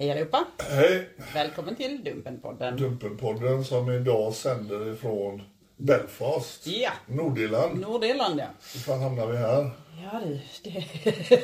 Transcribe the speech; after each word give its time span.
Hej 0.00 0.10
allihopa! 0.10 0.46
Hej! 0.58 1.08
Välkommen 1.34 1.76
till 1.76 2.04
Dumpenpodden. 2.04 2.76
Dumpenpodden 2.76 3.64
som 3.64 3.90
idag 3.90 4.34
sänder 4.34 4.92
ifrån 4.92 5.42
Belfast, 5.76 6.66
Ja, 6.66 6.90
Nordirland. 7.06 7.80
Nordirland 7.80 8.40
ja. 8.40 8.46
Hur 8.74 8.80
fan 8.80 9.00
hamnar 9.00 9.26
vi 9.26 9.36
här? 9.36 9.70
Ja 10.02 10.20
du, 10.24 10.40
det 10.64 10.84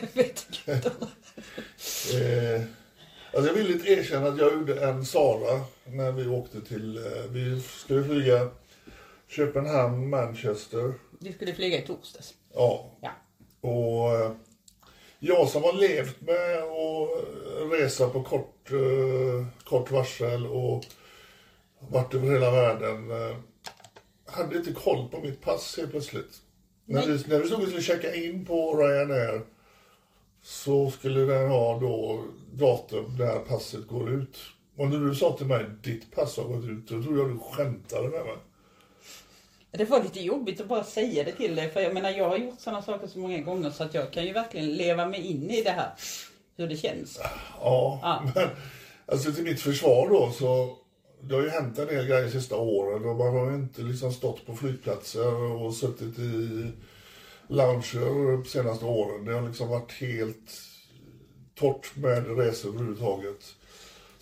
vet 0.15 0.47
jag 0.67 0.77
inte. 0.77 0.89
Eh, 2.19 2.63
alltså 3.35 3.47
jag 3.51 3.55
vill 3.55 3.71
inte 3.73 3.89
erkänna 3.93 4.29
att 4.29 4.39
jag 4.39 4.53
gjorde 4.53 4.85
en 4.85 5.05
Sara 5.05 5.61
när 5.85 6.13
vi 6.13 6.27
åkte 6.27 6.61
till, 6.61 6.97
eh, 6.97 7.03
vi 7.31 7.61
skulle 7.61 8.05
flyga 8.05 8.49
Köpenhamn, 9.29 10.09
Manchester. 10.11 10.95
Vi 11.21 11.33
skulle 11.33 11.55
flyga 11.55 11.79
i 11.79 11.83
torsdags. 11.87 12.35
Ja, 12.55 12.91
Ja. 13.01 13.11
och 13.61 14.15
eh, 14.15 14.33
jag 15.19 15.49
som 15.49 15.63
har 15.63 15.73
levt 15.73 16.21
med 16.21 16.59
att 16.59 17.73
resa 17.73 18.09
på 18.09 18.23
kort, 18.23 18.71
eh, 18.71 19.47
kort 19.65 19.91
varsel 19.91 20.47
och 20.47 20.85
varit 21.79 22.15
över 22.15 22.33
hela 22.33 22.51
världen 22.51 23.11
eh, 23.11 23.37
hade 24.27 24.57
inte 24.57 24.73
koll 24.73 25.09
på 25.09 25.21
mitt 25.21 25.41
pass 25.41 25.77
helt 25.77 25.91
plötsligt. 25.91 26.43
När 26.85 27.07
vi, 27.07 27.25
när 27.29 27.39
vi 27.39 27.47
stod 27.47 27.63
och 27.63 27.67
skulle 27.67 27.83
checka 27.83 28.15
in 28.15 28.45
på 28.45 28.77
Ryanair 28.77 29.43
så 30.43 30.91
skulle 30.91 31.21
den 31.21 31.51
ha 31.51 31.79
då 31.81 32.25
datum 32.53 33.19
där 33.19 33.39
passet 33.39 33.87
går 33.87 34.11
ut. 34.11 34.39
Och 34.77 34.89
när 34.89 34.99
du 34.99 35.15
sa 35.15 35.37
till 35.37 35.47
mig 35.47 35.65
ditt 35.83 36.15
pass 36.15 36.37
har 36.37 36.45
gått 36.45 36.65
ut, 36.65 36.89
då 36.89 37.03
trodde 37.03 37.19
jag 37.19 37.31
du 37.31 37.39
skämtade 37.39 38.09
med 38.09 38.25
mig. 38.25 38.37
Det 39.71 39.85
var 39.85 40.03
lite 40.03 40.21
jobbigt 40.21 40.61
att 40.61 40.67
bara 40.69 40.85
säga 40.85 41.25
det 41.25 41.33
till 41.33 41.55
dig 41.57 41.71
för 41.71 41.81
jag 41.81 41.95
menar 41.95 42.11
jag 42.11 42.29
har 42.29 42.37
gjort 42.37 42.61
sådana 42.61 42.83
saker 42.83 43.07
så 43.07 43.19
många 43.19 43.39
gånger 43.41 43.71
så 43.71 43.85
att 43.85 43.95
jag 43.95 44.13
kan 44.13 44.25
ju 44.27 44.33
verkligen 44.33 44.69
leva 44.77 45.07
mig 45.07 45.21
in 45.21 45.51
i 45.51 45.63
det 45.63 45.71
här. 45.71 45.91
Hur 46.57 46.69
det 46.69 46.77
känns. 46.77 47.19
Ja, 47.61 47.99
Ja. 48.03 48.31
men 48.35 48.49
alltså 49.07 49.33
till 49.33 49.45
mitt 49.45 49.61
försvar 49.61 50.09
då 50.09 50.31
så 50.31 50.77
det 51.21 51.35
har 51.35 51.43
ju 51.43 51.49
hänt 51.49 51.79
en 51.79 51.87
del 51.87 52.07
grejer 52.07 52.25
de 52.25 52.31
sista 52.31 52.57
åren 52.57 53.05
och 53.09 53.17
man 53.17 53.37
har 53.37 53.51
ju 53.51 53.57
inte 53.57 53.83
liksom 53.83 54.13
stått 54.13 54.47
på 54.47 54.57
flygplatser 54.57 55.35
och 55.35 55.75
suttit 55.75 56.19
i 56.19 56.67
lounger 57.49 58.33
de 58.33 58.45
senaste 58.45 58.85
åren. 58.85 59.25
Det 59.25 59.33
har 59.33 59.49
liksom 59.49 59.69
varit 59.69 59.93
helt 59.93 60.53
torrt 61.55 61.97
med 61.97 62.39
resor 62.39 62.69
överhuvudtaget. 62.69 63.55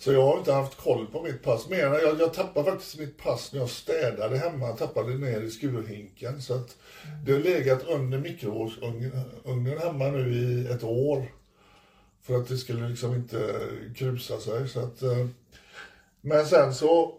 Så 0.05 0.13
jag 0.13 0.21
har 0.21 0.37
inte 0.37 0.53
haft 0.53 0.77
koll 0.77 1.07
på 1.07 1.21
mitt 1.21 1.43
pass. 1.43 1.69
Men 1.69 1.79
jag, 1.79 2.19
jag 2.19 2.33
tappade 2.33 2.71
faktiskt 2.71 2.99
mitt 2.99 3.17
pass 3.17 3.53
när 3.53 3.59
jag 3.59 3.69
städade 3.69 4.37
hemma. 4.37 4.67
Jag 4.67 4.77
tappade 4.77 5.11
det 5.11 5.17
ner 5.17 5.41
i 5.41 5.51
skurhinken. 5.51 6.41
Så 6.41 6.53
att 6.53 6.77
det 7.25 7.31
har 7.31 7.39
legat 7.39 7.83
under 7.83 8.17
mikrovågsugnen 8.17 9.79
hemma 9.79 10.07
nu 10.07 10.33
i 10.33 10.67
ett 10.67 10.83
år. 10.83 11.31
För 12.21 12.35
att 12.35 12.47
det 12.47 12.57
skulle 12.57 12.89
liksom 12.89 13.15
inte 13.15 13.59
krusa 13.95 14.39
sig. 14.39 14.69
Så 14.69 14.79
att, 14.79 15.01
eh, 15.01 15.27
men 16.21 16.45
sen 16.45 16.73
så, 16.73 17.15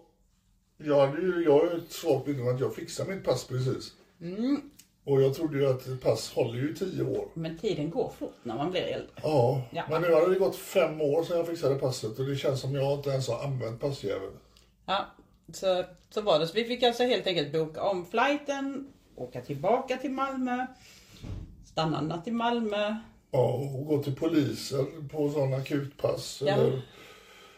jag, 0.76 1.08
jag 1.44 1.52
har 1.52 1.70
ju 1.70 1.78
ett 1.78 1.92
svagt 1.92 2.26
minne 2.26 2.42
av 2.42 2.48
att 2.48 2.60
jag 2.60 2.74
fixade 2.74 3.14
mitt 3.14 3.24
pass 3.24 3.44
precis. 3.44 3.92
Mm. 4.20 4.70
Och 5.06 5.22
jag 5.22 5.34
trodde 5.34 5.58
ju 5.58 5.66
att 5.70 6.00
pass 6.02 6.32
håller 6.34 6.58
ju 6.58 6.74
tio 6.74 7.02
år. 7.02 7.28
Men 7.34 7.58
tiden 7.58 7.90
går 7.90 8.12
fort 8.18 8.36
när 8.42 8.56
man 8.56 8.70
blir 8.70 8.82
äldre. 8.82 9.08
Ja, 9.22 9.62
Ja. 9.72 9.82
men 9.90 10.02
nu 10.02 10.12
har 10.12 10.28
det 10.28 10.38
gått 10.38 10.56
fem 10.56 11.00
år 11.00 11.24
sedan 11.24 11.36
jag 11.36 11.46
fixade 11.46 11.74
passet 11.74 12.18
och 12.18 12.24
det 12.26 12.36
känns 12.36 12.60
som 12.60 12.74
jag 12.74 12.92
inte 12.98 13.10
ens 13.10 13.28
har 13.28 13.44
använt 13.44 13.80
passjäveln. 13.80 14.32
Ja, 14.86 15.06
så, 15.52 15.84
så 16.10 16.20
var 16.20 16.38
det. 16.38 16.46
Så 16.46 16.54
vi 16.54 16.64
fick 16.64 16.82
alltså 16.82 17.02
helt 17.04 17.26
enkelt 17.26 17.52
boka 17.52 17.82
om 17.82 18.06
flighten, 18.06 18.92
åka 19.16 19.40
tillbaka 19.40 19.96
till 19.96 20.10
Malmö, 20.10 20.66
stanna 21.64 22.00
natt 22.00 22.28
i 22.28 22.30
Malmö. 22.30 22.96
Ja, 23.30 23.52
och 23.52 23.86
gå 23.86 24.02
till 24.02 24.16
polisen 24.16 25.08
på 25.12 25.30
sån 25.30 25.54
akutpass. 25.54 26.42
Ja. 26.46 26.52
Eller, 26.54 26.82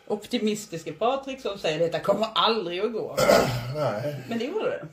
Optimistiske 0.07 0.93
Patrik 0.93 1.41
som 1.41 1.59
säger 1.59 1.79
detta 1.79 2.01
kommer 2.01 2.27
aldrig 2.35 2.81
att 2.81 2.93
gå. 2.93 3.17
nej. 3.75 4.17
Men 4.29 4.39
det 4.39 4.45
gjorde 4.45 4.65
det. 4.71 4.87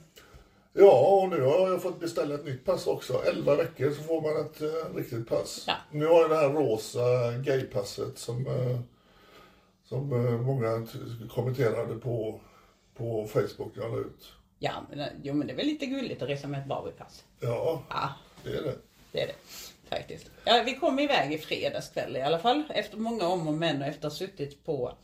Ja, 0.77 1.21
och 1.21 1.29
nu 1.29 1.41
har 1.41 1.69
jag 1.69 1.81
fått 1.81 1.99
beställa 1.99 2.35
ett 2.35 2.45
nytt 2.45 2.65
pass 2.65 2.87
också. 2.87 3.23
11 3.23 3.55
veckor 3.55 3.91
så 3.91 4.01
får 4.03 4.21
man 4.21 4.45
ett 4.45 4.61
eh, 4.61 4.95
riktigt 4.95 5.29
pass. 5.29 5.63
Ja. 5.67 5.73
Nu 5.91 6.05
har 6.05 6.21
jag 6.21 6.29
det 6.29 6.35
här 6.35 6.49
rosa 6.49 7.31
gaypasset 7.37 8.17
som, 8.17 8.47
eh, 8.47 8.79
som 9.83 10.13
eh, 10.13 10.31
många 10.41 10.87
kommenterade 11.29 11.95
på, 11.95 12.39
på 12.97 13.27
Facebook 13.27 13.75
när 13.75 13.83
jag 13.83 13.91
la 13.91 13.99
ut. 13.99 14.31
Ja, 14.59 14.71
men, 14.89 14.99
eh, 14.99 15.07
jo, 15.23 15.33
men 15.33 15.47
det 15.47 15.53
är 15.53 15.57
väl 15.57 15.65
lite 15.65 15.85
gulligt 15.85 16.21
att 16.21 16.29
resa 16.29 16.47
med 16.47 16.59
ett 16.61 16.67
Barbie-pass. 16.67 17.23
Ja, 17.39 17.83
Ja, 17.89 18.09
det 18.43 18.49
är 18.49 18.63
det. 18.63 18.75
det 19.11 19.21
är 19.21 19.27
det. 19.27 19.35
Faktiskt. 19.89 20.29
Ja, 20.45 20.63
vi 20.65 20.75
kom 20.75 20.99
iväg 20.99 21.33
i 21.33 21.37
fredags 21.37 21.89
kväll 21.89 22.17
i 22.17 22.21
alla 22.21 22.39
fall. 22.39 22.63
Efter 22.69 22.97
många 22.97 23.27
om 23.27 23.47
och 23.47 23.53
men 23.53 23.81
och 23.81 23.87
efter 23.87 24.07
att 24.07 24.13
ha 24.13 24.17
suttit 24.17 24.65
på 24.65 24.97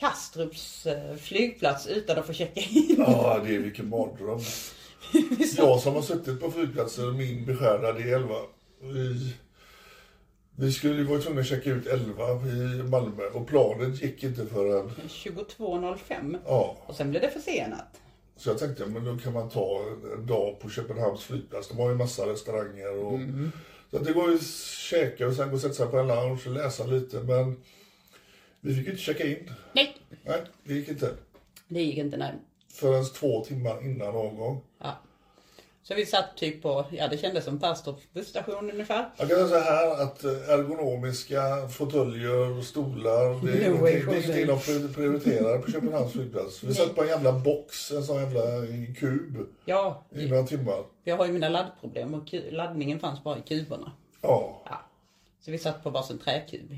Kastrups 0.00 0.86
eh, 0.86 1.16
flygplats 1.16 1.86
utan 1.86 2.18
att 2.18 2.26
få 2.26 2.32
checka 2.32 2.60
in. 2.60 2.94
Ja, 2.98 3.40
det 3.44 3.54
är 3.54 3.58
vilken 3.58 3.88
mardröm. 3.88 4.40
Jag 5.56 5.80
som 5.80 5.94
har 5.94 6.02
suttit 6.02 6.40
på 6.40 6.50
flygplatser, 6.50 7.12
min 7.12 7.44
beskärda 7.44 7.92
del 7.92 8.22
va. 8.22 8.46
Vi, 8.80 9.34
vi 10.56 10.72
skulle 10.72 10.94
ju 10.94 11.04
vara 11.04 11.20
tvungna 11.20 11.40
att 11.40 11.46
checka 11.46 11.70
ut 11.70 11.86
11 11.86 12.24
i 12.46 12.82
Malmö 12.82 13.22
och 13.34 13.46
planet 13.46 14.02
gick 14.02 14.24
inte 14.24 14.46
förrän, 14.46 14.90
22.05. 15.08 16.38
ja. 16.46 16.76
Och 16.86 16.94
sen 16.94 17.10
blev 17.10 17.22
det 17.22 17.30
försenat. 17.30 18.00
Så 18.36 18.50
jag 18.50 18.58
tänkte, 18.58 18.86
men 18.86 19.04
då 19.04 19.16
kan 19.16 19.32
man 19.32 19.48
ta 19.48 19.80
en 20.14 20.26
dag 20.26 20.60
på 20.60 20.70
Köpenhamns 20.70 21.24
flygplats. 21.24 21.68
De 21.68 21.78
har 21.78 21.90
ju 21.90 21.96
massa 21.96 22.26
restauranger 22.26 22.98
och... 22.98 23.20
Så 23.90 23.96
att 23.96 24.04
det 24.04 24.12
går 24.12 24.30
ju 24.30 24.36
att 24.36 24.46
käka 24.90 25.26
och 25.26 25.34
sen 25.34 25.48
gå 25.48 25.54
och 25.54 25.60
sätta 25.60 25.74
sig 25.74 25.86
på 25.86 25.98
en 25.98 26.06
lounge 26.06 26.42
och 26.46 26.52
läsa 26.52 26.86
lite, 26.86 27.20
men... 27.20 27.56
Vi 28.60 28.74
fick 28.74 28.86
inte 28.86 29.00
checka 29.00 29.26
in. 29.26 29.50
Nej, 29.72 29.96
Nej, 30.24 30.40
det 30.64 30.74
gick 30.74 30.88
inte. 30.88 31.14
det 31.68 31.82
gick 31.82 31.96
inte 31.98 32.16
nej. 32.16 32.32
Förrän 32.72 33.04
två 33.04 33.44
timmar 33.44 33.84
innan 33.84 34.08
avgång. 34.08 34.60
Ja. 34.78 34.96
Så 35.82 35.94
vi 35.94 36.06
satt 36.06 36.36
typ 36.36 36.62
på, 36.62 36.84
ja 36.92 37.08
det 37.08 37.18
kändes 37.18 37.44
som 37.44 37.58
Perstorps 37.60 38.12
busstation 38.12 38.70
ungefär. 38.70 39.10
Jag 39.16 39.28
kan 39.28 39.36
säga 39.36 39.48
så 39.48 39.58
här 39.58 40.02
att 40.02 40.24
eh, 40.24 40.30
ergonomiska 40.48 41.68
fåtöljer 41.68 42.58
och 42.58 42.64
stolar, 42.64 43.46
det 43.46 43.64
är 43.66 43.70
No 43.70 43.88
ingenting- 43.88 44.46
de 44.46 44.88
prioriterar 44.94 45.58
på 45.58 45.72
Köpenhamns 45.72 46.12
flygplats. 46.12 46.64
Vi 46.64 46.74
satt 46.74 46.94
på 46.94 47.02
en 47.02 47.08
jävla 47.08 47.32
box, 47.32 47.90
en 47.90 48.02
sån 48.04 48.16
jävla 48.16 48.42
kub, 48.98 49.46
Ja, 49.64 50.04
i 50.10 50.26
några 50.28 50.42
timmar. 50.46 50.84
jag 51.04 51.16
har 51.16 51.26
ju 51.26 51.32
mina 51.32 51.48
laddproblem 51.48 52.14
och 52.14 52.34
laddningen 52.50 53.00
fanns 53.00 53.22
bara 53.24 53.38
i 53.38 53.42
kuberna. 53.42 53.92
Ja. 54.20 54.62
Ja. 54.66 54.80
Så 55.40 55.50
vi 55.50 55.58
satt 55.58 55.82
på 55.82 55.90
varsin 55.90 56.18
träkub. 56.18 56.70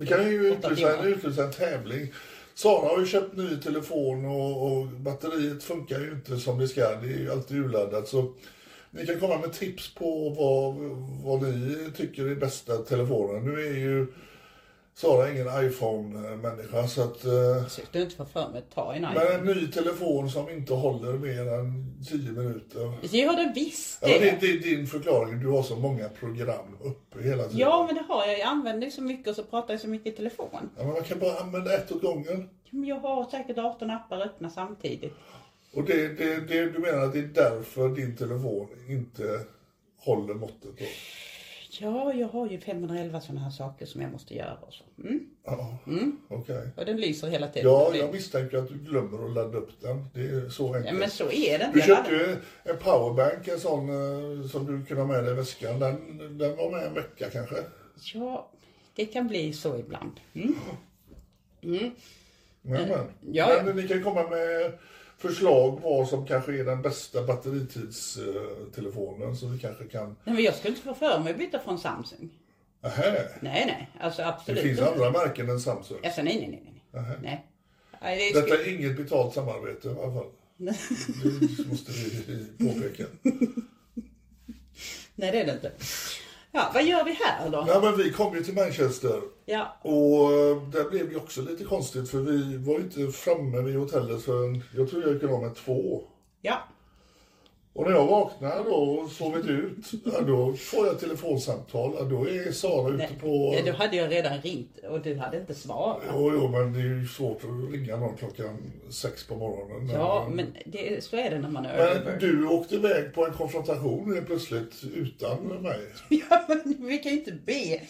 Vi 0.00 0.06
kan 0.06 0.30
ju 0.30 0.46
utlysa 0.46 1.04
utlysa 1.04 1.44
en 1.44 1.52
tävling. 1.52 2.12
Sara 2.54 2.88
har 2.88 3.00
ju 3.00 3.06
köpt 3.06 3.36
ny 3.36 3.56
telefon 3.56 4.24
och, 4.24 4.72
och 4.72 4.86
batteriet 4.86 5.62
funkar 5.62 6.00
ju 6.00 6.10
inte 6.10 6.36
som 6.36 6.58
det 6.58 6.68
ska. 6.68 6.80
Det 6.80 7.08
är 7.08 7.18
ju 7.18 7.30
alltid 7.30 7.56
urladdat. 7.56 8.08
Så 8.08 8.32
ni 8.90 9.06
kan 9.06 9.20
komma 9.20 9.38
med 9.38 9.52
tips 9.52 9.94
på 9.94 10.28
vad, 10.28 10.74
vad 11.24 11.42
ni 11.42 11.90
tycker 11.96 12.26
är 12.26 12.34
bästa 12.34 12.76
telefonen. 12.76 13.44
Nu 13.44 13.66
är 13.66 13.74
ju 13.74 14.06
Sara 15.00 15.30
ingen 15.30 15.46
iPhone-människa 15.66 16.88
så 16.88 17.02
att... 17.02 17.24
eh, 17.24 17.66
Så 17.68 17.80
du 17.92 18.02
inte 18.02 18.16
får 18.16 18.24
för 18.24 18.48
mig 18.48 18.58
att 18.58 18.74
ta 18.74 18.94
en 18.94 19.02
Men 19.02 19.12
iPhone. 19.12 19.34
en 19.34 19.44
ny 19.44 19.66
telefon 19.66 20.30
som 20.30 20.50
inte 20.50 20.74
håller 20.74 21.12
mer 21.12 21.52
än 21.52 21.96
10 22.08 22.18
minuter. 22.32 22.92
Ja, 23.12 23.32
det 23.36 23.52
visst 23.54 23.98
Ja, 24.02 24.08
men 24.08 24.20
det, 24.20 24.30
det. 24.30 24.36
det 24.40 24.46
är 24.52 24.58
din 24.76 24.86
förklaring. 24.86 25.40
Du 25.40 25.46
har 25.48 25.62
så 25.62 25.76
många 25.76 26.08
program 26.08 26.76
uppe 26.84 27.22
hela 27.22 27.42
tiden. 27.42 27.58
Ja, 27.58 27.84
men 27.86 27.94
det 27.94 28.02
har 28.14 28.26
jag. 28.26 28.38
Jag 28.38 28.46
använder 28.48 28.84
ju 28.86 28.90
så 28.90 29.02
mycket 29.02 29.28
och 29.28 29.36
så 29.36 29.42
pratar 29.42 29.74
jag 29.74 29.80
så 29.80 29.88
mycket 29.88 30.12
i 30.12 30.16
telefon. 30.16 30.48
Ja, 30.76 30.84
men 30.84 30.92
man 30.92 31.02
kan 31.04 31.18
bara 31.18 31.38
använda 31.40 31.74
ett 31.74 31.92
åt 31.92 32.02
gången. 32.02 32.48
Men 32.70 32.84
Jag 32.84 32.96
har 33.00 33.30
säkert 33.30 33.58
18 33.58 33.90
appar 33.90 34.20
öppna 34.20 34.50
samtidigt. 34.50 35.14
Och 35.74 35.84
det, 35.84 36.08
det, 36.08 36.40
det, 36.48 36.66
du 36.70 36.78
menar 36.78 36.98
att 37.04 37.12
det 37.12 37.18
är 37.18 37.22
därför 37.34 37.88
din 37.88 38.16
telefon 38.16 38.68
inte 38.88 39.40
håller 39.98 40.34
måttet 40.34 40.78
då? 40.78 40.84
Ja, 41.82 42.14
jag 42.14 42.28
har 42.28 42.48
ju 42.48 42.60
511 42.60 43.20
sådana 43.20 43.40
här 43.40 43.50
saker 43.50 43.86
som 43.86 44.00
jag 44.00 44.12
måste 44.12 44.34
göra 44.34 44.56
och 44.66 44.72
så. 44.72 44.84
Mm. 44.98 45.30
Ja, 45.44 45.78
okej. 46.28 46.68
Och 46.76 46.84
den 46.84 46.96
lyser 46.96 47.28
hela 47.28 47.48
tiden. 47.48 47.70
Ja, 47.70 47.94
jag 47.94 48.12
misstänker 48.12 48.58
att 48.58 48.68
du 48.68 48.74
glömmer 48.74 49.26
att 49.26 49.34
ladda 49.34 49.58
upp 49.58 49.80
den. 49.80 50.04
Det 50.14 50.20
är 50.20 50.48
så 50.48 50.66
ja, 50.66 50.76
enkelt. 50.76 50.98
men 50.98 51.10
så 51.10 51.30
är 51.30 51.58
det. 51.58 51.70
Du 51.74 51.80
köpte 51.80 52.10
ju 52.10 52.36
en 52.64 52.78
powerbank, 52.78 53.48
en 53.48 53.60
sån 53.60 53.88
eh, 53.88 54.48
som 54.48 54.66
du 54.66 54.86
kunde 54.86 55.02
ha 55.02 55.08
med 55.08 55.24
dig 55.24 55.32
i 55.32 55.36
väskan. 55.36 55.80
Den, 55.80 56.18
den 56.38 56.56
var 56.56 56.70
med 56.70 56.86
en 56.86 56.94
vecka 56.94 57.30
kanske. 57.30 57.56
Ja, 58.14 58.50
det 58.94 59.06
kan 59.06 59.28
bli 59.28 59.52
så 59.52 59.78
ibland. 59.78 60.20
Mm. 60.34 60.54
Men, 61.60 61.90
men. 62.62 62.88
ja, 62.88 63.54
ja. 63.56 63.62
men 63.64 63.76
ni 63.76 63.88
kan 63.88 64.02
komma 64.02 64.28
med 64.28 64.72
förslag 65.20 65.80
vad 65.82 66.08
som 66.08 66.26
kanske 66.26 66.58
är 66.58 66.64
den 66.64 66.82
bästa 66.82 67.22
batteritidstelefonen 67.22 69.36
så 69.36 69.46
vi 69.46 69.58
kanske 69.58 69.84
kan... 69.84 70.16
Nej, 70.24 70.34
men 70.34 70.44
jag 70.44 70.54
skulle 70.54 70.74
inte 70.74 70.82
få 70.82 70.94
för 70.94 71.20
mig 71.20 71.32
att 71.32 71.38
byta 71.38 71.58
från 71.58 71.78
Samsung. 71.78 72.30
Nähä, 72.82 73.28
Nej, 73.40 73.64
nej. 73.66 73.90
Alltså 74.00 74.22
det 74.22 74.28
absolut 74.28 74.62
finns 74.62 74.78
inte. 74.78 74.90
andra 74.90 75.10
märken 75.10 75.50
än 75.50 75.60
Samsung. 75.60 75.98
Alltså 76.04 76.22
nej, 76.22 76.36
nej, 76.36 76.48
nej. 76.50 76.62
nej. 76.92 77.04
nej. 77.22 77.46
nej 78.02 78.18
det 78.18 78.32
Detta 78.40 78.54
skulle... 78.54 78.70
är 78.70 78.74
inget 78.78 78.96
betalt 78.96 79.34
samarbete 79.34 79.88
i 79.88 79.90
alla 79.90 80.12
fall. 80.12 80.26
Det 81.56 81.66
måste 81.68 81.92
vi 81.92 82.44
påpeka. 82.58 83.04
nej, 85.14 85.32
det 85.32 85.40
är 85.40 85.46
det 85.46 85.52
inte. 85.52 85.72
Ja, 86.52 86.70
vad 86.74 86.84
gör 86.84 87.04
vi 87.04 87.12
här 87.12 87.50
då? 87.50 87.64
Nej, 87.66 87.80
men 87.82 87.96
vi 87.96 88.12
kom 88.12 88.34
ju 88.36 88.44
till 88.44 88.54
Manchester 88.54 89.20
Ja, 89.44 89.76
och 89.82 90.32
eh, 90.32 90.62
där 90.62 90.90
blev 90.90 91.10
det 91.10 91.16
också 91.16 91.42
lite 91.42 91.64
konstigt 91.64 92.10
för 92.10 92.18
vi 92.18 92.56
var 92.56 92.74
ju 92.74 92.80
inte 92.80 93.18
framme 93.18 93.60
vid 93.60 93.76
hotellet 93.76 94.22
förrän 94.22 94.62
jag 94.76 94.90
tror 94.90 95.02
jag 95.02 95.12
gick 95.14 95.22
av 95.22 95.42
med 95.42 95.54
två. 95.54 96.02
ja. 96.40 96.58
Och 97.72 97.84
när 97.86 97.92
jag 97.92 98.06
vaknar 98.06 98.64
då 98.64 98.74
och 98.74 99.10
sovit 99.10 99.46
ut, 99.46 99.76
då 100.26 100.52
får 100.52 100.86
jag 100.86 101.00
telefonsamtal. 101.00 102.08
Då 102.10 102.28
är 102.28 102.52
Sara 102.52 102.88
ute 102.88 102.96
Nej, 102.96 103.18
på... 103.20 103.54
ja, 103.56 103.72
då 103.72 103.78
hade 103.78 103.96
jag 103.96 104.10
redan 104.12 104.40
ringt 104.40 104.78
och 104.90 105.00
du 105.00 105.16
hade 105.16 105.36
inte 105.36 105.54
svarat. 105.54 106.02
Jo, 106.12 106.32
jo, 106.34 106.48
men 106.48 106.72
det 106.72 106.78
är 106.80 106.84
ju 106.84 107.06
svårt 107.06 107.44
att 107.44 107.72
ringa 107.72 107.96
någon 107.96 108.16
klockan 108.16 108.72
sex 108.90 109.26
på 109.26 109.36
morgonen. 109.36 109.90
Ja, 109.94 110.28
men 110.30 110.46
det, 110.66 111.04
så 111.04 111.16
är 111.16 111.30
det 111.30 111.38
när 111.38 111.48
man 111.48 111.66
är 111.66 111.76
Men 111.76 111.96
över. 111.96 112.18
du 112.20 112.46
åkte 112.46 112.74
iväg 112.74 113.14
på 113.14 113.26
en 113.26 113.32
konfrontation 113.32 114.14
helt 114.14 114.26
plötsligt 114.26 114.84
utan 114.94 115.44
mig. 115.44 115.80
Ja, 116.30 116.44
men 116.48 116.76
vi 116.86 116.98
kan 116.98 117.12
ju 117.12 117.18
inte 117.18 117.32
be. 117.32 117.80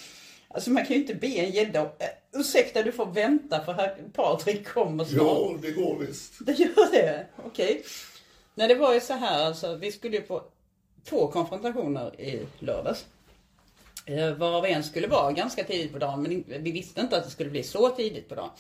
Alltså 0.49 0.71
man 0.71 0.87
kan 0.87 0.97
ju 0.97 1.03
inte 1.03 1.15
be 1.15 1.27
en 1.27 1.51
gädda. 1.51 1.83
Uh, 1.83 1.89
ursäkta, 2.33 2.83
du 2.83 2.93
får 2.93 3.07
vänta 3.07 3.65
för 3.65 3.73
herr 3.73 3.97
Patrik 4.13 4.69
kommer 4.69 5.05
snart. 5.05 5.23
Ja, 5.23 5.55
det 5.63 5.71
går 5.71 5.99
visst. 5.99 6.33
Det 6.41 6.53
gör 6.53 6.93
det? 6.93 7.27
Okej. 7.47 7.83
Nej, 8.55 8.69
det 8.69 8.75
var 8.75 8.95
ju 8.95 9.01
så 9.01 9.13
här 9.13 9.47
alltså. 9.47 9.75
Vi 9.77 9.93
skulle 9.93 10.17
ju 10.17 10.23
på 10.23 10.43
två 11.05 11.29
konfrontationer 11.29 12.21
i 12.21 12.47
lördags. 12.59 13.07
Eh, 14.07 14.33
Varav 14.35 14.67
en 14.67 14.85
skulle 14.85 15.07
vara 15.07 15.33
ganska 15.33 15.65
tidigt 15.65 15.93
på 15.93 15.99
dagen, 15.99 16.23
men 16.23 16.63
vi 16.65 16.73
visste 16.73 17.01
inte 17.01 17.17
att 17.19 17.25
det 17.25 17.31
skulle 17.31 17.51
bli 17.51 17.63
så 17.63 17.89
tidigt 17.89 18.29
på 18.29 18.35
dagen. 18.35 18.51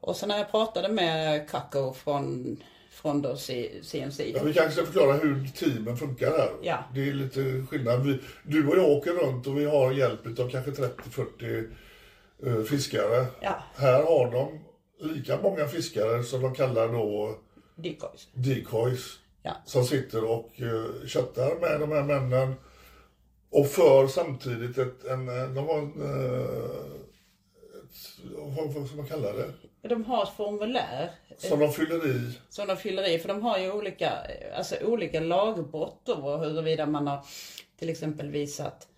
Och 0.00 0.16
så 0.16 0.26
när 0.26 0.38
jag 0.38 0.50
pratade 0.50 0.88
med 0.88 1.48
Kako 1.50 1.92
från, 1.92 2.56
från 2.90 3.22
då 3.22 3.36
C- 3.36 3.70
CNC. 3.82 4.32
Ja, 4.34 4.42
vi 4.44 4.54
kanske 4.54 4.72
ska 4.72 4.84
förklara 4.86 5.12
hur 5.12 5.48
teamen 5.48 5.96
funkar 5.96 6.30
här. 6.30 6.50
Ja. 6.62 6.78
Det 6.94 7.08
är 7.08 7.12
lite 7.12 7.66
skillnad. 7.70 8.06
Vi, 8.06 8.18
du 8.44 8.66
och 8.68 8.76
jag 8.78 8.90
åker 8.90 9.10
runt 9.12 9.46
och 9.46 9.58
vi 9.58 9.64
har 9.64 9.92
hjälp 9.92 10.26
av 10.40 10.50
kanske 10.50 10.70
30-40 10.70 11.72
eh, 12.46 12.62
fiskare. 12.62 13.26
Ja. 13.40 13.62
Här 13.76 14.02
har 14.02 14.30
de 14.32 14.58
lika 15.14 15.38
många 15.42 15.66
fiskare 15.68 16.22
som 16.22 16.42
de 16.42 16.54
kallar 16.54 16.88
då 16.88 17.38
Decoys. 17.76 18.28
decoys. 18.34 19.18
Ja. 19.42 19.52
Som 19.64 19.84
sitter 19.84 20.24
och 20.24 20.50
uh, 20.60 21.06
chattar 21.06 21.60
med 21.60 21.80
de 21.80 21.92
här 21.92 22.02
männen. 22.02 22.54
Och 23.50 23.66
för 23.66 24.06
samtidigt 24.06 24.78
ett, 24.78 25.04
en, 25.04 25.28
eh, 25.28 25.48
de 25.48 25.66
har 25.66 25.78
en, 25.78 26.02
eh, 26.02 26.80
ett, 27.82 28.18
vad, 28.56 28.74
vad 28.74 28.86
ska 28.86 28.96
man 28.96 29.06
kalla 29.06 29.32
det? 29.32 29.52
De 29.88 30.04
har 30.04 30.22
ett 30.22 30.36
formulär 30.36 31.10
Som 31.38 31.60
de 31.60 31.72
fyller 31.72 32.06
i. 32.06 32.32
som 32.48 32.66
de 32.66 32.76
fyller 32.76 33.08
i. 33.08 33.18
För 33.18 33.28
de 33.28 33.42
har 33.42 33.58
ju 33.58 33.72
olika, 33.72 34.12
alltså 34.56 34.76
olika 34.84 35.20
lagbrott 35.20 36.00
då. 36.04 36.36
Huruvida 36.36 36.86
man 36.86 37.06
har 37.06 37.20
till 37.78 37.90
exempel 37.90 38.30
visat 38.30 38.88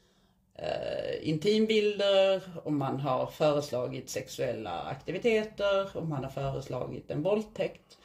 eh, 0.54 1.28
intimbilder, 1.28 2.42
om 2.64 2.78
man 2.78 3.00
har 3.00 3.26
föreslagit 3.26 4.10
sexuella 4.10 4.82
aktiviteter, 4.82 5.96
om 5.96 6.08
man 6.08 6.25
har 6.25 6.30
föreslagit 6.30 7.10
en 7.10 7.22
våldtäkt. 7.22 7.98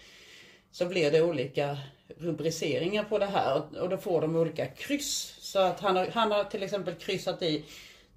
Så 0.74 0.86
blir 0.86 1.12
det 1.12 1.22
olika 1.22 1.78
rubriceringar 2.18 3.04
på 3.04 3.18
det 3.18 3.26
här 3.26 3.64
och 3.82 3.90
då 3.90 3.98
får 3.98 4.22
de 4.22 4.36
olika 4.36 4.68
kryss. 4.68 5.36
Så 5.40 5.60
att 5.60 5.80
han 5.80 5.96
har, 5.96 6.08
han 6.14 6.32
har 6.32 6.44
till 6.44 6.64
exempel 6.64 6.96
kryssat 6.96 7.42
i 7.42 7.66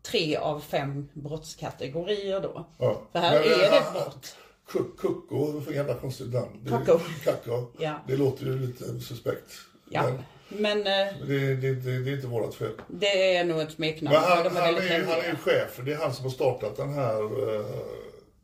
tre 0.02 0.36
av 0.36 0.60
fem 0.60 1.08
brottskategorier 1.12 2.40
då. 2.40 2.66
Ja. 2.78 3.02
För 3.12 3.18
här 3.18 3.32
Men, 3.40 3.52
är 3.52 3.58
det 3.70 3.76
ett 3.76 3.92
brott. 3.92 4.36
Ku- 4.68 4.96
Kucko, 4.98 5.60
för 5.60 5.72
jävla 5.72 5.94
konstigt 5.94 6.32
namn. 6.34 6.84
Kakko. 7.24 7.66
Ja. 7.78 8.00
Det 8.06 8.16
låter 8.16 8.44
ju 8.44 8.58
lite 8.58 9.00
suspekt. 9.00 9.52
Ja, 9.90 10.02
Men 10.02 10.22
men 10.48 10.78
eh, 10.78 11.14
det, 11.26 11.54
det, 11.56 11.74
det, 11.74 11.98
det 12.04 12.10
är 12.10 12.14
inte 12.14 12.26
vårt 12.26 12.54
fel. 12.54 12.72
det 12.88 13.36
är 13.36 13.44
nog 13.44 13.60
ett 13.60 13.72
smeknamn. 13.72 14.14
Men 14.14 14.22
han, 14.22 14.56
han, 14.56 14.74
är, 14.74 15.04
han 15.04 15.18
är 15.20 15.36
chef. 15.36 15.80
Det 15.84 15.92
är 15.92 15.96
han 15.96 16.14
som 16.14 16.24
har 16.24 16.30
startat 16.30 16.76
den 16.76 16.92
här 16.94 17.20
eh, 17.58 17.66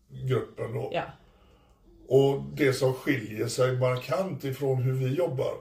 gruppen 0.08 0.74
då. 0.74 0.90
Ja, 0.92 1.02
Och 2.14 2.42
det 2.54 2.72
som 2.72 2.94
skiljer 2.94 3.46
sig 3.46 3.78
markant 3.78 4.44
ifrån 4.44 4.82
hur 4.82 4.92
vi 4.92 5.14
jobbar. 5.14 5.54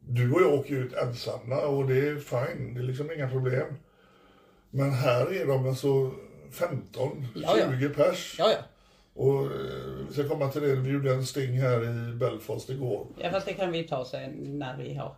Du 0.00 0.32
och 0.32 0.40
jag 0.40 0.54
åker 0.54 0.74
ut 0.74 0.92
ensamma 0.92 1.60
och 1.60 1.88
det 1.88 2.08
är 2.08 2.16
fine. 2.16 2.74
Det 2.74 2.80
är 2.80 2.84
liksom 2.84 3.10
inga 3.12 3.28
problem. 3.30 3.66
Men 4.70 4.90
här 4.92 5.32
är 5.34 5.46
de 5.46 5.68
alltså 5.68 6.12
15, 6.52 7.26
Ja, 7.34 7.58
ja. 7.58 7.70
20 7.78 7.88
pers. 7.88 8.36
ja, 8.38 8.50
ja. 8.50 8.58
Och 9.14 9.42
eh, 9.44 9.50
vi 10.08 10.12
ska 10.12 10.28
komma 10.28 10.48
till 10.48 10.62
det. 10.62 10.74
Vi 10.74 10.90
gjorde 10.90 11.12
en 11.14 11.26
sting 11.26 11.60
här 11.60 11.84
i 11.84 12.14
Belfast 12.14 12.70
igår. 12.70 13.06
ja 13.18 13.30
fast 13.30 13.46
det 13.46 13.52
kan 13.52 13.72
vi 13.72 13.84
ta 13.84 14.04
sen 14.04 14.58
när 14.58 14.76
vi 14.76 14.94
har 14.94 15.16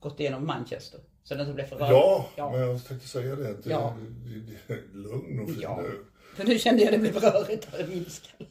gått 0.00 0.20
igenom 0.20 0.46
Manchester. 0.46 1.00
Så 1.22 1.34
det 1.34 1.40
inte 1.40 1.54
blir 1.54 1.64
för 1.64 1.76
rörigt. 1.76 1.92
Ja, 1.92 2.28
ja. 2.36 2.50
men 2.50 2.60
jag 2.60 2.84
tänkte 2.84 3.08
säga 3.08 3.36
det. 3.36 3.50
att 3.50 3.64
det, 3.64 3.70
Ja. 3.70 3.96
det, 4.24 4.40
det 4.68 4.74
är 4.74 4.80
lugn 4.94 5.40
och 5.40 5.48
fin 5.48 5.58
Ja. 5.62 5.80
nu. 5.82 6.04
För 6.36 6.44
nu 6.44 6.58
kände 6.58 6.82
jag 6.82 6.92
det 6.92 6.98
blev 6.98 7.16
rörigt 7.16 7.68
här 7.72 7.80
i 7.84 7.86
min 7.86 8.04
skalle. 8.10 8.46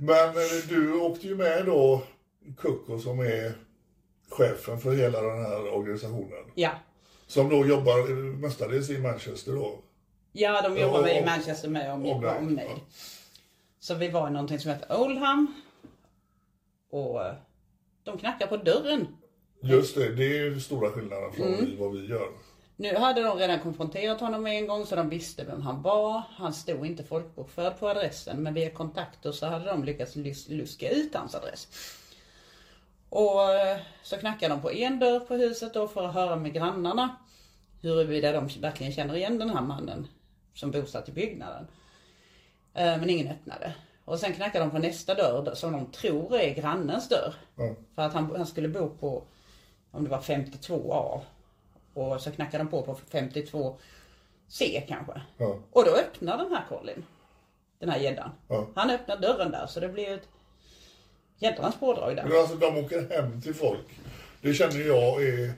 Men 0.00 0.28
eh, 0.28 0.68
du 0.68 0.94
åkte 1.00 1.26
ju 1.26 1.36
med 1.36 1.66
då, 1.66 2.02
Kukko 2.58 2.98
som 2.98 3.20
är 3.20 3.52
chefen 4.28 4.80
för 4.80 4.92
hela 4.92 5.22
den 5.22 5.44
här 5.44 5.74
organisationen. 5.74 6.44
Ja. 6.54 6.70
Som 7.26 7.48
då 7.48 7.66
jobbar 7.66 7.98
eh, 8.10 8.16
mestadels 8.16 8.90
i 8.90 8.98
Manchester 8.98 9.52
då. 9.52 9.78
Ja, 10.32 10.62
de 10.68 10.80
jobbar 10.80 10.98
Ja, 10.98 11.04
med 11.04 11.16
i 11.16 11.20
och- 11.20 11.26
Manchester 11.26 11.68
med 11.68 11.92
om, 11.92 12.06
omnejd. 12.06 12.36
omnejd. 12.38 12.80
Så 13.78 13.94
vi 13.94 14.08
var 14.08 14.28
i 14.28 14.30
någonting 14.30 14.58
som 14.58 14.70
heter 14.70 15.00
Oldham. 15.00 15.54
Och 16.90 17.24
eh, 17.26 17.34
de 18.04 18.18
knackar 18.18 18.46
på 18.46 18.56
dörren. 18.56 19.06
Just 19.62 19.94
det, 19.94 20.14
det 20.14 20.24
är 20.24 20.44
ju 20.44 20.60
stora 20.60 20.90
skillnaden 20.90 21.32
från 21.32 21.46
Mm. 21.54 21.78
vad 21.78 21.92
vi 21.92 22.06
gör. 22.06 22.28
Nu 22.80 22.96
hade 22.96 23.22
de 23.22 23.38
redan 23.38 23.60
konfronterat 23.60 24.20
honom 24.20 24.46
en 24.46 24.66
gång 24.66 24.86
så 24.86 24.96
de 24.96 25.08
visste 25.08 25.44
vem 25.44 25.62
han 25.62 25.82
var. 25.82 26.22
Han 26.36 26.52
stod 26.52 26.86
inte 26.86 27.04
folkbokförd 27.04 27.78
på 27.78 27.88
adressen 27.88 28.42
men 28.42 28.54
via 28.54 28.70
kontakter 28.70 29.32
så 29.32 29.46
hade 29.46 29.64
de 29.64 29.84
lyckats 29.84 30.16
lus- 30.16 30.48
luska 30.48 30.90
ut 30.90 31.14
hans 31.14 31.34
adress. 31.34 31.68
Och 33.08 33.50
eh, 33.52 33.78
så 34.02 34.16
knackade 34.16 34.54
de 34.54 34.60
på 34.62 34.72
en 34.72 34.98
dörr 34.98 35.20
på 35.20 35.34
huset 35.34 35.74
då 35.74 35.88
för 35.88 36.06
att 36.08 36.14
höra 36.14 36.36
med 36.36 36.52
grannarna 36.52 37.16
huruvida 37.80 38.32
de 38.32 38.48
verkligen 38.60 38.92
känner 38.92 39.16
igen 39.16 39.38
den 39.38 39.50
här 39.50 39.62
mannen 39.62 40.08
som 40.54 40.70
bosatt 40.70 41.08
i 41.08 41.12
byggnaden. 41.12 41.66
Eh, 42.74 42.98
Men 42.98 43.10
ingen 43.10 43.28
öppnade. 43.28 43.74
Och 44.04 44.18
sen 44.18 44.32
knackade 44.32 44.64
de 44.64 44.70
på 44.70 44.78
nästa 44.78 45.14
dörr 45.14 45.54
som 45.54 45.72
de 45.72 45.86
tror 45.86 46.36
är 46.36 46.54
grannens 46.54 47.08
dörr. 47.08 47.34
Ja. 47.56 47.74
För 47.94 48.02
att 48.02 48.12
han, 48.12 48.36
han 48.36 48.46
skulle 48.46 48.68
bo 48.68 48.88
på, 48.90 49.22
om 49.90 50.04
det 50.04 50.10
var 50.10 50.20
52A. 50.20 51.20
Och 51.94 52.20
så 52.20 52.30
knackade 52.30 52.64
de 52.64 52.70
på 52.70 52.82
på 52.82 52.94
52 52.94 53.78
C 54.48 54.84
kanske. 54.88 55.22
Ja. 55.36 55.58
Och 55.70 55.84
då 55.84 55.90
öppnar 55.90 56.38
den 56.38 56.52
här 56.52 56.64
Colin, 56.68 57.04
den 57.78 57.88
här 57.88 57.98
gäddan. 57.98 58.30
Ja. 58.48 58.66
Han 58.74 58.90
öppnar 58.90 59.16
dörren 59.16 59.50
där 59.50 59.66
så 59.66 59.80
det 59.80 59.88
blir 59.88 60.14
ett 60.14 60.28
jädrans 61.38 61.76
pådrag 61.76 62.16
där. 62.16 62.24
Men 62.24 62.38
alltså 62.38 62.56
de 62.56 62.78
åker 62.78 63.10
hem 63.10 63.40
till 63.40 63.54
folk. 63.54 63.86
Det 64.40 64.54
känner 64.54 64.86
jag 64.86 65.22
är... 65.22 65.52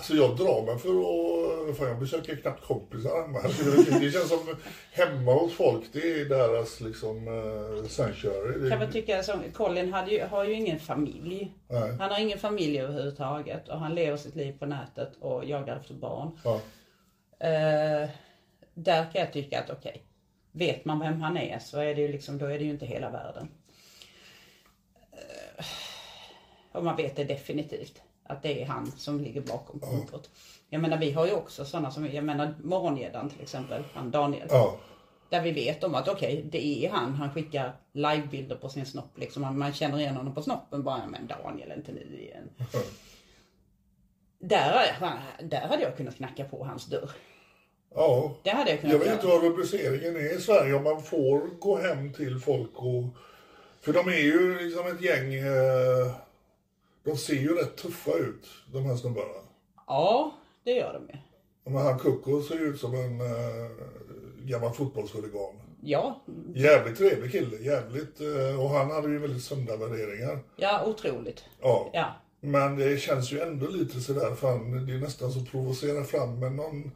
Alltså 0.00 0.14
jag 0.14 0.36
drar 0.36 0.62
mig 0.62 0.78
för 0.78 0.90
att... 0.90 1.76
Fan, 1.76 1.88
jag 1.88 1.98
besöker 1.98 2.36
knappt 2.36 2.66
kompisar 2.66 3.22
hemma. 3.22 3.38
Det 4.00 4.10
känns 4.10 4.28
som 4.28 4.56
hemma 4.92 5.32
hos 5.32 5.52
folk, 5.52 5.84
det 5.92 6.20
är 6.20 6.24
deras 6.24 6.80
liksom 6.80 7.28
uh, 7.28 7.86
sanctuary. 7.86 8.70
kan 8.70 8.78
väl 8.78 8.92
tycka 8.92 9.22
som 9.22 9.42
Colin 9.54 9.92
hade 9.92 10.10
ju, 10.10 10.24
har 10.24 10.44
ju 10.44 10.52
ingen 10.52 10.78
familj. 10.78 11.54
Nej. 11.68 11.96
Han 11.98 12.10
har 12.10 12.18
ingen 12.20 12.38
familj 12.38 12.80
överhuvudtaget 12.80 13.68
och 13.68 13.78
han 13.78 13.94
lever 13.94 14.16
sitt 14.16 14.34
liv 14.34 14.58
på 14.58 14.66
nätet 14.66 15.16
och 15.20 15.44
jagar 15.44 15.76
efter 15.76 15.94
barn. 15.94 16.38
ja. 16.44 16.60
Eh, 17.46 18.08
där 18.74 19.12
kan 19.12 19.20
jag 19.20 19.32
tycka 19.32 19.60
att 19.60 19.70
okej, 19.70 20.04
vet 20.52 20.84
man 20.84 21.00
vem 21.00 21.20
han 21.20 21.36
är 21.36 21.58
så 21.58 21.78
är 21.78 21.94
det 21.94 22.00
ju 22.00 22.08
liksom, 22.08 22.38
då 22.38 22.46
är 22.46 22.58
det 22.58 22.64
ju 22.64 22.70
inte 22.70 22.86
hela 22.86 23.10
världen. 23.10 23.48
Eh, 25.12 25.64
och 26.72 26.84
man 26.84 26.96
vet 26.96 27.16
det 27.16 27.24
definitivt 27.24 28.02
att 28.30 28.42
det 28.42 28.62
är 28.62 28.66
han 28.66 28.92
som 28.92 29.20
ligger 29.20 29.40
bakom 29.40 29.80
kontot. 29.80 30.30
Jag 30.68 30.82
menar 30.82 30.98
vi 30.98 31.10
har 31.12 31.26
ju 31.26 31.32
också 31.32 31.64
sådana 31.64 31.90
som, 31.90 32.06
jag 32.12 32.24
menar 32.24 32.54
morgongäddan 32.62 33.30
till 33.30 33.42
exempel, 33.42 33.82
han 33.94 34.10
Daniel. 34.10 34.46
ja. 34.50 34.76
Där 35.28 35.42
vi 35.42 35.50
vet 35.52 35.84
om 35.84 35.94
att 35.94 36.08
okej, 36.08 36.44
det 36.50 36.66
är 36.86 36.90
han. 36.90 37.14
Han 37.14 37.32
skickar 37.34 37.72
livebilder 37.92 38.56
på 38.56 38.68
sin 38.68 38.86
snopp 38.86 39.18
liksom. 39.18 39.42
Man- 39.42 39.58
Man 39.58 39.72
känner 39.72 39.98
igen 39.98 40.16
honom 40.16 40.34
på 40.34 40.42
snoppen 40.42 40.82
bara, 40.82 41.06
men 41.06 41.26
Daniel 41.26 41.72
inte 41.76 41.92
nu 41.92 42.20
igen. 42.20 42.50
Där, 44.38 44.96
där 45.42 45.60
hade 45.60 45.82
jag 45.82 45.96
kunnat 45.96 46.16
knacka 46.16 46.44
på 46.44 46.64
hans 46.64 46.86
dörr. 46.86 47.10
ja. 47.94 48.34
Det 48.42 48.50
hade 48.50 48.70
jag 48.70 48.80
kunnat 48.80 48.92
Jag 48.92 48.98
vet 48.98 49.06
göra. 49.08 49.16
inte 49.16 49.26
vad 49.26 49.42
rubriceringen 49.42 50.16
är 50.16 50.36
i 50.36 50.40
Sverige 50.40 50.74
om 50.74 50.84
man 50.84 51.02
får 51.02 51.58
gå 51.60 51.76
hem 51.78 52.12
till 52.12 52.38
folk 52.40 52.70
och... 52.74 53.04
För 53.80 53.92
de 53.92 54.08
är 54.08 54.18
ju 54.22 54.58
liksom 54.58 54.86
ett 54.86 55.00
gäng... 55.02 55.34
Eh, 55.34 56.12
de 57.10 57.16
ser 57.16 57.34
ju 57.34 57.54
rätt 57.54 57.76
tuffa 57.76 58.12
ut, 58.18 58.46
de 58.72 58.84
här 58.84 58.96
snubbarna. 58.96 59.34
Ja, 59.86 60.34
det 60.64 60.70
gör 60.72 60.92
de 60.92 61.12
ju. 61.12 61.18
Men 61.72 61.82
han 61.82 61.98
Kucko 61.98 62.42
ser 62.42 62.58
ut 62.58 62.80
som 62.80 62.94
en 62.94 63.20
eh, 63.20 63.70
gammal 64.38 64.72
fotbollshuligan. 64.72 65.54
Ja, 65.82 66.20
Jävligt 66.54 66.98
trevlig 66.98 67.32
kille, 67.32 67.56
jävligt. 67.56 68.20
Eh, 68.20 68.60
och 68.60 68.70
han 68.70 68.90
hade 68.90 69.08
ju 69.08 69.18
väldigt 69.18 69.42
sunda 69.42 69.76
värderingar. 69.76 70.38
ja 70.56 70.84
otroligt. 70.86 71.44
Ja. 71.60 71.90
Ja. 71.92 72.06
Men 72.40 72.76
det 72.76 73.00
känns 73.00 73.32
ju 73.32 73.40
ändå 73.40 73.66
lite 73.66 74.00
sådär, 74.00 74.34
fan 74.34 74.86
det 74.86 74.92
är 74.94 74.98
nästan 74.98 75.32
så 75.32 75.40
provocerar 75.40 76.04
fram 76.04 76.38
med 76.40 76.52
någon, 76.52 76.92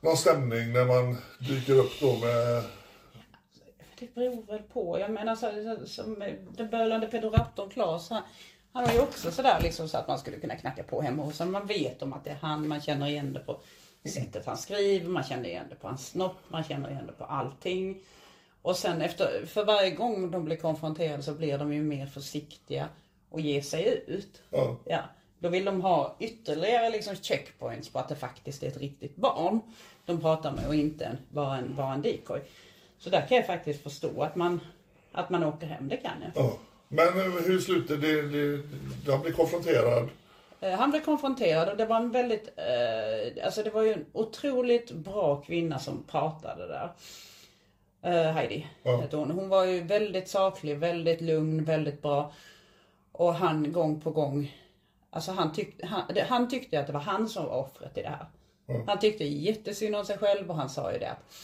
någon 0.00 0.16
stämning 0.16 0.72
när 0.72 0.84
man 0.84 1.16
dyker 1.48 1.74
upp 1.74 2.00
då 2.00 2.12
med 2.12 2.62
Det 3.98 4.14
beror 4.14 4.46
väl 4.46 4.62
på. 4.62 4.98
Jag 4.98 5.10
menar 5.10 5.34
så, 5.34 5.86
som 5.86 6.24
den 6.56 6.70
bölande 6.70 7.06
pedoraptorn 7.06 7.70
Klas. 7.70 8.10
Han, 8.10 8.22
han 8.74 8.84
var 8.84 8.92
ju 8.92 9.00
också 9.00 9.30
sådär 9.30 9.60
liksom 9.62 9.88
så 9.88 9.98
att 9.98 10.08
man 10.08 10.18
skulle 10.18 10.36
kunna 10.36 10.56
knacka 10.56 10.82
på 10.82 11.02
hemma 11.02 11.22
hos 11.22 11.38
honom. 11.38 11.52
Man 11.52 11.66
vet 11.66 12.02
om 12.02 12.12
att 12.12 12.24
det 12.24 12.30
är 12.30 12.38
han. 12.40 12.68
Man 12.68 12.80
känner 12.80 13.06
igen 13.06 13.32
det 13.32 13.40
på 13.40 13.60
sättet 14.08 14.46
han 14.46 14.56
skriver. 14.56 15.08
Man 15.08 15.24
känner 15.24 15.48
igen 15.48 15.66
det 15.68 15.74
på 15.74 15.86
hans 15.86 16.08
snopp. 16.08 16.36
Man 16.48 16.64
känner 16.64 16.90
igen 16.90 17.06
det 17.06 17.12
på 17.12 17.24
allting. 17.24 18.00
Och 18.62 18.76
sen 18.76 19.02
efter, 19.02 19.46
för 19.46 19.64
varje 19.64 19.90
gång 19.90 20.30
de 20.30 20.44
blir 20.44 20.56
konfronterade 20.56 21.22
så 21.22 21.32
blir 21.32 21.58
de 21.58 21.72
ju 21.72 21.82
mer 21.82 22.06
försiktiga 22.06 22.88
och 23.30 23.40
ger 23.40 23.62
sig 23.62 24.04
ut. 24.06 24.42
Ja. 24.50 24.76
Ja, 24.84 25.00
då 25.38 25.48
vill 25.48 25.64
de 25.64 25.80
ha 25.82 26.16
ytterligare 26.18 26.90
liksom 26.90 27.16
checkpoints 27.16 27.88
på 27.88 27.98
att 27.98 28.08
det 28.08 28.16
faktiskt 28.16 28.62
är 28.62 28.68
ett 28.68 28.76
riktigt 28.76 29.16
barn 29.16 29.60
de 30.06 30.20
pratar 30.20 30.52
med 30.52 30.68
och 30.68 30.74
inte 30.74 31.04
en, 31.04 31.18
bara, 31.28 31.56
en, 31.56 31.74
bara 31.76 31.94
en 31.94 32.02
decoy. 32.02 32.40
Så 32.98 33.10
där 33.10 33.26
kan 33.26 33.36
jag 33.36 33.46
faktiskt 33.46 33.82
förstå 33.82 34.22
att 34.22 34.36
man, 34.36 34.60
att 35.12 35.30
man 35.30 35.44
åker 35.44 35.66
hem, 35.66 35.88
det 35.88 35.96
kan 35.96 36.22
jag. 36.22 36.44
Ja. 36.44 36.58
Men 36.94 37.32
hur 37.44 37.58
slutar 37.60 37.96
det? 37.96 38.22
det, 38.22 38.56
det 39.06 39.12
han 39.12 39.22
blir 39.22 39.32
konfronterad. 39.32 40.08
Eh, 40.60 40.72
Han 40.72 40.90
blev 40.90 41.00
konfronterad 41.00 41.68
och 41.68 41.76
det 41.76 41.86
var 41.86 41.96
en 41.96 42.10
väldigt, 42.10 42.48
eh, 42.56 43.44
alltså 43.44 43.62
det 43.62 43.70
var 43.70 43.82
ju 43.82 43.92
en 43.92 44.06
otroligt 44.12 44.90
bra 44.92 45.36
kvinna 45.36 45.78
som 45.78 46.02
pratade 46.02 46.66
där. 46.68 46.92
Eh, 48.02 48.32
Heidi 48.32 48.66
Ja. 48.82 48.96
hette 49.00 49.16
hon. 49.16 49.30
Hon 49.30 49.48
var 49.48 49.64
ju 49.64 49.80
väldigt 49.82 50.28
saklig, 50.28 50.78
väldigt 50.78 51.20
lugn, 51.20 51.64
väldigt 51.64 52.02
bra. 52.02 52.32
Och 53.12 53.34
han 53.34 53.72
gång 53.72 54.00
på 54.00 54.10
gång, 54.10 54.56
alltså 55.10 55.32
han, 55.32 55.52
tyck, 55.52 55.82
han, 55.84 56.02
han 56.28 56.48
tyckte 56.50 56.80
att 56.80 56.86
det 56.86 56.92
var 56.92 57.00
han 57.00 57.28
som 57.28 57.44
var 57.46 57.56
offret 57.56 57.98
i 57.98 58.02
det 58.02 58.08
här. 58.08 58.26
Han 58.86 58.98
tyckte 58.98 59.24
jättesynd 59.24 59.96
om 59.96 60.04
sig 60.04 60.18
själv 60.18 60.50
och 60.50 60.56
han 60.56 60.68
sa 60.68 60.92
ju 60.92 60.98
det 60.98 61.10
att 61.10 61.34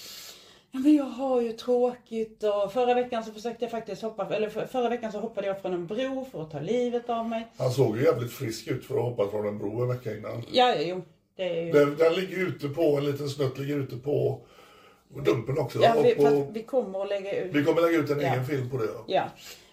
Ja 0.73 0.79
men 0.79 0.97
jag 0.97 1.05
har 1.05 1.41
ju 1.41 1.53
tråkigt 1.53 2.43
och 2.43 2.73
förra 2.73 2.95
veckan 2.95 3.25
så 3.25 3.33
försökte 3.33 3.65
jag 3.65 3.71
faktiskt 3.71 4.03
hoppa, 4.03 4.37
eller 4.37 4.49
för, 4.49 4.67
förra 4.67 4.89
veckan 4.89 5.13
så 5.13 5.19
hoppade 5.19 5.47
jag 5.47 5.63
från 5.63 5.73
en 5.73 5.87
bro 5.87 6.27
för 6.33 6.43
att 6.43 6.51
ta 6.51 6.61
livet 6.61 7.11
av 7.11 7.29
mig. 7.29 7.47
Han 7.57 7.71
såg 7.71 7.97
ju 7.97 8.05
jävligt 8.05 8.33
frisk 8.33 8.69
ut 8.69 8.85
för 8.85 8.95
att 8.95 9.03
hoppa 9.03 9.29
från 9.29 9.47
en 9.47 9.59
bro 9.59 9.83
en 9.83 9.89
vecka 9.89 10.17
innan. 10.17 10.43
Ja, 10.53 10.75
jo. 10.79 11.03
Det 11.37 11.59
är 11.59 11.65
ju... 11.65 11.73
Den, 11.73 11.97
den 11.97 12.15
ligger 12.15 12.37
ute 12.37 12.69
på, 12.69 12.83
en 12.83 13.05
liten 13.05 13.29
snutt 13.29 13.59
ligger 13.59 13.77
ute 13.79 13.97
på 13.97 14.41
Dumpen 15.25 15.59
också. 15.59 15.79
Ja, 15.83 16.03
vi, 16.03 16.15
på, 16.15 16.47
vi 16.53 16.63
kommer 16.63 17.03
att 17.03 17.09
lägga 17.09 17.41
ut... 17.45 17.55
vi 17.55 17.65
kommer 17.65 17.83
lägga 17.83 17.99
ut 17.99 18.11
en 18.11 18.21
Ja. 18.21 18.33
egen 18.33 18.47
film 18.47 18.71
på 18.71 18.77
det. 18.77 18.85
Ja. 18.85 19.05
Ja. 19.07 19.25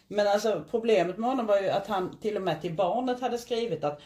Men 0.07 0.27
alltså 0.27 0.63
problemet 0.71 1.17
med 1.17 1.29
honom 1.29 1.45
var 1.45 1.61
ju 1.61 1.69
att 1.69 1.87
han 1.87 2.17
till 2.21 2.35
och 2.35 2.41
med 2.41 2.61
till 2.61 2.73
barnet 2.73 3.21
hade 3.21 3.37
skrivit 3.37 3.83
att 3.83 4.01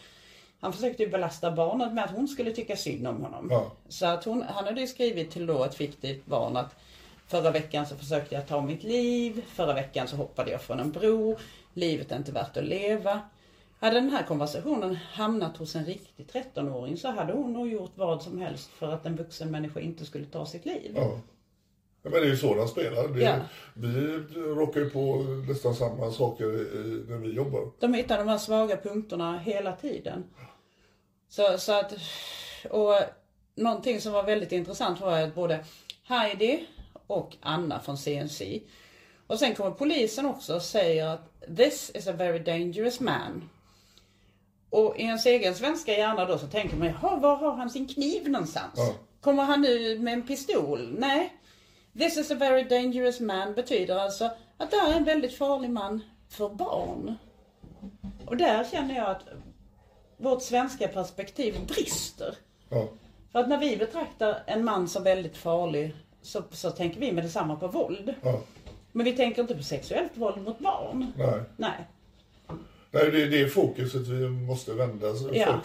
han 0.61 0.73
försökte 0.73 1.03
ju 1.03 1.09
belasta 1.09 1.51
barnet 1.51 1.93
med 1.93 2.03
att 2.03 2.11
hon 2.11 2.27
skulle 2.27 2.51
tycka 2.51 2.75
synd 2.75 3.07
om 3.07 3.21
honom. 3.21 3.47
Ja. 3.51 3.71
Så 3.89 4.05
att 4.05 4.23
hon, 4.25 4.41
han 4.41 4.65
hade 4.65 4.81
ju 4.81 4.87
skrivit 4.87 5.31
till 5.31 5.45
då 5.45 5.63
ett 5.63 5.75
fiktivt 5.75 6.25
barn 6.25 6.57
att 6.57 6.75
förra 7.27 7.51
veckan 7.51 7.85
så 7.85 7.95
försökte 7.95 8.35
jag 8.35 8.47
ta 8.47 8.61
mitt 8.61 8.83
liv, 8.83 9.45
förra 9.47 9.73
veckan 9.73 10.07
så 10.07 10.15
hoppade 10.15 10.51
jag 10.51 10.61
från 10.61 10.79
en 10.79 10.91
bro, 10.91 11.37
livet 11.73 12.11
är 12.11 12.17
inte 12.17 12.31
värt 12.31 12.57
att 12.57 12.63
leva. 12.65 13.21
Hade 13.79 13.95
den 13.95 14.09
här 14.09 14.23
konversationen 14.23 14.95
hamnat 14.95 15.57
hos 15.57 15.75
en 15.75 15.85
riktig 15.85 16.27
13-åring 16.31 16.97
så 16.97 17.11
hade 17.11 17.33
hon 17.33 17.53
nog 17.53 17.67
gjort 17.71 17.91
vad 17.95 18.21
som 18.21 18.37
helst 18.41 18.69
för 18.69 18.91
att 18.93 19.05
en 19.05 19.15
vuxen 19.15 19.51
människa 19.51 19.79
inte 19.79 20.05
skulle 20.05 20.25
ta 20.25 20.45
sitt 20.45 20.65
liv. 20.65 20.91
Ja. 20.95 21.19
Men 22.03 22.11
det 22.11 22.17
är 22.19 22.25
ju 22.25 22.37
så 22.37 22.55
de 22.55 22.67
spelar. 22.67 23.07
Det, 23.07 23.21
Ja. 23.21 23.35
Vi 23.73 24.17
råkar 24.35 24.79
ju 24.81 24.89
på 24.89 25.15
nästan 25.47 25.75
samma 25.75 26.11
saker 26.11 26.45
i- 26.45 27.03
när 27.09 27.17
vi 27.17 27.31
jobbar. 27.33 27.71
De 27.79 27.93
hittar 27.93 28.17
de 28.17 28.27
här 28.27 28.37
svaga 28.37 28.77
punkterna 28.77 29.37
hela 29.37 29.71
tiden. 29.75 30.23
Så, 31.31 31.57
så 31.57 31.71
att, 31.71 31.93
och 32.69 32.95
någonting 33.55 34.01
som 34.01 34.13
var 34.13 34.23
väldigt 34.23 34.51
intressant 34.51 35.01
var 35.01 35.21
att 35.21 35.35
både 35.35 35.65
Heidi 36.03 36.67
och 37.07 37.37
Anna 37.41 37.79
från 37.79 37.97
CNC. 37.97 38.61
Och 39.27 39.39
sen 39.39 39.55
kommer 39.55 39.71
polisen 39.71 40.25
också 40.25 40.55
och 40.55 40.61
säger 40.61 41.07
att 41.07 41.47
this 41.57 41.91
is 41.95 42.07
a 42.07 42.11
very 42.11 42.39
dangerous 42.39 42.99
man. 42.99 43.49
Och 44.69 44.99
i 44.99 45.01
ens 45.01 45.25
egen 45.25 45.55
svenska 45.55 45.97
hjärna 45.97 46.25
då 46.25 46.37
så 46.37 46.47
tänker 46.47 46.77
man, 46.77 46.87
jaha, 46.87 47.15
var 47.15 47.35
har 47.35 47.55
han 47.55 47.69
sin 47.69 47.87
kniv 47.87 48.29
någonstans? 48.29 48.73
Ja. 48.75 48.93
Kommer 49.21 49.43
han 49.43 49.61
nu 49.61 49.99
med 49.99 50.13
en 50.13 50.27
pistol? 50.27 50.95
Nej. 50.99 51.33
This 51.97 52.17
is 52.17 52.31
a 52.31 52.35
very 52.35 52.63
dangerous 52.63 53.19
man 53.19 53.53
betyder 53.53 53.95
alltså 53.95 54.29
att 54.57 54.71
det 54.71 54.77
här 54.77 54.91
är 54.91 54.97
en 54.97 55.03
väldigt 55.03 55.37
farlig 55.37 55.69
man 55.69 56.03
för 56.29 56.49
barn. 56.49 57.15
Och 58.25 58.37
där 58.37 58.63
känner 58.63 58.95
jag 58.95 59.09
att 59.09 59.23
vårt 60.21 60.41
svenska 60.41 60.87
perspektiv 60.87 61.65
brister. 61.67 62.35
Ja. 62.69 62.87
För 63.31 63.39
att 63.39 63.49
när 63.49 63.57
vi 63.57 63.77
betraktar 63.77 64.43
en 64.45 64.65
man 64.65 64.87
som 64.87 65.03
väldigt 65.03 65.37
farlig 65.37 65.95
så, 66.21 66.43
så 66.51 66.71
tänker 66.71 66.99
vi 66.99 67.11
med 67.11 67.23
detsamma 67.23 67.55
på 67.55 67.67
våld. 67.67 68.13
Ja. 68.23 68.41
Men 68.91 69.05
vi 69.05 69.13
tänker 69.13 69.41
inte 69.41 69.55
på 69.55 69.63
sexuellt 69.63 70.11
våld 70.13 70.43
mot 70.43 70.59
barn. 70.59 71.13
Nej. 71.17 71.41
Nej. 71.57 71.87
Nej, 72.91 73.11
det 73.11 73.23
är 73.23 73.29
det 73.29 73.49
fokuset 73.49 74.07
vi 74.07 74.29
måste 74.29 74.73
vända. 74.73 75.07
Ja. 75.33 75.61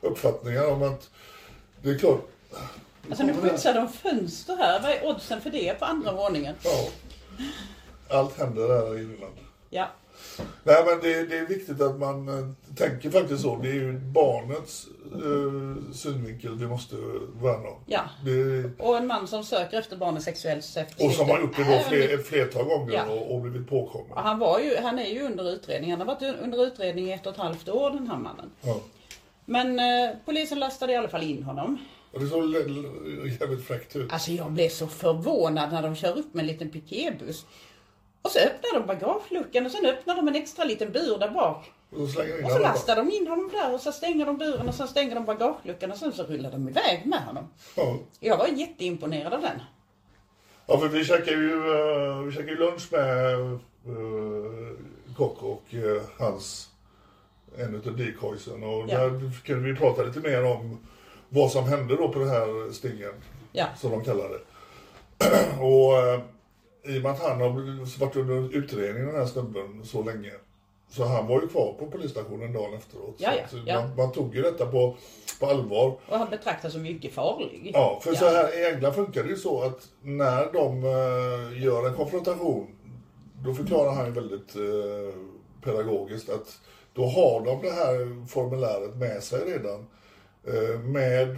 Uppfattningar 0.00 0.70
om 0.70 0.82
att 0.82 1.10
det 1.82 1.90
är 1.90 1.98
klart. 1.98 2.28
Alltså 3.08 3.24
nu 3.24 3.34
putsar 3.34 3.74
de 3.74 3.88
fönster 3.88 4.56
här. 4.56 4.82
Vad 4.82 4.90
är 4.90 5.06
oddsen 5.06 5.40
för 5.40 5.50
det 5.50 5.78
på 5.78 5.84
andra 5.84 6.12
våningen? 6.12 6.54
Ja. 6.64 6.88
Allt 8.08 8.38
händer 8.38 8.68
där 8.68 9.00
inne. 9.00 9.26
Ja. 9.70 9.88
Nej 10.64 10.84
men 10.86 11.00
det, 11.02 11.26
det 11.26 11.38
är 11.38 11.46
viktigt 11.46 11.80
att 11.80 11.98
man 11.98 12.28
eh, 12.28 12.74
tänker 12.76 13.10
faktiskt 13.10 13.42
så. 13.42 13.56
Det 13.56 13.68
är 13.68 13.74
ju 13.74 13.92
barnets 13.98 14.86
eh, 15.12 15.92
synvinkel 15.94 16.54
vi 16.58 16.66
måste 16.66 16.96
värna 17.42 17.68
om. 17.68 17.80
Ja. 17.86 18.00
Det, 18.24 18.70
Och 18.78 18.96
en 18.96 19.06
man 19.06 19.26
som 19.28 19.44
söker 19.44 19.78
efter 19.78 19.96
barnet 19.96 20.22
sexuellt 20.22 20.76
efter 20.76 21.06
och 21.06 21.12
som 21.12 21.28
har 21.30 21.40
gjort 21.40 21.56
det 21.56 21.64
då 21.64 21.78
fler, 21.88 22.14
ett 22.14 22.26
flertal 22.26 22.64
gånger 22.64 22.92
Ja. 22.94 23.04
och, 23.04 23.34
och 23.34 23.40
blivit 23.40 23.68
påkommen. 23.68 24.12
Och 24.12 24.22
Han, 24.22 24.38
var 24.38 24.58
ju, 24.60 24.76
han 24.82 24.98
är 24.98 25.08
ju 25.08 25.22
under 25.22 25.50
utredning. 25.52 25.90
Han 25.90 26.00
har 26.00 26.06
varit 26.06 26.22
under 26.42 26.66
utredning 26.66 27.08
i 27.08 27.12
ett 27.12 27.26
och 27.26 27.32
ett 27.32 27.38
halvt 27.38 27.68
år 27.68 27.90
den 27.90 28.06
här 28.08 28.18
mannen. 28.18 28.50
Ja. 28.62 28.80
Men 29.44 29.78
eh, 29.78 30.16
polisen 30.24 30.58
lastade 30.58 30.92
i 30.92 30.96
alla 30.96 31.08
fall 31.08 31.22
in 31.22 31.42
honom. 31.42 31.78
Och 32.12 32.20
det 32.20 32.28
såg 32.28 32.54
jävligt 33.40 33.66
fräckt 33.66 33.96
ut. 33.96 34.12
Alltså 34.12 34.30
jag 34.32 34.52
blev 34.52 34.68
så 34.68 34.86
förvånad 34.86 35.72
när 35.72 35.82
de 35.82 35.96
kör 35.96 36.18
upp 36.18 36.34
med 36.34 36.40
en 36.42 36.46
liten 36.46 36.70
piketbuss. 36.70 37.46
Och 38.26 38.32
så 38.32 38.38
öppnar 38.38 38.80
de 38.80 38.86
bagageluckan 38.86 39.66
och 39.66 39.72
sen 39.72 39.86
öppnar 39.86 40.16
de 40.16 40.28
en 40.28 40.34
extra 40.36 40.64
liten 40.64 40.92
bur 40.92 41.18
där 41.18 41.30
bak. 41.30 41.72
Och 41.90 42.08
så 42.08 42.20
Och 42.44 42.50
så 42.50 42.58
lastar 42.58 42.96
de 42.96 43.10
in 43.10 43.26
honom 43.26 43.50
där 43.52 43.74
och 43.74 43.80
så 43.80 43.92
stänger 43.92 44.26
de 44.26 44.38
dörren 44.38 44.68
och 44.68 44.74
så 44.74 44.86
stänger 44.86 45.14
de 45.14 45.24
bagageluckan 45.24 45.90
och 45.90 45.96
sen 45.96 46.12
så 46.12 46.22
rullar 46.22 46.50
de 46.50 46.68
iväg 46.68 47.02
med 47.06 47.22
honom. 47.24 47.48
Ja. 47.76 47.96
Jag 48.20 48.36
var 48.36 48.46
jätteimponerad 48.46 49.34
av 49.34 49.40
den. 49.40 49.60
Ja, 50.66 50.78
för 50.78 50.88
vi 50.88 51.04
käkade 51.04 51.30
ju, 51.36 51.74
eh, 51.74 52.18
vi 52.18 52.32
käkade 52.32 52.50
ju 52.50 52.56
lunch 52.56 52.92
med 52.92 53.38
uh, 53.38 54.72
Kock 55.16 55.42
och 55.42 55.74
eh, 55.74 56.02
hans, 56.18 56.68
en 57.58 57.74
utav 57.74 57.96
decoysen. 57.96 58.62
Och 58.62 58.84
Ja. 58.88 58.98
där 58.98 59.42
kunde 59.44 59.72
vi 59.72 59.76
prata 59.78 60.02
lite 60.02 60.20
mer 60.20 60.44
om 60.44 60.78
vad 61.28 61.50
som 61.50 61.64
hände 61.64 61.96
då 61.96 62.08
på 62.08 62.18
den 62.18 62.28
här 62.28 62.72
stingen, 62.72 63.12
Ja. 63.52 63.66
som 63.76 63.90
de 63.90 64.04
kallar 64.04 64.28
det. 64.28 64.40
och 65.60 65.98
eh, 65.98 66.20
i 66.86 66.98
och 66.98 67.02
med 67.02 67.12
att 67.12 67.22
han 67.22 67.40
har 67.40 67.98
varit 67.98 68.16
under 68.16 68.56
utredning 68.56 69.06
den 69.06 69.14
här 69.16 69.26
snubben 69.26 69.80
så 69.84 70.02
länge. 70.02 70.32
Så 70.88 71.04
han 71.04 71.26
var 71.26 71.40
ju 71.40 71.48
kvar 71.48 71.74
på 71.78 71.86
polisstationen 71.86 72.52
dagen 72.52 72.74
efteråt. 72.74 73.14
Ja, 73.18 73.32
ja, 73.34 73.58
ja. 73.66 73.80
Man, 73.80 73.96
man 73.96 74.12
tog 74.12 74.34
ju 74.34 74.42
detta 74.42 74.66
på, 74.66 74.96
på 75.40 75.46
allvar. 75.46 75.96
Och 76.08 76.18
han 76.18 76.30
betraktas 76.30 76.72
som 76.72 76.82
mycket 76.82 77.12
farlig. 77.12 77.70
Ja, 77.74 78.00
för 78.02 78.14
så 78.14 78.24
här 78.24 78.60
i 78.60 78.74
England 78.74 78.92
funkar 78.92 79.22
det 79.22 79.28
ju 79.28 79.36
så 79.36 79.62
att 79.62 79.88
när 80.02 80.52
de 80.52 80.84
eh, 80.84 81.62
gör 81.64 81.88
en 81.88 81.94
konfrontation, 81.94 82.66
då 83.44 83.54
förklarar 83.54 83.94
han 83.94 84.06
ju 84.06 84.12
väldigt 84.12 84.56
uh, 84.56 85.14
pedagogiskt 85.64 86.28
att 86.30 86.58
då 86.94 87.06
har 87.06 87.44
de 87.44 87.62
det 87.62 87.72
här 87.72 88.26
formuläret 88.26 88.96
med 88.96 89.22
sig 89.22 89.40
redan. 89.40 89.86
eh, 90.46 90.80
med 90.80 91.36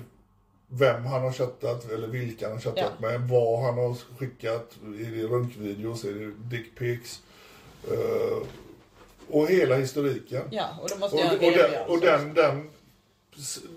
vem 0.68 1.04
han 1.04 1.22
har 1.22 1.32
chattat, 1.32 1.90
eller 1.90 2.08
vilka 2.08 2.46
han 2.46 2.52
har 2.56 2.60
chattat 2.60 2.92
Ja. 3.00 3.08
med, 3.08 3.20
vad 3.28 3.62
han 3.62 3.75
har 3.78 3.94
skickat, 4.18 4.76
är 4.84 5.10
det 5.16 5.22
runkvideos, 5.22 6.04
är 6.04 6.12
det 6.12 6.56
dickpics. 6.56 7.22
eh, 7.90 8.38
och 9.30 9.48
hela 9.48 9.76
historiken. 9.76 10.42
Ja, 10.50 10.68
och 10.82 10.88
då 10.88 10.96
måste 10.98 11.16
Och, 11.16 11.22
jag 11.22 11.32
och, 11.34 11.40
den, 11.40 11.87
och 11.88 12.00
den, 12.00 12.34
den 12.34 12.70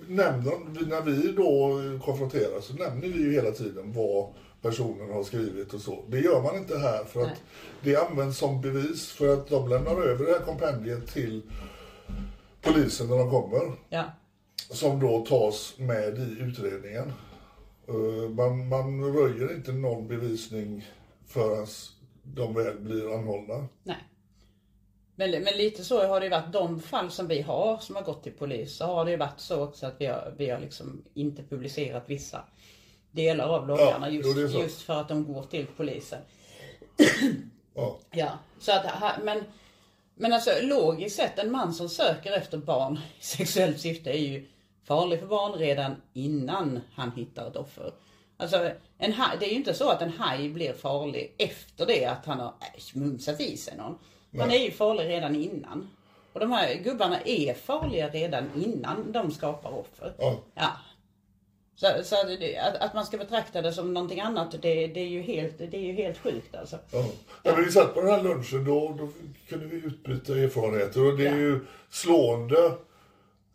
nämner, 0.08 0.86
när 0.90 1.02
vi 1.02 1.32
då 1.32 1.80
konfronteras 2.06 2.66
så 2.66 2.74
nämner 2.74 3.08
vi 3.08 3.20
ju 3.24 3.34
hela 3.34 3.52
tiden 3.52 3.94
vad 3.94 4.28
personen 4.62 5.12
har 5.14 5.24
skrivit 5.24 5.74
och 5.74 5.82
så. 5.82 6.04
Det 6.08 6.20
gör 6.20 6.42
man 6.42 6.56
inte 6.58 6.78
här 6.78 7.04
för 7.06 7.22
att 7.22 7.28
Nej. 7.28 7.36
det 7.82 7.96
används 7.96 8.38
som 8.38 8.62
bevis 8.62 9.12
för 9.12 9.34
att 9.34 9.48
de 9.50 9.70
lämnar 9.70 9.92
över 10.02 10.26
det 10.26 10.32
här 10.32 10.40
kompendiet 10.46 11.08
till 11.08 11.42
polisen 12.62 13.08
när 13.08 13.18
de 13.18 13.30
kommer. 13.30 13.72
Ja, 13.90 14.04
Som 14.72 15.00
då 15.00 15.26
tas 15.26 15.74
med 15.78 16.18
i 16.18 16.38
utredningen. 16.42 17.14
Eh, 17.88 18.30
Man, 18.30 18.68
man 18.68 19.14
röjer 19.14 19.56
inte 19.56 19.72
någon 19.72 20.08
bevisning 20.08 20.88
förrän 21.28 21.68
de 22.24 22.54
väl 22.54 22.80
blir 22.80 23.14
anhållna. 23.16 23.68
nej. 23.84 23.98
Men, 25.16 25.32
men 25.32 25.58
lite 25.58 25.84
så 25.84 26.08
har 26.08 26.20
det 26.20 26.26
ju 26.26 26.30
varit 26.30 26.54
de 26.54 26.80
fall 26.80 27.12
som 27.12 27.28
vi 27.28 27.42
har 27.42 27.78
som 27.78 27.96
har 27.96 28.04
gått 28.04 28.24
till 28.24 28.32
polis. 28.32 28.76
Så 28.78 28.86
har 28.86 29.06
det 29.06 29.12
ju 29.12 29.18
varit 29.18 29.40
så 29.40 29.64
också 29.64 29.86
att 29.86 29.96
vi 29.98 30.06
har, 30.06 30.34
vi 30.38 30.50
har 30.50 30.60
liksom 30.60 31.04
inte 31.14 31.44
publicerat 31.44 32.04
vissa 32.08 32.44
delar 33.12 33.48
av 33.48 33.68
loggarna 33.68 34.10
jo, 34.10 34.22
just, 34.22 34.56
just 34.56 34.82
för 34.82 35.02
att 35.02 35.08
de 35.08 35.34
går 35.34 35.44
till 35.44 35.68
polisen. 35.78 36.20
Ja. 37.76 38.00
Ja, 38.12 38.40
så 38.60 38.72
att, 38.72 38.86
men, 39.24 39.44
men 40.16 40.34
alltså 40.34 40.50
logiskt 40.62 41.16
sett, 41.16 41.40
en 41.40 41.52
man 41.52 41.74
som 41.74 41.90
söker 41.90 42.32
efter 42.32 42.58
barn 42.58 43.00
i 43.20 43.24
sexuellt 43.24 43.80
syfte 43.80 44.10
är 44.10 44.20
ju 44.20 44.48
farlig 44.84 45.20
för 45.20 45.28
barn 45.28 45.54
redan 45.54 45.96
innan 46.14 46.80
han 46.94 47.12
hittar 47.12 47.48
ett 47.48 47.56
offer. 47.56 47.94
Alltså, 48.38 48.72
en 48.98 49.14
haj, 49.14 49.38
det 49.40 49.46
är 49.46 49.50
ju 49.50 49.56
inte 49.56 49.74
så 49.74 49.90
att 49.90 50.02
en 50.02 50.12
haj 50.12 50.50
blir 50.50 50.74
farlig 50.74 51.36
efter 51.38 51.86
det 51.86 52.06
att 52.06 52.26
han 52.26 52.40
har 52.40 52.54
mumsat 52.94 53.42
i 53.42 53.58
sig 53.58 53.78
någon. 53.78 53.98
Han 54.40 54.52
är 54.52 54.58
ju 54.58 54.72
farlig 54.72 55.10
redan 55.10 55.36
innan. 55.36 55.90
Och 56.34 56.40
de 56.40 56.52
här 56.52 56.76
gubbarna 56.76 57.22
är 57.26 57.54
farliga 57.54 58.10
redan 58.10 58.50
innan 58.56 59.12
de 59.12 59.32
skapar 59.32 59.72
offer. 59.72 60.14
Ja. 60.18 60.40
Ja. 60.56 60.72
Så, 61.76 61.88
så 62.04 62.16
att, 62.16 62.76
att, 62.76 62.94
man 62.94 63.06
ska 63.06 63.18
betrakta 63.18 63.62
det 63.62 63.74
som 63.74 63.94
någonting 63.94 64.22
annat, 64.22 64.52
det, 64.52 64.88
det, 64.88 65.00
är, 65.00 65.08
ju 65.08 65.22
helt, 65.22 65.58
det 65.58 65.78
är 65.78 65.82
ju 65.82 65.94
helt 65.94 66.18
sjukt 66.18 66.56
alltså. 66.56 66.78
Ja. 66.92 67.06
När 67.44 67.56
vi 67.56 67.72
satt 67.72 67.94
på 67.94 68.02
den 68.02 68.10
här 68.10 68.24
lunchen 68.24 68.66
då, 68.66 68.96
då 68.98 69.10
kunde 69.50 69.66
vi 69.66 69.78
utbyta 69.78 70.38
erfarenheter 70.38 71.08
och 71.08 71.18
det 71.18 71.28
är 71.28 71.32
Ja. 71.32 71.38
ju 71.38 71.66
slående 71.90 72.72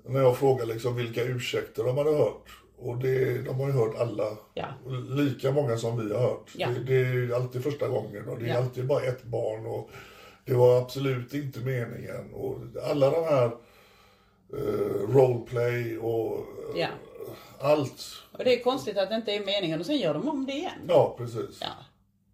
när 0.08 0.20
jag 0.20 0.36
frågar 0.36 0.66
liksom 0.66 0.96
vilka 0.96 1.24
ursäkter 1.24 1.84
de 1.84 1.98
hade 1.98 2.10
hört. 2.16 2.58
Och 2.78 2.96
det, 2.98 3.38
de 3.42 3.60
har 3.60 3.66
ju 3.66 3.72
hört 3.72 3.96
alla. 3.98 4.36
Ja. 4.54 4.66
Lika 5.08 5.52
många 5.52 5.76
som 5.76 6.06
vi 6.08 6.14
har 6.14 6.20
hört. 6.20 6.50
Ja. 6.56 6.68
Det, 6.68 6.80
det 6.80 6.94
är 6.96 7.34
alltid 7.36 7.62
första 7.62 7.88
gången 7.88 8.28
och 8.28 8.38
det 8.38 8.44
är 8.44 8.48
Ja. 8.48 8.58
alltid 8.58 8.86
bara 8.86 9.02
ett 9.02 9.22
barn 9.24 9.66
och 9.66 9.90
det 10.44 10.54
var 10.54 10.78
absolut 10.78 11.34
inte 11.34 11.60
meningen. 11.60 12.32
Och 12.34 12.58
alla 12.90 13.10
de 13.10 13.24
här 13.24 13.50
eh, 14.52 15.08
roleplay 15.14 15.98
och 15.98 16.38
eh, 16.78 16.88
allt. 17.58 18.02
Och 18.32 18.44
det 18.44 18.58
är 18.60 18.62
konstigt 18.62 18.98
att 18.98 19.08
det 19.08 19.14
inte 19.16 19.32
är 19.32 19.44
meningen 19.46 19.80
och 19.80 19.86
sen 19.86 19.98
gör 19.98 20.14
de 20.14 20.28
om 20.28 20.46
det 20.46 20.52
igen. 20.52 20.80
Ja, 20.88 21.14
precis. 21.18 21.62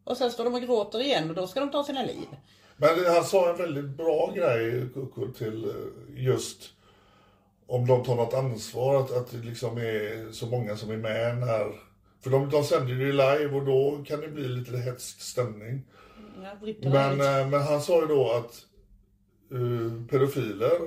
Och 0.05 0.17
sen 0.17 0.31
står 0.31 0.45
de 0.45 0.55
och 0.55 0.63
gråter 0.63 1.01
igen 1.01 1.29
och 1.31 1.37
då 1.37 1.47
ska 1.47 1.61
de 1.61 1.71
ta 1.71 1.85
sina 1.85 2.03
liv. 2.03 2.27
Men 2.77 3.05
han 3.15 3.25
sa 3.25 3.51
en 3.51 3.57
väldigt 3.57 3.97
bra 3.97 4.33
grej, 4.37 4.85
Kuku, 4.95 5.33
till 5.39 5.65
eh, 5.65 6.25
just 6.25 6.71
om 7.73 7.87
de 7.87 8.05
tar 8.05 8.17
något 8.17 8.35
ansvar, 8.35 9.01
att, 9.01 9.17
att 9.17 9.31
det 9.31 9.39
liksom 9.39 9.79
är 9.79 10.33
så 10.33 10.47
många 10.47 10.77
som 10.77 10.91
är 10.91 10.97
med 10.97 11.39
när... 11.39 11.73
För 12.21 12.31
de, 12.31 12.51
de 12.51 12.65
sänder 12.65 12.95
ju 12.95 13.13
live 13.13 13.51
och 13.55 13.65
då 13.65 14.05
kan 14.07 14.21
det 14.21 14.29
bli 14.29 14.49
lite 14.49 14.77
hetsk 14.77 15.21
stämning. 15.21 15.83
Ja, 16.43 16.57
Men, 16.91 17.21
eh, 17.21 17.49
men 17.49 17.63
han 17.63 17.81
sa 17.81 18.01
ju 18.01 18.07
då 18.07 18.33
att 18.33 18.65
uh, 19.53 20.07
pedofiler, 20.07 20.79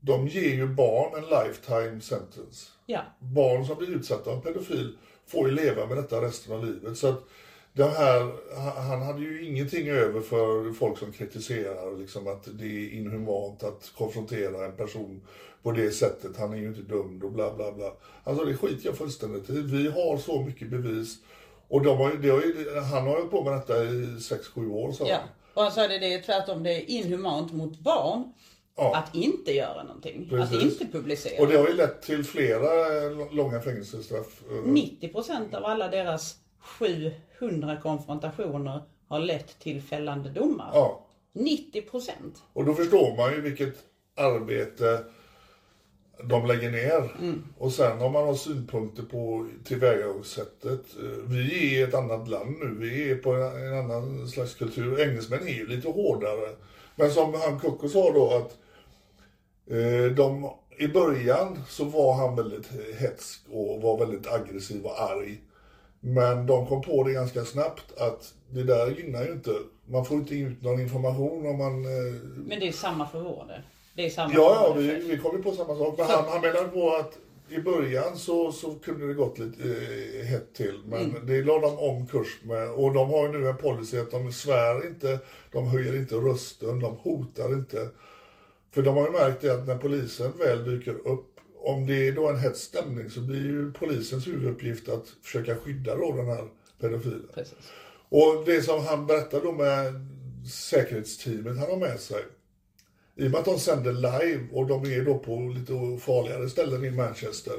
de 0.00 0.28
ger 0.28 0.54
ju 0.54 0.66
barn 0.66 1.24
en 1.24 1.24
lifetime 1.24 2.00
sentence. 2.00 2.70
Ja, 2.86 3.00
Barn 3.18 3.66
som 3.66 3.78
blir 3.78 3.88
utsatta 3.88 4.30
av 4.30 4.36
en 4.36 4.42
pedofil 4.42 4.96
får 5.26 5.48
ju 5.48 5.54
leva 5.54 5.86
med 5.86 5.96
detta 5.96 6.22
resten 6.22 6.52
av 6.52 6.64
livet. 6.64 6.98
Så 6.98 7.08
att 7.08 7.24
det 7.76 7.84
här, 7.84 8.32
han- 8.88 9.02
hade 9.02 9.20
ju 9.20 9.46
ingenting 9.46 9.88
över 9.88 10.20
för 10.20 10.72
folk 10.72 10.98
som 10.98 11.12
kritiserar 11.12 11.98
liksom 11.98 12.28
att 12.28 12.44
det 12.58 12.64
är 12.64 12.90
inhumant 12.92 13.62
att 13.64 13.92
konfrontera 13.98 14.66
en 14.66 14.72
person 14.76 15.20
på 15.62 15.72
det 15.72 15.90
sättet. 15.90 16.36
Han 16.38 16.52
är 16.52 16.56
ju 16.56 16.66
inte 16.68 16.80
dömd 16.80 17.24
och 17.24 17.32
bla 17.32 17.54
bla 17.54 17.72
bla. 17.72 17.92
Alltså 18.24 18.44
det 18.44 18.56
skiter 18.56 18.86
jag 18.86 18.96
fullständigt 18.98 19.50
i. 19.50 19.52
Vi 19.62 19.90
har 19.90 20.18
så 20.18 20.42
mycket 20.42 20.68
bevis. 20.70 21.16
Och 21.68 21.82
de 21.82 21.96
har, 21.98 22.10
ju- 22.10 22.16
det 22.18 22.28
har 22.30 22.40
ju, 22.42 22.80
han 22.80 23.02
har 23.06 23.10
hållit 23.16 23.30
på 23.30 23.44
med 23.44 23.52
detta 23.52 23.84
i 23.84 23.88
6-7 24.18 24.70
år 24.70 24.92
sa 24.92 25.06
ja. 25.08 25.18
Och 25.54 25.62
han 25.62 25.72
sa 25.72 25.88
det, 25.88 25.98
det 25.98 26.14
är 26.14 26.22
tvärtom, 26.22 26.62
det 26.62 26.70
är 26.74 26.90
inhumant 26.90 27.52
mot 27.52 27.78
barn 27.80 28.32
Ja. 28.76 28.96
att 28.96 29.14
inte 29.14 29.52
göra 29.52 29.82
någonting. 29.82 30.26
Precis. 30.30 30.56
Att 30.56 30.62
inte 30.62 30.86
publicera. 30.86 31.42
Och 31.42 31.48
det 31.48 31.56
har 31.56 31.68
ju 31.68 31.74
lett 31.74 32.02
till 32.02 32.24
flera 32.24 32.96
eh, 33.04 33.32
långa 33.34 33.60
fängelsestraff. 33.60 34.42
eh, 34.50 34.54
90% 34.70 35.54
av 35.54 35.64
alla 35.64 35.88
deras 35.88 36.36
700 36.66 37.76
konfrontationer 37.82 38.82
har 39.08 39.18
lett 39.18 39.58
till 39.58 39.82
fällande 39.82 40.30
domar. 40.30 40.70
Ja. 40.74 41.02
90%. 41.32 42.10
Och 42.52 42.64
då 42.64 42.74
förstår 42.74 43.16
man 43.16 43.32
ju 43.32 43.40
vilket 43.40 43.74
arbete 44.16 45.04
de 46.24 46.46
lägger 46.46 46.70
ner. 46.70 47.10
Och 47.58 47.72
sen 47.72 48.02
om 48.02 48.12
man 48.12 48.24
har 48.26 48.34
synpunkter 48.34 49.02
på 49.02 49.46
tillvägagångssättet. 49.64 50.84
eh, 51.02 51.24
Vi 51.28 51.40
är 51.74 51.78
i 51.78 51.82
ett 51.82 51.94
annat 51.94 52.28
land 52.28 52.56
nu. 52.60 52.76
Vi 52.78 53.10
är 53.10 53.16
på 53.16 53.32
en, 53.32 53.66
en 53.66 53.78
annan 53.78 54.28
slags 54.28 54.54
kultur. 54.54 55.00
Engelsmän 55.00 55.48
är 55.48 55.52
ju 55.54 55.66
lite 55.66 55.88
hårdare. 55.88 56.56
Men 56.96 57.10
som 57.10 57.34
han 57.34 57.60
Kukko 57.60 57.88
sa 57.88 58.12
då 58.12 58.30
att 58.34 58.56
eh, 59.70 60.12
de, 60.16 60.50
i 60.78 60.88
början 60.88 61.58
så 61.68 61.84
var 61.84 62.14
han 62.14 62.36
väldigt 62.36 62.70
hetsk 62.98 63.40
och 63.50 63.82
var 63.82 63.98
väldigt 63.98 64.26
aggressiv 64.26 64.84
och 64.84 65.00
arg. 65.02 65.40
Men 66.06 66.46
de 66.46 66.66
kom 66.66 66.82
på 66.82 67.04
det 67.04 67.12
ganska 67.12 67.44
snabbt 67.44 67.98
att 67.98 68.34
det 68.50 68.62
där 68.62 68.86
gynnar 68.90 69.24
ju 69.24 69.32
inte. 69.32 69.50
Man 69.86 70.04
får 70.04 70.16
inte 70.16 70.34
ut 70.34 70.62
någon 70.62 70.80
information 70.80 71.46
om 71.46 71.58
man... 71.58 71.84
eh, 71.84 72.14
Men 72.36 72.60
det 72.60 72.68
är 72.68 72.72
samma 72.72 73.08
för 73.08 73.20
vår 73.20 73.44
del. 73.48 73.60
Det 73.94 74.06
är 74.06 74.10
samma 74.10 74.34
Ja, 74.34 74.54
ja, 74.68 74.74
vi, 74.78 74.94
vi 74.94 75.18
kom 75.18 75.36
ju 75.36 75.42
på 75.42 75.52
samma 75.52 75.76
sak. 75.76 75.94
Men 75.98 76.06
han, 76.06 76.24
han 76.28 76.40
menade 76.40 76.68
på 76.68 76.90
att 76.96 77.18
i 77.48 77.58
början 77.58 78.16
så, 78.16 78.52
så 78.52 78.74
kunde 78.74 79.06
det 79.06 79.14
gått 79.14 79.38
lite 79.38 79.62
eh, 80.20 80.26
hett 80.26 80.54
till. 80.54 80.80
Men 80.86 81.00
Mm. 81.10 81.26
det 81.26 81.42
la 81.42 81.58
de 81.58 81.78
om 81.78 82.06
kurs 82.06 82.38
med. 82.42 82.70
Och 82.70 82.92
de 82.94 83.10
har 83.10 83.22
ju 83.26 83.32
nu 83.38 83.48
en 83.48 83.56
policy 83.56 83.98
att 83.98 84.10
de 84.10 84.32
svär 84.32 84.86
inte, 84.86 85.18
de 85.52 85.66
höjer 85.66 85.96
inte 85.96 86.14
rösten, 86.14 86.80
de 86.80 86.96
hotar 86.96 87.52
inte. 87.52 87.88
För 88.74 88.82
de 88.82 88.96
har 88.96 89.06
ju 89.06 89.12
märkt 89.12 89.40
det 89.40 89.54
att 89.54 89.66
när 89.66 89.78
polisen 89.78 90.32
väl 90.38 90.64
dyker 90.64 91.08
upp, 91.08 91.35
om 91.58 91.86
det 91.86 92.08
är 92.08 92.12
då 92.12 92.28
en 92.28 92.38
hets 92.38 92.60
stämning 92.60 93.10
så 93.10 93.20
blir 93.20 93.40
ju 93.44 93.72
polisens 93.72 94.26
huvuduppgift 94.26 94.88
att 94.88 95.08
försöka 95.22 95.56
skydda 95.56 95.96
då 95.96 96.12
den 96.16 96.26
här 96.26 96.48
pedofilen. 96.80 97.28
Precis. 97.34 97.54
Och 98.08 98.42
det 98.46 98.62
som 98.62 98.84
han 98.86 99.06
berättar 99.06 99.40
då 99.40 99.52
med 99.52 99.94
säkerhetsteamet 100.70 101.58
han 101.58 101.70
har 101.70 101.76
med 101.76 102.00
sig. 102.00 102.22
I 103.16 103.26
och 103.26 103.30
med 103.30 103.38
att 103.40 103.44
de 103.44 103.58
sänder 103.58 103.92
live 103.92 104.48
och 104.52 104.66
de 104.66 104.84
är 104.84 105.04
då 105.04 105.18
på 105.18 105.36
lite 105.40 105.72
farligare 106.04 106.48
ställen 106.48 106.84
i 106.84 106.90
Manchester. 106.90 107.54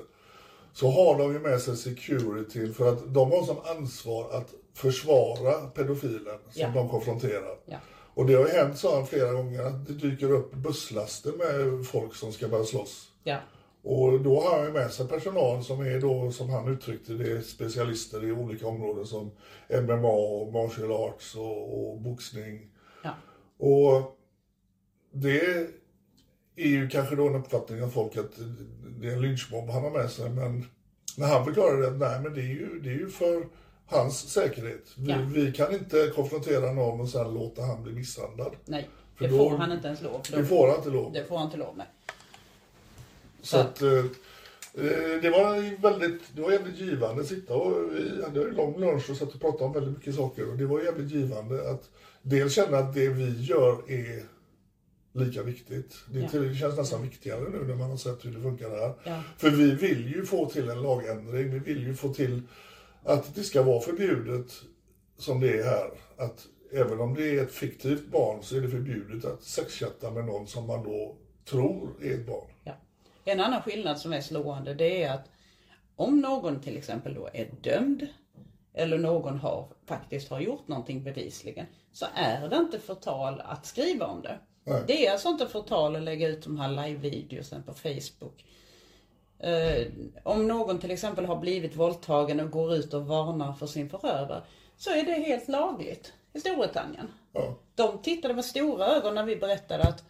Så 0.73 0.89
har 0.89 1.19
de 1.19 1.33
ju 1.33 1.39
med 1.39 1.61
sig 1.61 1.77
security 1.77 2.73
för 2.73 2.89
att 2.93 3.13
de 3.13 3.31
har 3.31 3.43
som 3.45 3.57
ansvar 3.77 4.29
att 4.31 4.53
försvara 4.73 5.53
pedofilen 5.67 6.37
som 6.49 6.61
Ja. 6.61 6.71
de 6.75 6.89
konfronterar. 6.89 7.57
Ja. 7.65 7.77
Och 8.13 8.25
det 8.25 8.33
har 8.33 8.45
ju 8.47 8.51
hänt 8.51 8.77
så 8.77 8.95
här 8.95 9.05
flera 9.05 9.31
gånger 9.33 9.63
att 9.63 9.87
det 9.87 9.93
dyker 9.93 10.31
upp 10.31 10.53
busslaster 10.53 11.31
med 11.31 11.85
folk 11.87 12.15
som 12.15 12.33
ska 12.33 12.47
börja 12.47 12.63
slåss. 12.65 13.07
Ja. 13.23 13.37
Och 13.89 14.21
då 14.21 14.41
har 14.41 14.57
han 14.57 14.65
ju 14.65 14.71
med 14.73 14.91
sig 14.91 15.07
personal 15.07 15.63
som 15.63 15.81
är 15.81 15.99
då, 16.01 16.31
som 16.31 16.49
han 16.49 16.67
uttryckte 16.73 17.13
det, 17.13 17.41
specialister 17.41 18.25
i 18.25 18.31
olika 18.31 18.67
områden 18.67 19.05
som 19.05 19.31
MMA, 19.69 20.07
och 20.11 20.53
martial 20.53 20.91
arts 20.91 21.35
och, 21.35 21.89
och 21.91 22.01
boxning. 22.01 22.69
Ja. 23.03 23.09
Och 23.57 24.17
det 25.11 25.41
är 26.55 26.67
ju 26.67 26.89
kanske 26.89 27.15
då 27.15 27.27
en 27.27 27.35
uppfattning 27.35 27.83
av 27.83 27.89
folk 27.89 28.17
att 28.17 28.31
det 28.99 29.07
är 29.07 29.11
en 29.13 29.21
lynchmobb 29.21 29.69
han 29.69 29.83
har 29.83 29.91
med 29.91 30.09
sig. 30.09 30.29
Men 30.29 30.65
när 31.17 31.27
han 31.27 31.45
förklarar 31.45 31.81
det, 31.81 31.89
nej 31.97 32.21
men 32.21 32.33
det 32.33 32.41
är 32.41 32.45
ju, 32.53 32.79
det 32.79 32.89
är 32.89 32.93
ju 32.99 33.09
för 33.09 33.47
hans 33.85 34.19
säkerhet. 34.29 34.93
Vi, 34.97 35.11
Ja. 35.11 35.17
vi 35.33 35.51
kan 35.51 35.73
inte 35.73 36.11
konfrontera 36.15 36.71
någon 36.71 37.01
och 37.01 37.09
sen 37.09 37.33
låta 37.33 37.61
han 37.61 37.83
bli 37.83 37.93
misshandlad. 37.93 38.55
Nej, 38.65 38.89
det 39.19 39.27
då- 39.27 39.37
får 39.37 39.57
han 39.57 39.71
inte 39.71 39.87
ens 39.87 40.01
lov. 40.01 40.21
Det 40.31 40.45
får 40.45 40.67
han 40.67 40.77
inte 40.77 40.89
lov. 40.89 41.13
Det 41.13 41.23
får 41.25 41.37
han 41.37 41.45
inte 41.45 41.57
lov 41.57 41.77
med. 41.77 41.85
Så 43.41 43.57
att, 43.57 43.81
eh, 43.81 43.89
eh, 44.73 45.21
det 45.21 45.29
var 45.29 45.81
väldigt, 45.81 46.21
det 46.35 46.41
var 46.41 46.51
jävligt 46.51 46.79
givande 46.79 47.21
att 47.21 47.27
sitta 47.27 47.53
och 47.55 47.93
vi 47.93 48.23
hade 48.23 48.41
en 48.49 48.55
lång 48.55 48.79
lunch 48.79 49.09
och 49.09 49.17
satt 49.17 49.33
och 49.35 49.41
pratade 49.41 49.63
om 49.63 49.73
väldigt 49.73 49.97
mycket 49.97 50.15
saker. 50.15 50.49
Och 50.51 50.57
det 50.57 50.65
var 50.65 50.81
jävligt 50.81 51.11
givande 51.11 51.71
att 51.71 51.89
dels 52.21 52.53
känna 52.53 52.77
att 52.77 52.93
det 52.93 53.09
vi 53.09 53.41
gör 53.41 53.91
är 53.91 54.23
lika 55.13 55.43
viktigt. 55.43 55.95
Det, 56.11 56.19
Ja. 56.19 56.39
det 56.39 56.55
känns 56.55 56.77
nästan 56.77 57.01
viktigare 57.01 57.49
nu 57.49 57.63
när 57.67 57.75
man 57.75 57.89
har 57.89 57.97
sett 57.97 58.25
hur 58.25 58.31
det 58.31 58.41
funkar 58.41 58.69
här. 58.69 58.93
Ja. 59.03 59.23
För 59.37 59.49
vi 59.49 59.71
vill 59.71 60.13
ju 60.15 60.25
få 60.25 60.49
till 60.49 60.69
en 60.69 60.81
lagändring. 60.81 61.51
Vi 61.51 61.59
vill 61.59 61.87
ju 61.87 61.95
få 61.95 62.13
till 62.13 62.41
att 63.03 63.35
det 63.35 63.43
ska 63.43 63.63
vara 63.63 63.81
förbjudet 63.81 64.51
som 65.17 65.39
det 65.39 65.59
är 65.59 65.63
här. 65.63 65.89
Att 66.17 66.45
även 66.71 66.99
om 66.99 67.13
det 67.13 67.29
är 67.39 67.43
ett 67.43 67.51
fiktivt 67.51 68.07
barn 68.11 68.43
så 68.43 68.57
är 68.57 68.61
det 68.61 68.69
förbjudet 68.69 69.25
att 69.25 69.43
sexchatta 69.43 70.11
med 70.11 70.25
någon 70.25 70.47
som 70.47 70.67
man 70.67 70.83
då 70.83 71.15
tror 71.49 71.89
är 72.01 72.13
ett 72.13 72.27
barn. 72.27 72.47
Ja. 72.63 72.73
En 73.29 73.39
annan 73.39 73.61
skillnad 73.61 73.99
som 73.99 74.13
är 74.13 74.21
slående 74.21 74.73
det 74.73 75.03
är 75.03 75.13
att 75.13 75.29
om 75.95 76.21
någon 76.21 76.61
till 76.61 76.77
exempel 76.77 77.13
då 77.13 77.29
är 77.33 77.49
dömd 77.61 78.07
eller 78.73 78.97
någon 78.97 79.39
har 79.39 79.67
faktiskt 79.85 80.29
har 80.29 80.39
gjort 80.39 80.67
någonting 80.67 81.03
bevisligen 81.03 81.65
så 81.91 82.05
är 82.15 82.49
det 82.49 82.55
inte 82.55 82.79
förtal 82.79 83.41
att 83.45 83.65
skriva 83.65 84.05
om 84.05 84.21
det. 84.21 84.39
Nej. 84.63 84.83
Det 84.87 85.07
är 85.07 85.11
alltså 85.11 85.29
inte 85.29 85.47
förtal 85.47 85.95
att 85.95 86.03
lägga 86.03 86.27
ut 86.27 86.43
de 86.43 86.59
här 86.59 86.69
live-videosen 86.69 87.63
på 87.63 87.73
Facebook. 87.73 88.45
Eh, 89.39 89.87
om 90.23 90.47
någon 90.47 90.79
till 90.79 90.91
exempel 90.91 91.25
har 91.25 91.35
blivit 91.35 91.75
våldtagen 91.75 92.39
och 92.39 92.51
går 92.51 92.73
ut 92.73 92.93
och 92.93 93.07
varnar 93.07 93.53
för 93.53 93.67
sin 93.67 93.89
förövare 93.89 94.41
så 94.77 94.89
är 94.89 95.03
det 95.03 95.11
helt 95.11 95.47
lagligt 95.47 96.13
i 96.33 96.39
Storbritannien. 96.39 97.07
Ja. 97.33 97.55
De 97.75 98.01
tittade 98.01 98.33
med 98.33 98.45
stora 98.45 98.85
ögon 98.87 99.15
när 99.15 99.23
vi 99.23 99.35
berättade 99.35 99.83
att 99.83 100.03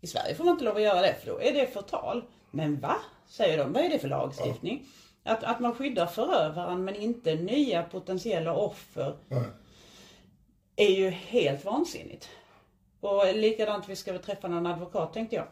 i 0.00 0.06
Sverige 0.06 0.34
får 0.34 0.44
man 0.44 0.52
inte 0.52 0.64
lov 0.64 0.76
att 0.76 0.82
göra 0.82 1.02
det 1.02 1.14
för 1.14 1.26
då 1.26 1.40
är 1.40 1.52
det 1.52 1.66
förtal. 1.66 2.24
Men 2.54 2.80
va? 2.80 2.96
Säger 3.26 3.58
de. 3.58 3.72
Vad 3.72 3.84
är 3.84 3.88
det 3.88 3.98
för 3.98 4.08
lagstiftning? 4.08 4.86
Att, 5.22 5.44
att 5.44 5.60
man 5.60 5.74
skyddar 5.74 6.06
förövaren 6.06 6.84
men 6.84 6.96
inte 6.96 7.34
nya 7.34 7.82
potentiella 7.82 8.54
offer 8.54 9.16
Nej. 9.28 9.44
är 10.76 10.90
ju 10.90 11.10
helt 11.10 11.64
vansinnigt. 11.64 12.28
Och 13.00 13.34
likadant, 13.34 13.88
vi 13.88 13.96
ska 13.96 14.12
väl 14.12 14.22
träffa 14.22 14.48
någon 14.48 14.66
advokat 14.66 15.12
tänkte 15.12 15.36
jag. 15.36 15.46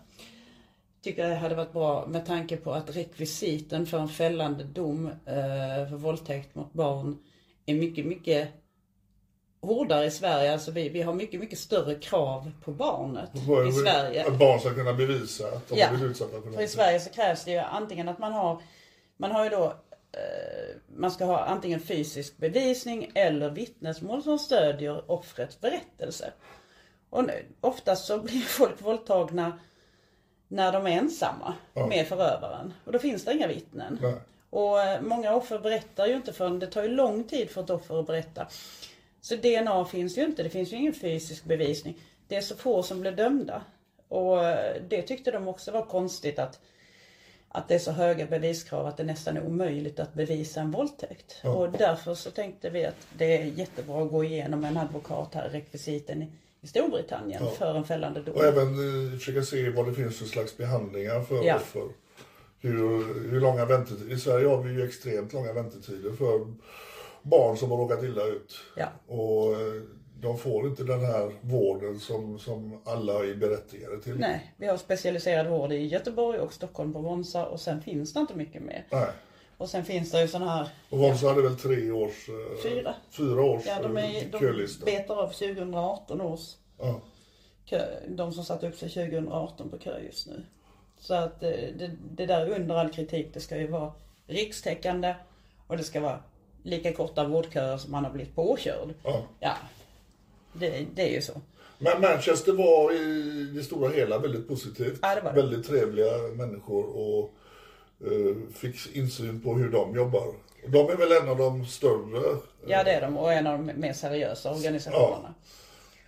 Tycker 1.02 1.28
det 1.28 1.34
hade 1.34 1.54
varit 1.54 1.72
bra 1.72 2.06
med 2.06 2.26
tanke 2.26 2.56
på 2.56 2.72
att 2.72 2.96
rekvisiten 2.96 3.86
för 3.86 3.98
en 3.98 4.08
fällande 4.08 4.64
dom 4.64 5.06
eh, 5.06 5.88
för 5.88 5.96
våldtäkt 5.96 6.54
mot 6.54 6.72
barn 6.72 7.18
är 7.66 7.74
mycket, 7.74 8.06
mycket 8.06 8.61
hårdare 9.62 10.04
i 10.06 10.10
Sverige. 10.10 10.52
Alltså 10.52 10.70
vi, 10.70 10.88
vi 10.88 11.02
har 11.02 11.12
mycket, 11.14 11.40
mycket 11.40 11.58
större 11.58 11.94
krav 11.94 12.52
på 12.64 12.70
barnet 12.70 13.30
i 13.68 13.72
Sverige. 13.72 14.26
Att 14.26 14.38
barn 14.38 14.60
ska 14.60 14.74
kunna 14.74 14.92
bevisa 14.92 15.46
att 15.48 15.68
de 15.68 15.78
Ja. 15.78 15.86
har 15.86 15.94
blivit 15.96 16.10
utsatta 16.10 16.42
för 16.42 16.50
För 16.52 16.62
i. 16.62 16.68
Sverige 16.68 17.00
så 17.00 17.10
krävs 17.10 17.44
det 17.44 17.50
ju 17.50 17.58
antingen 17.58 18.08
att 18.08 18.18
man 18.18 18.32
har, 18.32 18.62
man 19.16 19.30
har 19.32 19.44
ju 19.44 19.50
då, 19.50 19.64
eh, 20.12 20.76
man 20.96 21.10
ska 21.10 21.24
ha 21.24 21.38
antingen 21.44 21.80
fysisk 21.80 22.36
bevisning 22.36 23.10
eller 23.14 23.50
vittnesmål 23.50 24.22
som 24.22 24.38
stödjer 24.38 25.10
offrets 25.10 25.60
berättelse. 25.60 26.32
Och 27.10 27.24
oftast 27.60 28.04
så 28.06 28.18
blir 28.18 28.40
folk 28.40 28.82
våldtagna 28.82 29.58
när 30.48 30.72
de 30.72 30.86
är 30.86 30.90
ensamma 30.90 31.54
med 31.88 32.06
förövaren. 32.08 32.74
Och 32.84 32.92
då 32.92 32.98
finns 32.98 33.24
det 33.24 33.32
inga 33.32 33.46
vittnen. 33.46 33.98
Nej. 34.02 34.14
Och 34.50 34.80
eh, 34.80 35.00
många 35.02 35.34
offer 35.34 35.58
berättar 35.58 36.06
ju 36.06 36.14
inte 36.14 36.32
förrän 36.32 36.58
det 36.58 36.66
tar 36.66 36.82
ju 36.82 36.88
lång 36.88 37.24
tid 37.24 37.50
för 37.50 37.62
ett 37.62 37.70
offer 37.70 38.00
att 38.00 38.06
berätta. 38.06 38.46
Så 39.24 39.36
DNA 39.36 39.84
finns 39.84 40.18
ju 40.18 40.24
inte, 40.24 40.42
det 40.42 40.50
finns 40.50 40.72
ju 40.72 40.76
ingen 40.76 40.94
fysisk 40.94 41.44
bevisning. 41.44 41.98
Det 42.28 42.36
är 42.36 42.40
så 42.40 42.56
få 42.56 42.82
som 42.82 43.00
blir 43.00 43.12
dömda. 43.12 43.62
Och 44.08 44.44
eh, 44.44 44.82
det 44.88 45.02
tyckte 45.02 45.30
de 45.30 45.48
också 45.48 45.70
var 45.70 45.84
konstigt 45.84 46.38
att, 46.38 46.60
att 47.48 47.68
det 47.68 47.74
är 47.74 47.78
så 47.78 47.90
höga 47.90 48.26
beviskrav 48.26 48.86
att 48.86 48.96
det 48.96 49.04
nästan 49.04 49.36
är 49.36 49.46
omöjligt 49.46 50.00
att 50.00 50.14
bevisa 50.14 50.60
en 50.60 50.70
våldtäkt. 50.70 51.40
Och 51.44 51.72
därför 51.72 52.14
så 52.14 52.30
tänkte 52.30 52.70
vi 52.70 52.84
att 52.84 53.06
det 53.18 53.36
är 53.36 53.44
jättebra 53.44 54.02
att 54.02 54.10
gå 54.10 54.24
igenom 54.24 54.64
en 54.64 54.76
advokat 54.76 55.34
här, 55.34 55.48
rekvisiten 55.48 56.22
i, 56.22 56.28
Storbritannien 56.64 57.42
för 57.58 57.74
en 57.74 57.84
fällande 57.84 58.22
dom. 58.22 58.34
Och 58.34 58.44
även 58.44 58.68
eh, 59.12 59.18
försöka 59.18 59.42
se 59.42 59.70
vad 59.70 59.86
det 59.86 59.94
finns 59.94 60.18
för 60.18 60.24
slags 60.24 60.56
behandlingar 60.56 61.22
för 61.22 61.44
Ja. 61.44 61.56
offer. 61.56 61.88
Hur, 62.60 62.78
hur 63.30 63.40
långa 63.40 63.64
väntetider. 63.64 64.14
I 64.14 64.18
Sverige 64.18 64.46
har 64.48 64.62
vi 64.62 64.72
ju 64.72 64.84
extremt 64.84 65.32
långa 65.32 65.52
väntetider 65.52 66.12
för 66.12 66.46
barn 67.22 67.56
som 67.56 67.70
har 67.70 67.78
råkat 67.78 68.02
illa 68.02 68.24
ut. 68.26 68.54
Ja. 68.76 68.86
Och 69.06 69.52
eh, 69.52 69.82
de 70.20 70.38
får 70.38 70.66
inte 70.66 70.84
den 70.84 71.00
här 71.00 71.32
vården 71.40 72.00
som, 72.00 72.38
som 72.38 72.80
alla 72.84 73.12
är 73.24 73.34
berättigade 73.34 74.00
till. 74.02 74.18
Nej, 74.18 74.54
vi 74.56 74.66
har 74.66 74.76
specialiserad 74.76 75.46
vård 75.46 75.72
i 75.72 75.86
Göteborg 75.86 76.38
och 76.38 76.52
Stockholm 76.52 76.92
på 76.92 76.98
Vonsa 76.98 77.46
och 77.46 77.60
sen 77.60 77.82
finns 77.82 78.12
det 78.12 78.20
inte 78.20 78.34
mycket 78.34 78.62
mer. 78.62 78.86
Nej. 78.90 79.08
Och 79.58 79.68
sen 79.70 79.84
finns 79.84 80.10
det 80.10 80.20
ju 80.22 80.28
sådana 80.28 80.50
här, 80.50 80.68
Och 80.90 80.98
Vonsa 80.98 81.28
hade 81.28 81.42
väl 81.42 81.56
tre 81.56 81.90
års... 81.90 82.28
eh, 82.28 82.62
Fyra. 82.62 82.94
Fyra 83.10 83.42
års 83.42 83.66
ja 83.66 83.82
de, 83.82 83.96
eh, 83.96 84.16
är, 84.16 84.28
de 84.32 84.38
kölista. 84.38 84.84
betar 84.84 85.16
av 85.16 85.28
2018 85.28 86.20
års 86.20 86.54
Ja. 86.78 87.00
kö, 87.64 87.86
de 88.08 88.32
som 88.32 88.44
satte 88.44 88.68
upp 88.68 88.76
sig 88.76 88.88
2018 88.88 89.70
på 89.70 89.78
kö 89.78 89.98
just 90.00 90.26
nu. 90.26 90.42
Så 90.98 91.14
att 91.14 91.42
eh, 91.42 91.50
det, 91.50 91.90
det 92.10 92.26
där 92.26 92.46
är 92.46 92.60
under 92.60 92.74
all 92.74 92.92
kritik, 92.92 93.34
det 93.34 93.40
ska 93.40 93.56
ju 93.56 93.66
vara 93.66 93.92
rikstäckande 94.26 95.14
och 95.66 95.76
det 95.76 95.82
ska 95.82 96.00
vara 96.00 96.18
lika 96.62 96.92
korta 96.92 97.24
vårdköer 97.28 97.76
som 97.76 97.92
man 97.92 98.04
har 98.04 98.12
blivit 98.12 98.34
påkörd. 98.34 98.94
Ja. 99.02 99.22
Ja, 99.40 99.56
det, 100.52 100.86
det 100.94 101.02
är 101.02 101.14
ju 101.14 101.22
så. 101.22 101.32
Men 101.78 102.00
Manchester 102.00 102.52
var 102.52 102.92
i 102.92 103.44
det 103.54 103.62
stora 103.62 103.90
hela 103.90 104.18
väldigt 104.18 104.48
positivt. 104.48 104.98
Ja, 105.02 105.14
det 105.14 105.20
var 105.20 105.32
det. 105.32 105.42
Väldigt 105.42 105.66
trevliga 105.66 106.18
människor 106.34 106.84
och 106.84 107.30
eh, 108.00 108.36
fick 108.54 108.96
insyn 108.96 109.40
på 109.40 109.54
hur 109.54 109.70
de 109.70 109.96
jobbar. 109.96 110.34
De 110.66 110.88
är 110.90 110.96
väl 110.96 111.12
en 111.12 111.28
av 111.28 111.38
de 111.38 111.66
större 111.66 112.38
Ja 112.66 112.84
det 112.84 112.90
är 112.90 113.00
de 113.00 113.16
och 113.16 113.32
en 113.32 113.46
av 113.46 113.58
de 113.58 113.72
mer 113.80 113.92
seriösa 113.92 114.52
organisationerna. 114.54 115.34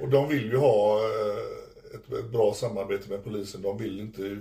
och 0.00 0.08
de 0.08 0.28
vill 0.28 0.50
ju 0.50 0.56
ha 0.56 0.98
eh, 0.98 1.94
ett, 1.94 2.12
ett 2.12 2.30
bra 2.32 2.54
samarbete 2.54 3.10
med 3.10 3.24
polisen. 3.24 3.62
De 3.62 3.78
vill 3.78 4.00
inte 4.00 4.26
eh, 4.26 4.36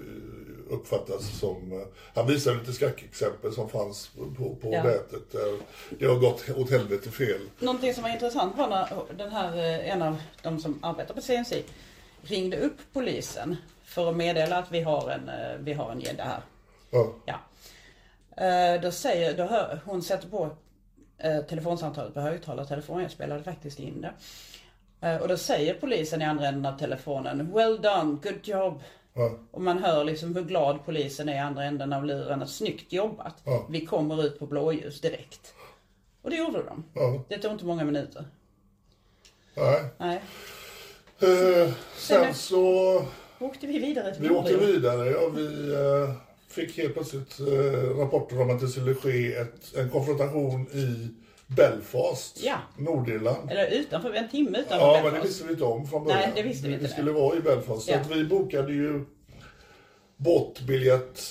uppfattas 0.69 1.39
som... 1.39 1.71
eh, 1.71 1.87
Han 2.15 2.27
visade 2.27 2.59
lite 2.59 2.73
skräckexempel 2.73 3.53
som 3.53 3.69
fanns 3.69 4.07
på, 4.37 4.55
på 4.55 4.73
Ja. 4.73 4.83
nätet 4.83 5.31
där 5.31 5.57
det 5.99 6.05
har 6.05 6.15
gått 6.15 6.49
åt 6.57 6.71
helvete 6.71 7.09
fel. 7.11 7.41
Någonting 7.59 7.93
som 7.93 8.03
var 8.03 8.09
intressant 8.09 8.57
var 8.57 8.67
när 8.69 8.87
den 9.17 9.31
här, 9.31 9.57
eh, 9.57 9.89
en 9.91 10.01
av 10.01 10.17
de 10.41 10.59
som 10.59 10.79
arbetar 10.83 11.13
på 11.13 11.21
CNC 11.21 11.63
ringde 12.21 12.57
upp 12.57 12.77
polisen 12.93 13.55
för 13.83 14.09
att 14.09 14.15
meddela 14.15 14.57
att 14.57 14.71
vi 14.71 14.81
har 14.81 15.09
en, 15.09 15.29
eh, 15.29 15.57
vi 15.59 15.73
har 15.73 15.91
en 15.91 15.99
gädda 16.01 16.23
här. 16.23 16.41
Ja. 16.91 17.13
Ja. 17.25 17.39
Då 18.81 18.91
säger, 18.91 19.37
då 19.37 19.43
hör, 19.43 19.79
hon 19.85 20.01
sätter 20.03 20.27
på 20.27 20.49
telefonsamtalet 21.49 22.13
på 22.13 22.19
högtalartelefon, 22.21 23.01
jag 23.01 23.11
spelade 23.11 23.43
faktiskt 23.43 23.79
in 23.79 24.01
det. 24.01 25.19
Och 25.19 25.27
då 25.27 25.37
säger 25.37 25.73
polisen 25.73 26.21
i 26.21 26.25
andra 26.25 26.47
änden 26.47 26.73
av 26.73 26.77
telefonen, 26.79 27.53
well 27.53 27.81
done, 27.81 28.17
good 28.23 28.39
job. 28.47 28.81
Ja. 29.13 29.37
Och 29.51 29.61
man 29.61 29.83
hör 29.83 30.03
liksom 30.03 30.35
hur 30.35 30.43
glad 30.43 30.85
polisen 30.85 31.29
är 31.29 31.35
i 31.35 31.39
andra 31.39 31.63
änden 31.63 31.93
av 31.93 32.05
luren. 32.05 32.47
Snyggt 32.47 32.93
jobbat. 32.93 33.35
Ja. 33.43 33.67
Vi 33.69 33.85
kommer 33.85 34.25
ut 34.25 34.39
på 34.39 34.45
blåljus 34.45 35.01
direkt. 35.01 35.53
Och 36.21 36.29
det 36.29 36.35
gjorde 36.35 36.63
de. 36.63 36.83
Ja. 36.93 37.23
Det 37.29 37.37
tog 37.37 37.51
inte 37.51 37.65
många 37.65 37.83
minuter. 37.83 38.25
Nej. 39.55 39.83
Nej. 39.97 40.21
Eh, 41.19 41.73
sen 41.97 42.23
Sen- 42.23 42.33
så... 42.33 43.05
Åkte 43.39 43.67
vi 43.67 43.79
vidare 43.79 44.13
till 44.13 44.23
Vi 44.23 44.29
åkte 44.29 44.57
vidare. 44.57 45.09
Ja, 45.09 45.29
vi 45.35 45.73
eh, 45.73 46.15
fick 46.49 46.77
helt 46.77 46.93
plötsligt 46.93 47.39
eh, 47.39 47.97
rapporter 47.97 48.41
om 48.41 48.49
att 48.49 48.59
det 48.59 48.67
skulle 48.67 48.95
ske 48.95 49.33
ett, 49.33 49.75
en 49.75 49.89
konfrontation 49.89 50.67
i 50.67 51.09
Belfast, 51.47 52.39
Ja. 52.43 52.55
Nordirland. 52.77 53.51
Eller 53.51 53.67
utanför, 53.71 54.13
en 54.13 54.29
timme 54.29 54.57
utanför 54.59 54.85
Ja, 54.85 54.93
men 54.93 55.03
det 55.03 55.11
Belfast. 55.11 55.29
visste 55.29 55.45
vi 55.47 55.51
inte 55.51 55.63
om 55.63 55.87
från 55.87 56.03
början. 56.03 56.19
Nej, 56.19 56.31
det 56.35 56.43
visste 56.43 56.67
vi 56.67 56.73
inte, 56.73 56.83
Det 56.85 56.87
nej. 56.87 56.93
skulle 56.93 57.11
vara 57.11 57.37
i 57.37 57.39
Belfast. 57.39 57.85
Så 57.85 57.91
Ja. 57.91 57.97
att 57.99 58.11
vi 58.11 58.23
bokade 58.25 58.73
ju 58.73 59.05
båtbiljett 60.17 61.21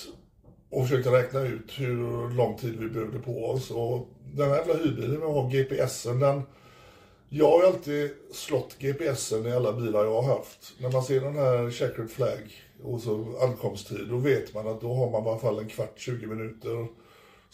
och 0.69 0.87
försökte 0.87 1.09
räkna 1.11 1.41
ut 1.41 1.71
hur 1.79 2.29
lång 2.37 2.57
tid 2.57 2.79
vi 2.79 2.89
behövde 2.89 3.19
på 3.19 3.45
oss. 3.45 3.71
Och 3.71 4.07
den 4.33 4.49
här 4.49 4.57
jävla 4.57 4.73
hyrbilen 4.73 5.19
med 5.19 5.27
att 5.29 5.33
ha 5.35 5.49
GPSen, 5.49 6.19
den 6.19 6.41
Jag 7.29 7.49
har 7.51 7.61
ju 7.61 7.67
alltid 7.67 8.11
slått 8.33 8.75
GPSen 8.79 9.45
i 9.47 9.51
alla 9.51 9.73
bilar 9.73 10.03
jag 10.05 10.21
har 10.21 10.35
haft. 10.37 10.73
När 10.79 10.91
man 10.91 11.03
ser 11.03 11.21
den 11.21 11.35
här 11.35 11.71
checkered 11.71 12.11
flag 12.11 12.51
och 12.83 13.01
så 13.01 13.25
ankomsttid, 13.41 14.07
då 14.09 14.17
vet 14.17 14.53
man 14.53 14.67
att 14.67 14.81
då 14.81 14.93
har 14.93 15.11
man 15.11 15.25
i 15.25 15.29
alla 15.29 15.39
fall 15.39 15.59
en 15.59 15.67
kvart, 15.67 15.93
20 15.95 16.27
minuter 16.27 16.87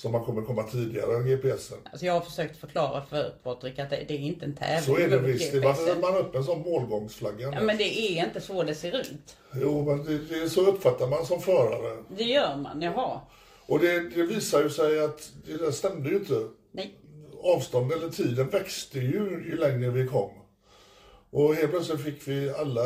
som 0.01 0.11
man 0.11 0.23
kommer 0.25 0.41
komma 0.41 0.63
tidigare 0.63 1.15
än 1.15 1.25
GPSen. 1.27 1.77
Alltså 1.91 2.05
jag 2.05 2.13
har 2.13 2.21
försökt 2.21 2.57
förklara 2.57 3.05
för 3.05 3.29
Patrik 3.43 3.79
att 3.79 3.89
det, 3.89 4.05
det 4.07 4.13
är 4.13 4.17
inte 4.19 4.45
en 4.45 4.55
tävling. 4.55 4.81
Så 4.95 4.97
är 5.01 5.09
det 5.09 5.17
visst. 5.17 5.53
Varför 5.53 5.85
sätter 5.85 6.01
man 6.01 6.15
upp 6.17 6.35
en 6.35 6.43
sån 6.43 6.61
målgångsflagga? 6.61 7.51
Ja, 7.53 7.61
men 7.61 7.77
det 7.77 7.99
är 7.99 8.25
inte 8.25 8.41
så 8.41 8.63
det 8.63 8.75
ser 8.75 8.99
ut. 8.99 9.37
Jo, 9.55 9.85
men 9.85 10.03
det, 10.03 10.17
det 10.17 10.35
är 10.43 10.47
så 10.47 10.61
uppfattar 10.61 11.07
man 11.07 11.25
som 11.25 11.41
förare. 11.41 12.03
Det 12.17 12.23
gör 12.23 12.55
man, 12.55 12.81
jaha. 12.81 13.21
Och 13.65 13.79
det, 13.79 13.99
det 14.09 14.23
visar 14.23 14.63
ju 14.63 14.69
sig 14.69 14.99
att 14.99 15.31
det 15.45 15.57
där 15.57 15.71
stämde 15.71 16.09
ju 16.09 16.15
inte. 16.15 16.47
Nej. 16.71 16.93
Avstånd 17.43 17.91
eller 17.91 18.09
tiden 18.09 18.49
växte 18.49 18.99
ju 18.99 19.43
ju 19.49 19.57
längre 19.59 19.89
vi 19.89 20.07
kom. 20.07 20.31
Och 21.31 21.55
helt 21.55 21.71
plötsligt 21.71 22.01
fick 22.03 22.27
vi 22.27 22.49
alla 22.49 22.81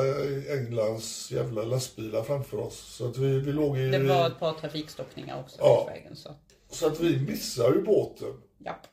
Englands 0.59 1.31
jävla 1.31 1.63
lastbilar 1.63 2.23
framför 2.23 2.57
oss. 2.57 2.95
Så 2.97 3.07
att 3.09 3.17
vi, 3.17 3.39
vi 3.39 3.51
låg 3.51 3.77
i... 3.77 3.87
Det 3.89 3.99
var 4.03 4.27
ett 4.27 4.39
par 4.39 4.53
trafikstockningar 4.53 5.39
också 5.39 5.57
Ja. 5.59 5.85
vägen. 5.89 6.15
Så. 6.15 6.29
Så 6.73 6.87
att 6.87 6.99
vi 6.99 7.19
missade 7.19 7.75
ju 7.75 7.81
båten. 7.81 8.41
Japp. 8.57 8.87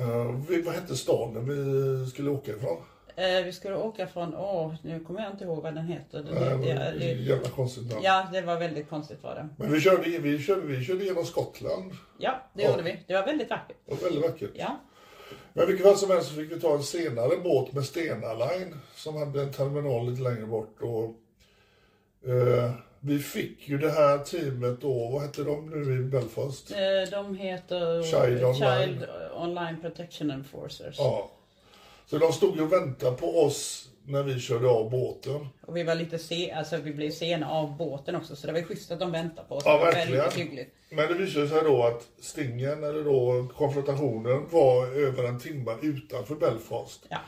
Uh, 0.00 0.40
vi, 0.48 0.62
vad 0.62 0.74
hette 0.74 0.96
staden 0.96 1.48
vi 1.48 2.10
skulle 2.10 2.30
åka 2.30 2.52
ifrån? 2.52 2.76
Eh, 3.16 3.44
vi 3.44 3.52
skulle 3.52 3.76
åka 3.76 4.06
från, 4.06 4.34
åh, 4.34 4.74
nu 4.82 5.00
kommer 5.00 5.22
jag 5.22 5.32
inte 5.32 5.44
ihåg 5.44 5.62
vad 5.62 5.74
den 5.74 5.84
heter. 5.86 6.22
Det, 6.22 6.40
Nej, 6.40 6.58
det, 6.58 6.74
det 6.74 6.98
det, 6.98 7.04
jävla 7.12 7.48
konstigt 7.48 7.90
namn. 7.90 8.02
ja, 8.04 8.28
det 8.32 8.40
var 8.40 8.58
väldigt 8.58 8.88
konstigt 8.88 9.22
var 9.22 9.34
det. 9.34 9.48
Men 9.56 9.72
vi 9.72 9.80
körde, 9.80 10.18
vi, 10.18 10.38
körde, 10.38 10.60
vi 10.60 10.84
körde 10.84 11.04
genom 11.04 11.24
Skottland. 11.24 11.92
Ja, 12.18 12.42
det 12.54 12.62
Ja. 12.62 12.70
gjorde 12.70 12.82
vi. 12.82 13.04
Det 13.06 13.14
var 13.14 13.26
väldigt 13.26 13.50
vackert. 13.50 13.76
Det 13.86 13.94
var 13.94 14.00
väldigt 14.02 14.22
vackert. 14.30 14.50
Ja. 14.54 14.80
Men 15.52 15.66
vilket 15.66 15.86
fall 15.86 15.96
som 15.96 16.10
helst 16.10 16.28
så 16.28 16.34
fick 16.34 16.52
vi 16.52 16.60
ta 16.60 16.74
en 16.74 16.82
senare 16.82 17.36
båt 17.44 17.72
med 17.72 17.84
Stena 17.84 18.34
Line 18.34 18.76
som 18.94 19.16
hade 19.16 19.42
en 19.42 19.52
terminal 19.52 20.10
lite 20.10 20.22
längre 20.22 20.46
bort. 20.46 20.76
Och, 20.82 21.04
eh, 22.30 22.70
vi 23.00 23.18
fick 23.18 23.68
ju 23.68 23.78
det 23.78 23.90
här 23.90 24.18
teamet 24.18 24.80
då, 24.80 25.08
vad 25.08 25.22
hette 25.22 25.42
de 25.44 25.70
nu 25.70 26.00
i 26.00 26.02
Belfast? 26.04 26.70
Eh, 26.70 27.10
De 27.10 27.34
heter 27.36 28.02
Child 28.02 28.44
Online. 28.44 28.88
Child 28.88 29.06
Online 29.36 29.80
Protection 29.80 30.30
Enforcers. 30.30 30.94
Ja. 30.98 31.30
Så 32.06 32.18
de 32.18 32.32
stod 32.32 32.56
ju 32.56 32.62
och 32.62 32.72
väntade 32.72 33.16
på 33.16 33.42
oss 33.42 33.88
när 34.06 34.22
vi 34.22 34.40
körde 34.40 34.68
av 34.68 34.90
båten. 34.90 35.48
Och 35.66 35.76
vi 35.76 35.82
var 35.82 35.94
lite 35.94 36.18
se, 36.18 36.50
alltså 36.52 36.76
vi 36.76 36.92
blev 36.92 37.10
sena 37.10 37.50
av 37.50 37.76
båten 37.76 38.16
också 38.16 38.36
så 38.36 38.46
det 38.46 38.52
var 38.52 38.62
schysst 38.62 38.90
att 38.90 39.00
de 39.00 39.12
väntade 39.12 39.48
på 39.48 39.54
oss. 39.54 39.62
Ja, 39.66 39.78
verkligen. 39.78 40.66
Men 40.90 41.08
det 41.08 41.14
visade 41.14 41.48
sig 41.48 41.62
då 41.64 41.82
att 41.82 42.08
stingen, 42.20 42.84
eller 42.84 43.04
då 43.04 43.48
konfrontationen, 43.56 44.46
var 44.50 44.86
över 44.86 45.24
en 45.24 45.40
timme 45.40 45.76
utanför 45.82 46.34
Belfast. 46.34 47.06
Ja. 47.08 47.18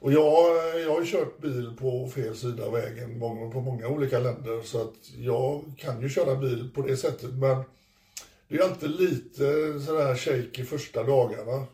Och 0.00 0.12
jag, 0.12 0.56
jag 0.80 0.90
har 0.90 1.00
ju 1.00 1.06
kört 1.06 1.38
bil 1.38 1.72
på 1.80 2.08
fel 2.08 2.36
sida 2.36 2.64
av 2.64 2.72
vägen 2.72 3.20
på 3.52 3.60
många 3.60 3.88
olika 3.88 4.18
länder 4.18 4.62
så 4.62 4.80
att 4.82 4.94
jag 5.18 5.62
kan 5.76 6.02
ju 6.02 6.08
köra 6.08 6.34
bil 6.34 6.70
på 6.74 6.82
det 6.82 6.96
sättet 6.96 7.30
men 7.32 7.62
det 8.48 8.56
är 8.56 8.62
alltid 8.62 8.90
lite 8.90 9.44
sådär 9.80 10.14
shaky 10.16 10.64
första 10.64 11.02
dagarna. 11.02 11.66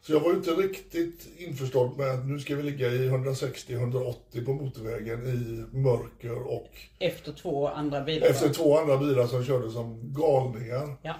Så 0.00 0.12
jag 0.12 0.20
var 0.20 0.30
ju 0.30 0.36
inte 0.36 0.50
riktigt 0.50 1.28
införstådd 1.38 1.98
med 1.98 2.10
att 2.10 2.26
nu 2.26 2.38
ska 2.38 2.56
vi 2.56 2.62
ligga 2.62 2.88
i 2.88 3.08
160-180 3.08 4.44
på 4.44 4.52
motorvägen 4.52 5.26
i 5.26 5.76
mörker 5.76 6.48
och 6.48 6.70
Efter 6.98 7.32
två 7.32 7.68
andra 7.68 8.00
bilar. 8.00 8.26
efter 8.26 8.48
två 8.48 8.78
andra 8.78 8.96
bilar 8.98 9.26
som 9.26 9.44
körde 9.44 9.70
som 9.70 10.14
galningar. 10.16 10.96
Ja. 11.02 11.14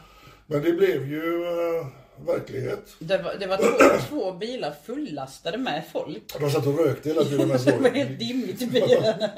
Men 0.46 0.62
det 0.62 0.72
blev 0.72 1.08
ju 1.10 1.44
eh, 1.44 1.86
verklighet. 2.26 2.96
Det 2.98 3.18
var, 3.18 3.34
det 3.40 3.46
var 3.46 3.56
två, 3.56 3.98
två 4.08 4.32
bilar 4.32 4.74
fullastade 4.86 5.58
med 5.58 5.84
folk. 5.92 6.22
De 6.40 6.50
satt 6.50 6.66
och 6.66 6.78
rökte 6.78 7.08
hela 7.08 7.24
tiden. 7.24 7.48
med 7.48 7.60
Det 7.64 7.78
var 7.78 7.90
helt 7.90 8.18
dimmigt 8.18 8.62
i 8.62 8.66
bilen. 8.66 9.14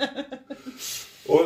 Och 1.29 1.41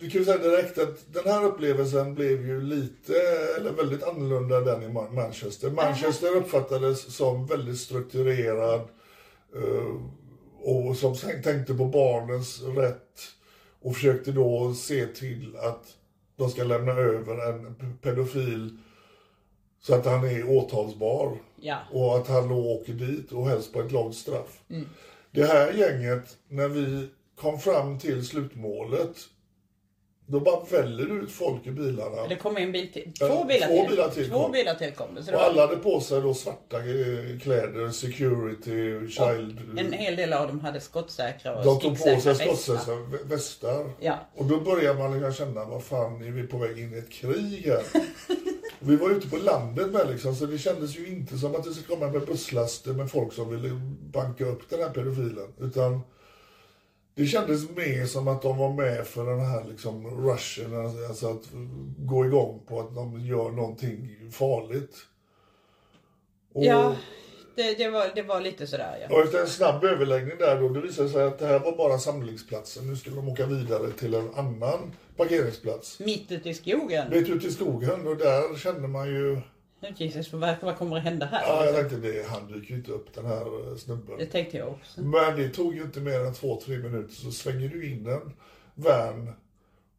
vi 0.00 0.10
kan 0.10 0.18
ju 0.20 0.24
säga 0.24 0.38
direkt 0.38 0.78
att 0.78 1.12
den 1.14 1.32
här 1.32 1.44
upplevelsen 1.44 2.14
blev 2.14 2.46
ju 2.46 2.60
lite, 2.62 3.12
eller 3.56 3.72
väldigt 3.72 4.02
annorlunda 4.02 4.56
än 4.56 4.64
den 4.64 4.82
i 4.82 4.86
Ma- 4.86 5.12
Manchester. 5.12 5.70
Manchester 5.70 6.36
uppfattades 6.36 7.14
som 7.16 7.46
väldigt 7.46 7.78
strukturerad 7.80 8.80
eh, 9.56 9.96
och 10.62 10.96
som 10.96 11.14
tänk- 11.16 11.44
tänkte 11.44 11.74
på 11.74 11.84
barnens 11.84 12.62
rätt 12.62 13.20
och 13.82 13.94
försökte 13.94 14.32
då 14.32 14.74
se 14.74 15.06
till 15.06 15.56
att 15.56 15.84
de 16.36 16.50
ska 16.50 16.64
lämna 16.64 16.92
över 16.92 17.48
en 17.50 17.76
pedofil 18.02 18.76
så 19.82 19.94
att 19.94 20.04
han 20.06 20.24
är 20.24 20.48
åtalsbar. 20.50 21.36
Ja. 21.60 21.76
Och 21.92 22.16
att 22.16 22.28
han 22.28 22.48
då 22.48 22.54
åker 22.72 22.92
dit 22.92 23.32
och 23.32 23.48
helst 23.48 23.72
på 23.72 23.80
ett 23.80 23.92
långt 23.92 24.14
straff. 24.16 24.60
Det 25.30 25.44
här 25.44 25.72
gänget, 25.72 26.36
när 26.48 26.68
vi 26.68 27.08
kom 27.36 27.58
fram 27.60 27.98
till 27.98 28.26
slutmålet, 28.26 29.16
då 30.26 30.40
bara 30.40 30.64
väller 30.70 31.06
det 31.06 31.14
ut 31.14 31.30
folk 31.32 31.66
i 31.66 31.70
bilarna. 31.70 32.26
Det 32.28 32.36
kom 32.36 32.56
en 32.56 32.72
bil 32.72 32.92
till. 32.92 33.12
Två 33.18 33.44
bilar 33.44 33.66
två 33.68 33.76
till. 33.80 33.90
bilar 33.90 34.08
till 34.08 34.28
Två 34.30 34.48
bilar 34.48 34.74
till 34.74 34.92
kom 34.92 35.14
det. 35.14 35.22
Så 35.22 35.34
Och 35.34 35.40
alla 35.42 35.60
hade 35.66 35.76
på 35.76 36.00
sig 36.00 36.20
då 36.20 36.34
svarta 36.34 36.76
eh, 36.76 37.38
kläder, 37.42 37.90
security, 37.90 39.08
child. 39.10 39.78
en 39.78 39.92
hel 39.92 40.16
del 40.16 40.32
av 40.32 40.48
dem 40.48 40.60
hade 40.60 40.80
skottsäkra 40.80 41.56
och 41.58 41.64
De 41.64 41.80
tog 41.80 41.98
på 41.98 42.20
sig 42.20 42.34
skottsäkra 42.34 42.94
vä- 42.94 43.24
västar. 43.28 43.90
Ja. 44.00 44.18
Och 44.34 44.44
då 44.44 44.60
börjar 44.60 44.94
man 44.94 45.32
känna, 45.34 45.64
vad 45.64 45.82
fan, 45.84 46.22
är 46.26 46.30
vi 46.30 46.42
på 46.46 46.58
väg 46.58 46.78
in 46.78 46.94
i 46.94 46.98
ett 46.98 47.10
krig 47.10 47.62
här? 47.66 47.82
Och 48.80 48.90
vi 48.90 48.96
var 48.96 49.10
ute 49.10 49.28
på 49.28 49.36
landet 49.36 49.92
med 49.92 50.08
liksom, 50.10 50.34
så 50.34 50.46
det 50.46 50.58
kändes 50.58 50.98
ju 50.98 51.08
inte 51.08 51.38
som 51.38 51.54
att 51.54 51.64
det 51.64 51.72
skulle 51.72 51.96
komma 51.96 52.12
med 52.12 52.26
busslaster 52.26 52.92
med 52.92 53.10
folk 53.10 53.32
som 53.32 53.50
ville 53.50 53.70
banka 54.12 54.46
upp 54.46 54.70
den 54.70 54.80
här 54.80 54.90
pedofilen. 54.90 55.52
Utan 55.60 56.00
det 57.14 57.26
kändes 57.26 57.70
mer 57.70 58.06
som 58.06 58.28
att 58.28 58.42
de 58.42 58.58
var 58.58 58.72
med 58.72 59.06
för 59.06 59.26
den 59.26 59.40
här 59.40 59.64
liksom 59.64 60.06
rushen, 60.26 60.86
alltså 61.08 61.30
att 61.30 61.48
gå 61.98 62.26
igång 62.26 62.60
på 62.68 62.80
att 62.80 62.94
de 62.94 63.20
gör 63.20 63.50
någonting 63.50 64.16
farligt. 64.32 64.96
Och, 66.52 66.64
Ja, 66.64 66.96
det, 67.62 67.74
det, 67.78 67.90
var, 67.90 68.10
det 68.14 68.22
var 68.22 68.40
lite 68.40 68.66
sådär 68.66 68.98
ja. 69.02 69.16
och 69.16 69.24
efter 69.24 69.40
en 69.40 69.46
snabb 69.46 69.84
överläggning 69.84 70.38
där 70.38 70.60
då, 70.60 70.68
det 70.68 70.80
visade 70.80 71.08
sig 71.08 71.22
att 71.22 71.38
det 71.38 71.46
här 71.46 71.58
var 71.58 71.76
bara 71.76 71.98
samlingsplatsen. 71.98 72.86
Nu 72.86 72.96
skulle 72.96 73.16
de 73.16 73.28
åka 73.28 73.46
vidare 73.46 73.90
till 73.90 74.14
en 74.14 74.34
annan 74.34 74.92
parkeringsplats. 75.16 76.00
Mitt 76.00 76.32
ute 76.32 76.48
i 76.48 76.54
skogen. 76.54 77.10
Vet 77.10 77.28
ut 77.28 77.44
i 77.44 77.50
skogen 77.50 78.06
och 78.06 78.16
där 78.16 78.56
kände 78.56 78.88
man 78.88 79.08
ju, 79.08 79.40
Jesus, 79.96 80.32
vad, 80.32 80.56
vad 80.62 80.76
kommer 80.76 80.96
att 80.96 81.02
hända 81.02 81.26
här? 81.26 81.42
ja 81.46 81.64
jag 81.64 81.74
tänkte 81.74 81.96
det, 81.96 82.26
han 82.28 82.52
dyker 82.52 82.70
ju 82.70 82.76
inte 82.76 82.92
upp 82.92 83.14
den 83.14 83.26
här 83.26 83.66
eh, 83.66 83.72
Det 83.72 83.78
snubben. 83.78 84.26
tänkte 84.26 84.56
jag 84.56 84.68
också. 84.68 85.00
Men 85.00 85.36
det 85.36 85.48
tog 85.48 85.74
ju 85.74 85.82
inte 85.82 86.00
mer 86.00 86.20
än 86.20 86.34
två, 86.34 86.60
tre 86.60 86.78
minuter 86.78 87.14
så 87.14 87.30
svänger 87.30 87.68
du 87.68 87.90
in 87.90 88.06
en 88.06 88.32
van 88.74 89.32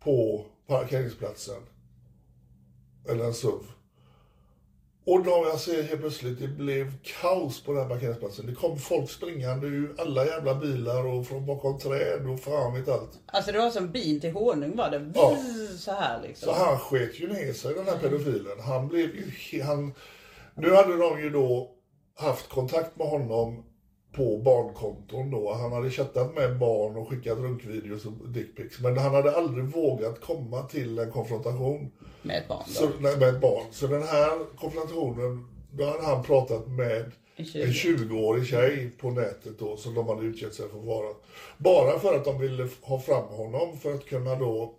på 0.04 0.46
parkeringsplatsen. 0.68 1.62
Eller 3.10 3.26
en 3.26 3.34
SUV. 3.34 3.64
Och 5.12 5.24
då 5.24 5.46
jag 5.52 5.60
ser 5.60 5.84
helt 5.84 6.02
plötsligt, 6.02 6.40
det 6.40 6.48
blev 6.48 6.94
kaos 7.22 7.64
på 7.64 7.74
den 7.74 7.82
här 7.82 7.90
parkeringsplatsen. 7.90 8.46
Det 8.46 8.56
kom 8.56 8.80
folk 8.80 9.10
springande 9.10 9.68
ur 9.68 9.96
alla 9.98 10.26
jävla 10.26 10.56
bilar 10.56 11.06
och 11.06 11.28
från 11.28 11.46
bakom 11.46 11.80
träd 11.80 12.30
och 12.30 12.40
fan 12.40 12.74
vet 12.74 12.90
allt. 12.90 13.20
Alltså 13.26 13.52
det 13.52 13.58
var 13.58 13.70
som 13.70 13.92
bin 13.92 14.20
till 14.22 14.32
honung 14.32 14.76
var 14.76 14.90
det. 14.90 15.12
Ja. 15.16 15.38
Så 15.78 15.92
här 15.92 16.22
liksom. 16.22 16.46
Så 16.46 16.54
han 16.54 16.80
sket 16.80 17.20
ju 17.20 17.28
ner 17.28 17.54
sig 17.54 17.74
den 17.74 17.86
här 17.86 17.98
pedofilen. 17.98 18.60
Han 18.60 18.88
blev 18.88 19.10
ju 19.52 19.62
han 19.62 19.94
Nu 20.56 20.76
hade 20.76 20.98
de 20.98 21.22
ju 21.22 21.30
då 21.30 21.72
haft 22.16 22.50
kontakt 22.50 22.98
med 22.98 23.08
honom 23.08 23.64
på 24.12 24.38
barnkonton 24.38 25.32
då. 25.32 25.54
Han 25.54 25.72
hade 25.72 25.90
chattat 25.90 26.36
med 26.36 26.60
barn 26.60 26.98
och 26.98 27.10
skickat 27.10 27.38
runkvideos 27.38 28.06
och 28.06 28.30
dickpics. 28.30 28.80
Men 28.80 28.98
han 28.98 29.14
hade 29.16 29.36
aldrig 29.36 29.66
vågat 29.66 30.22
komma 30.22 30.62
till 30.64 31.00
en 31.00 31.12
konfrontation 31.12 31.92
Med 32.22 32.38
ett 32.38 32.48
barn 32.48 32.64
då. 32.68 32.74
så, 32.74 32.90
nej, 33.00 33.18
med 33.18 33.30
ett 33.30 33.42
barn. 33.42 33.64
Så 33.72 33.88
den 33.88 34.04
här 34.04 34.56
konfrontationen, 34.56 35.48
då 35.72 35.86
hade 35.86 36.04
han 36.04 36.24
pratat 36.24 36.68
med 36.68 37.12
En 37.36 37.46
20. 37.46 37.62
en 37.64 37.70
20-årig 37.72 38.48
tjej 38.48 38.92
på 39.02 39.10
nätet 39.12 39.60
då 39.60 39.78
som 39.78 39.94
de 39.94 40.08
hade 40.08 40.26
utgett 40.26 40.54
sig 40.54 40.70
för 40.70 40.80
att 40.80 40.86
vara. 40.86 41.08
Bara 41.58 42.00
för 42.00 42.16
att 42.16 42.26
de 42.26 42.40
ville 42.40 42.68
ha 42.82 43.00
fram 43.00 43.26
honom 43.26 43.78
för 43.78 43.94
att 43.94 44.06
kunna 44.06 44.36
då 44.36 44.74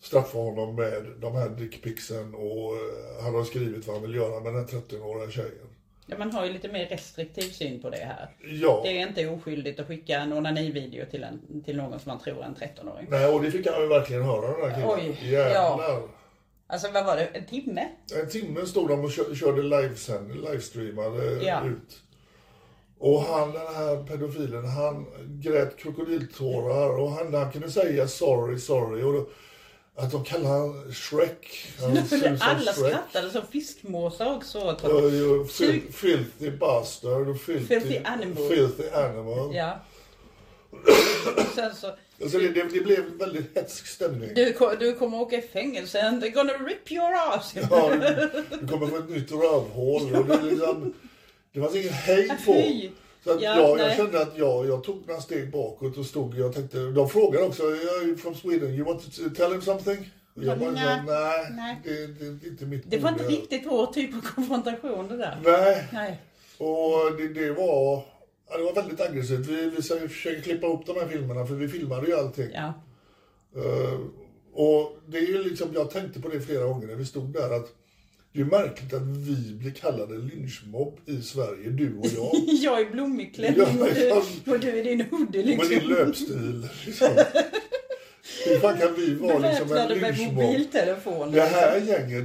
straffa 0.00 0.38
honom 0.38 0.74
med 0.74 1.04
de 1.20 1.32
här 1.34 1.48
dickpicsen 1.48 2.34
och 2.34 2.74
eh, 2.76 3.22
han 3.22 3.34
har 3.34 3.44
skrivit 3.44 3.86
vad 3.86 3.96
han 3.96 4.02
vill 4.06 4.14
göra 4.14 4.40
med 4.40 4.54
den 4.54 4.64
här 4.64 4.68
13-åriga 4.80 5.30
tjejen. 5.30 5.67
Ja, 6.10 6.18
man 6.18 6.32
har 6.32 6.44
ju 6.46 6.52
lite 6.52 6.68
mer 6.68 6.86
restriktiv 6.86 7.50
syn 7.50 7.80
på 7.82 7.90
det 7.90 7.96
här. 7.96 8.28
Ja, 8.62 8.80
Det 8.84 8.98
är 9.00 9.06
inte 9.08 9.26
oskyldigt 9.28 9.80
att 9.80 9.86
skicka 9.86 10.18
en 10.20 10.32
onanivideo 10.32 11.06
till, 11.10 11.24
en, 11.24 11.62
till 11.64 11.76
någon 11.76 12.00
som 12.00 12.10
man 12.12 12.18
tror 12.20 12.38
är 12.42 12.42
en 12.46 12.54
13-åring. 12.54 13.06
nej 13.10 13.26
och 13.26 13.42
det 13.42 13.50
fick 13.50 13.66
han 13.66 13.80
ju 13.82 13.88
verkligen 13.88 14.22
höra 14.22 14.56
den 14.60 14.70
här 14.70 14.74
killen. 14.96 15.14
Oj, 15.22 15.30
Jävlar. 15.32 16.02
Alltså 16.66 16.90
vad 16.90 17.04
var 17.06 17.16
det? 17.16 17.24
En 17.24 17.46
timme? 17.46 17.88
En 18.22 18.28
timme 18.28 18.66
stod 18.66 18.88
de 18.88 19.04
och 19.04 19.10
kö- 19.12 19.34
körde 19.34 19.62
livesänd, 19.62 20.34
livestreamade 20.34 21.42
Ja. 21.44 21.66
ut. 21.66 22.02
Och 22.98 23.22
han, 23.22 23.52
den 23.52 23.74
här 23.74 24.02
pedofilen, 24.06 24.64
han 24.68 25.06
grät 25.26 25.76
krokodiltårar 25.76 26.98
och 27.00 27.10
han, 27.10 27.34
han 27.34 27.52
kunde 27.52 27.70
säga 27.70 28.06
sorry, 28.08 28.58
sorry. 28.58 29.02
Och 29.02 29.12
då, 29.12 29.28
Att 29.98 30.10
de 30.12 30.24
kallar 30.24 30.48
han 30.50 30.92
Shrek. 30.94 31.66
Han 31.80 31.90
Alla 32.40 32.72
Shrek. 32.72 32.74
skrattade 32.74 33.30
som 33.30 33.42
fiskmåsar 33.52 34.36
också 34.36 34.58
åt 34.58 34.80
honom. 34.80 35.48
filthy 35.92 36.50
bastard 36.50 37.28
och 37.28 37.40
filthy, 37.40 37.66
Filthy 37.80 37.98
animal. 38.04 38.48
filthy 38.48 38.88
animal. 38.90 39.54
Ja. 39.54 39.80
Och 41.36 41.54
sen 41.54 41.74
så, 41.74 41.94
Alltså 42.22 42.38
det, 42.38 42.48
det, 42.48 42.62
det 42.62 42.80
blev 42.80 43.04
väldigt 43.18 43.56
hetsk 43.56 43.86
stämning. 43.86 44.30
du, 44.34 44.54
du 44.78 44.94
kommer 44.94 45.20
åka 45.20 45.36
i 45.36 45.42
fängelse 45.42 46.02
and 46.02 46.24
they're 46.24 46.30
gonna 46.34 46.52
rip 46.52 46.92
your 46.92 47.14
ass. 47.14 47.54
Ja, 47.70 47.90
du, 47.94 48.30
du 48.60 48.68
kommer 48.68 48.86
få 48.86 48.96
ett 48.96 49.08
nytt 49.10 49.30
rövhål. 49.30 50.12
Det, 50.12 50.42
liksom, 50.42 50.94
det 51.52 51.60
fanns 51.60 51.74
ingen 51.74 51.92
hejd 51.92 52.32
på. 52.46 52.52
Så 53.24 53.30
att 53.30 53.42
Ja, 53.42 53.56
jag, 53.56 53.78
jag 53.78 53.96
kände 53.96 54.22
att 54.22 54.38
jag, 54.38 54.66
jag 54.66 54.84
tog 54.84 55.06
några 55.06 55.20
steg 55.20 55.50
bakåt 55.50 55.98
och 55.98 56.06
stod. 56.06 56.38
Jag 56.38 56.54
tänkte, 56.54 56.78
de 56.78 57.08
frågade 57.08 57.44
också, 57.44 57.62
are 57.62 58.04
you 58.04 58.16
from 58.16 58.34
Sweden? 58.34 58.70
You 58.70 58.84
want 58.84 59.14
to 59.16 59.22
tell 59.36 59.52
him 59.52 59.62
something? 59.62 60.10
Och 60.36 60.44
jag 60.44 60.58
bara, 60.58 60.70
Nej, 60.70 61.02
nej, 61.06 61.46
nej. 61.50 61.80
Det, 61.84 62.06
det, 62.06 62.30
det 62.30 62.46
är 62.46 62.50
inte 62.50 62.66
mitt 62.66 62.90
Det 62.90 62.98
var 62.98 63.10
inte 63.10 63.24
riktigt 63.24 63.66
vår 63.66 63.86
typ 63.86 64.14
av 64.14 64.20
konfrontation 64.20 65.08
det 65.08 65.16
där. 65.16 65.40
Nej, 65.44 65.88
Nej. 65.92 66.22
och 66.58 67.16
det, 67.16 67.28
det 67.28 67.50
var... 67.50 68.02
Ja, 68.50 68.56
det 68.56 68.64
var 68.64 68.72
väldigt 68.72 69.00
aggressivt. 69.00 69.46
Vi, 69.46 69.70
vi 69.70 69.82
försöker 69.82 70.42
klippa 70.42 70.66
ihop 70.66 70.86
de 70.86 70.96
här 70.96 71.08
filmerna 71.08 71.46
för 71.46 71.54
vi 71.54 71.68
filmade 71.68 72.06
ju 72.06 72.18
allting. 72.18 72.50
Ja. 72.54 72.72
Eh, 73.56 73.98
och 74.52 74.98
det 75.06 75.18
är 75.18 75.26
ju 75.26 75.42
liksom, 75.44 75.68
jag 75.74 75.90
tänkte 75.90 76.20
på 76.20 76.28
det 76.28 76.40
flera 76.40 76.64
gånger 76.64 76.86
när 76.86 76.94
vi 76.94 77.06
stod 77.06 77.32
där 77.32 77.56
att 77.56 77.72
det 78.38 78.42
är 78.42 78.46
märkligt 78.46 78.94
att 78.94 79.02
vi 79.02 79.54
blir 79.54 79.70
kallade 79.70 80.18
lynchmobb 80.18 80.98
i 81.06 81.22
Sverige, 81.22 81.70
du 81.70 81.98
och 81.98 82.06
jag. 82.06 82.30
Jag 82.62 82.80
är 82.80 82.90
blommig 82.90 83.34
klänning 83.34 83.60
och, 83.62 83.88
du, 83.94 84.52
och 84.52 84.60
du 84.60 84.78
är 84.78 84.84
din 84.84 85.00
hoodie 85.00 85.44
Med 85.44 85.46
liksom. 85.46 85.68
din 85.68 85.88
löpstil. 85.88 86.68
Liksom. 86.86 87.08
Hur 88.44 88.58
fan 88.58 88.78
kan 88.78 88.94
vi 88.94 89.14
vara 89.14 89.38
liksom 89.38 89.72
en 89.76 89.88
lynchmobb? 89.88 90.32
mobiltelefon. 90.34 91.32
Det 91.32 91.40
här 91.40 91.76
gänget, 91.80 92.24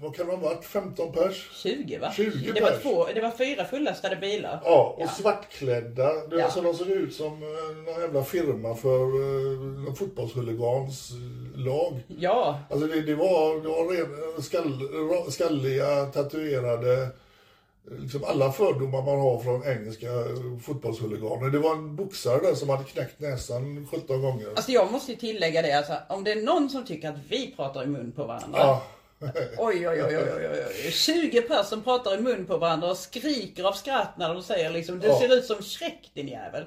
vad 0.00 0.16
kan 0.16 0.26
de 0.26 0.32
ha 0.40 0.48
varit? 0.48 0.64
15 0.64 1.12
pers? 1.12 1.48
20 1.62 1.98
va? 1.98 2.12
20 2.16 2.52
det, 2.54 2.60
var 2.60 2.70
pers. 2.70 2.82
två, 2.82 3.06
det 3.14 3.20
var 3.20 3.30
fyra 3.30 3.64
fullastade 3.64 4.16
bilar. 4.16 4.60
Ja, 4.64 4.96
och 4.98 5.10
svartklädda. 5.10 6.12
Det, 6.26 6.36
Ja. 6.36 6.44
alltså, 6.44 6.60
de 6.60 6.74
såg 6.74 6.88
ut 6.88 7.14
som 7.14 7.26
eh, 7.42 7.76
någon 7.92 8.00
jävla 8.00 8.24
firma 8.24 8.74
för 8.74 8.98
uh, 9.20 9.60
någon 9.84 9.96
fotbollshuligans 9.96 11.10
eh, 11.10 11.60
lag. 11.60 12.02
Ja, 12.18 12.60
Alltså 12.70 12.86
det, 12.86 13.00
det 13.02 13.14
var, 13.14 13.62
det 13.62 13.68
var 13.68 13.94
ren, 13.96 14.42
skall, 14.42 14.80
ra- 14.82 15.30
skalliga, 15.30 16.04
tatuerade, 16.06 17.08
liksom 17.90 18.24
alla 18.24 18.52
fördomar 18.52 19.02
man 19.02 19.20
har 19.20 19.40
från 19.40 19.64
engelska 19.64 20.06
fotbollshuliganer. 20.66 21.50
Det 21.50 21.58
var 21.58 21.72
en 21.72 21.96
boxare 21.96 22.40
där 22.40 22.54
som 22.54 22.68
hade 22.68 22.84
knäckt 22.84 23.20
näsan 23.20 23.88
17 23.90 24.22
gånger. 24.22 24.48
alltså 24.48 24.72
jag 24.72 24.92
måste 24.92 25.12
ju 25.12 25.18
tillägga 25.18 25.62
det 25.62 25.72
alltså, 25.72 25.94
om 26.08 26.24
det 26.24 26.32
är 26.32 26.42
någon 26.42 26.68
som 26.70 26.84
tycker 26.86 27.08
att 27.08 27.18
vi 27.28 27.52
pratar 27.56 27.82
i 27.84 27.86
mun 27.86 28.12
på 28.12 28.24
varandra. 28.24 28.58
Ja. 28.58 28.82
Oj, 29.58 29.88
oj, 29.88 30.02
oj, 30.04 30.16
oj, 30.16 30.32
oj, 30.36 30.64
oj. 30.84 30.90
20 30.92 31.42
personer 31.42 31.82
pratar 31.82 32.14
i 32.18 32.20
mun 32.20 32.46
på 32.46 32.56
varandra 32.56 32.90
och 32.90 32.96
skriker 32.96 33.64
av 33.64 33.72
skratt 33.72 34.18
när 34.18 34.34
de 34.34 34.42
säger 34.42 34.70
liksom, 34.70 35.00
du 35.00 35.06
Ja. 35.06 35.18
ser 35.20 35.36
ut 35.36 35.44
som 35.44 35.62
Shrek 35.62 36.10
din 36.14 36.28
jävel. 36.28 36.64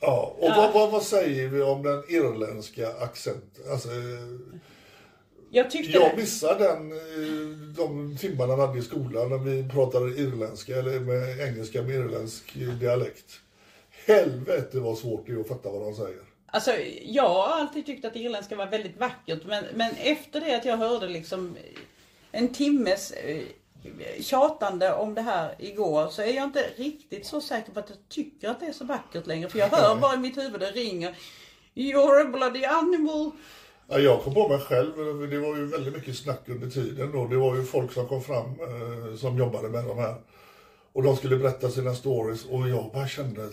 Ja, 0.00 0.34
och 0.38 0.48
Vad, 0.50 0.72
vad, 0.72 0.90
vad 0.90 1.02
säger 1.02 1.48
vi 1.48 1.62
om 1.62 1.82
den 1.82 2.04
irländska 2.08 2.88
accenten? 3.00 3.70
Alltså, 3.72 3.88
Jag 5.52 5.70
tyckte 5.70 5.98
jag 5.98 6.16
missade 6.16 6.64
den, 6.64 6.92
eh, 6.92 7.58
de 7.76 8.16
timmarna 8.16 8.56
vi 8.56 8.62
hade 8.62 8.78
i 8.78 8.82
skolan 8.82 9.28
när 9.28 9.38
vi 9.38 9.68
pratade 9.68 10.10
irländska 10.10 10.76
eller 10.76 11.00
med 11.00 11.40
engelska 11.48 11.82
med 11.82 11.94
irländsk 11.94 12.54
dialekt. 12.80 13.40
Helvete 14.06 14.80
vad 14.80 14.98
svårt 14.98 15.26
det 15.26 15.32
är 15.32 15.40
att 15.40 15.48
fatta 15.48 15.70
vad 15.70 15.80
de 15.82 15.94
säger. 15.94 16.22
Alltså, 16.46 16.70
jag 17.02 17.28
har 17.28 17.48
alltid 17.48 17.86
tyckt 17.86 18.04
att 18.04 18.16
irländska 18.16 18.56
var 18.56 18.66
väldigt 18.66 18.98
vackert 18.98 19.40
men, 19.46 19.64
men 19.74 19.92
efter 19.96 20.40
det 20.40 20.56
att 20.56 20.64
jag 20.64 20.76
hörde 20.76 21.08
liksom 21.08 21.56
en 22.30 22.48
timmes 22.48 23.10
eh, 23.10 23.42
tjatande 24.20 24.92
om 24.92 25.14
det 25.14 25.22
här 25.22 25.54
igår 25.58 26.08
så 26.08 26.22
är 26.22 26.32
jag 26.32 26.44
inte 26.44 26.66
riktigt 26.76 27.26
så 27.26 27.40
säker 27.40 27.72
på 27.72 27.80
att 27.80 27.90
jag 27.90 27.98
tycker 28.08 28.48
att 28.48 28.60
det 28.60 28.66
är 28.66 28.72
så 28.72 28.84
vackert 28.84 29.26
längre. 29.26 29.48
För 29.48 29.58
jag 29.58 29.68
hör 29.68 29.96
bara 30.00 30.14
i 30.14 30.18
mitt 30.18 30.36
huvud 30.38 30.60
det 30.60 30.70
ringer 30.70 31.16
You're 31.74 32.20
a 32.20 32.24
bloody 32.24 32.64
animal. 32.64 33.30
Ja, 33.92 33.98
jag 33.98 34.22
kom 34.22 34.34
på 34.34 34.48
mig 34.48 34.58
själv, 34.58 34.96
det 35.30 35.38
var 35.38 35.56
ju 35.56 35.66
väldigt 35.66 35.94
mycket 35.94 36.16
snack 36.16 36.40
under 36.48 36.70
tiden 36.70 37.12
då. 37.12 37.26
Det 37.26 37.36
var 37.36 37.56
ju 37.56 37.62
folk 37.62 37.92
som 37.92 38.08
kom 38.08 38.22
fram 38.22 38.44
eh, 38.44 39.16
som 39.16 39.38
jobbade 39.38 39.68
med 39.68 39.84
de 39.84 39.98
här. 39.98 40.14
Och 40.92 41.02
de 41.02 41.16
skulle 41.16 41.36
berätta 41.36 41.70
sina 41.70 41.94
stories 41.94 42.44
och 42.44 42.68
jag 42.68 42.90
bara 42.92 43.06
kände 43.08 43.44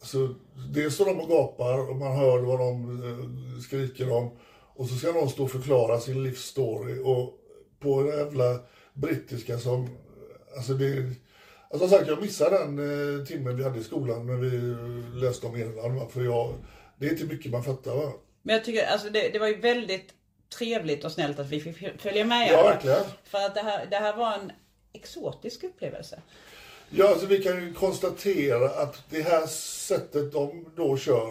alltså, 0.00 0.34
dels 0.74 0.94
står 0.94 1.06
de 1.06 1.20
och 1.20 1.28
gapar 1.28 1.90
och 1.90 1.96
man 1.96 2.16
hör 2.16 2.38
vad 2.38 2.58
de 2.58 3.02
eh, 3.04 3.60
skriker 3.60 4.12
om. 4.12 4.30
Och 4.76 4.86
så 4.86 4.94
ska 4.94 5.12
någon 5.12 5.30
stå 5.30 5.44
och 5.44 5.50
förklara 5.50 6.00
sin 6.00 6.22
livsstory 6.22 7.00
och 7.04 7.38
på 7.80 8.02
den 8.02 8.18
jävla 8.18 8.60
brittiska 8.94 9.58
som, 9.58 9.88
alltså 10.56 10.74
det 10.74 11.14
Alltså 11.70 11.88
som 11.88 11.98
sagt, 11.98 12.08
jag 12.08 12.20
missade 12.22 12.58
den 12.58 12.78
eh, 13.18 13.24
timmen 13.24 13.56
vi 13.56 13.64
hade 13.64 13.78
i 13.80 13.84
skolan 13.84 14.26
när 14.26 14.36
vi 14.36 14.50
läste 15.20 15.46
om 15.46 15.56
Irland. 15.56 15.98
va, 15.98 16.08
För 16.10 16.24
jag, 16.24 16.54
det 16.98 17.06
är 17.06 17.10
inte 17.10 17.24
mycket 17.24 17.52
man 17.52 17.64
fattar 17.64 17.94
va. 17.94 18.12
Men 18.46 18.54
jag 18.54 18.64
tycker 18.64 18.86
alltså 18.86 19.10
det, 19.10 19.28
det 19.28 19.38
var 19.38 19.46
ju 19.48 19.56
väldigt 19.60 20.14
trevligt 20.58 21.04
och 21.04 21.12
snällt 21.12 21.38
att 21.38 21.48
vi 21.50 21.60
fick 21.60 22.00
följa 22.02 22.24
med. 22.24 22.48
Ja, 22.52 22.62
verkligen. 22.62 23.04
För 23.24 23.38
att 23.38 23.54
det 23.54 23.60
här, 23.60 23.86
det 23.90 23.96
här 23.96 24.16
var 24.16 24.34
en 24.34 24.52
exotisk 24.92 25.64
upplevelse. 25.64 26.22
Ja, 26.90 27.08
alltså 27.08 27.26
vi 27.26 27.42
kan 27.42 27.64
ju 27.66 27.72
konstatera 27.74 28.70
att 28.82 29.04
det 29.10 29.22
här 29.22 29.46
sättet 29.46 30.32
de 30.32 30.66
då 30.76 30.96
kör, 30.96 31.28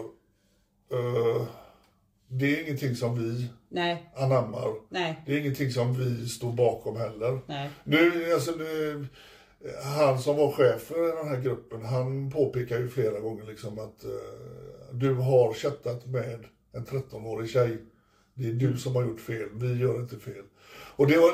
eh, 0.92 1.46
det 2.28 2.46
är 2.58 2.62
ingenting 2.64 2.96
som 2.96 3.18
vi 3.22 3.48
Nej, 3.68 4.10
anammar. 4.16 4.74
nej, 4.88 5.22
Det 5.26 5.32
är 5.34 5.38
ingenting 5.38 5.70
som 5.70 5.94
vi 5.94 6.28
står 6.28 6.52
bakom 6.52 6.96
heller. 6.96 7.38
nej. 7.46 7.70
Nu, 7.84 8.32
alltså 8.34 8.50
nu, 8.50 9.06
han 9.96 10.18
som 10.18 10.36
var 10.36 10.52
chef 10.52 10.82
för 10.82 11.16
den 11.16 11.28
här 11.28 11.40
gruppen, 11.40 11.84
han 11.84 12.30
påpekar 12.30 12.78
ju 12.78 12.88
flera 12.88 13.20
gånger 13.20 13.44
liksom 13.44 13.78
att 13.78 14.04
eh, 14.04 14.10
du 14.92 15.14
har 15.14 15.54
chattat 15.54 16.06
med 16.06 16.44
en 16.74 16.86
13-årig 16.86 17.50
tjej. 17.50 17.78
Det 18.34 18.48
är 18.48 18.52
du 18.52 18.76
som 18.78 18.94
har 18.96 19.02
gjort 19.02 19.20
fel, 19.20 19.48
vi 19.52 19.74
gör 19.80 20.00
inte 20.00 20.16
fel. 20.18 20.42
Och 20.96 21.06
det 21.06 21.16
var, 21.18 21.30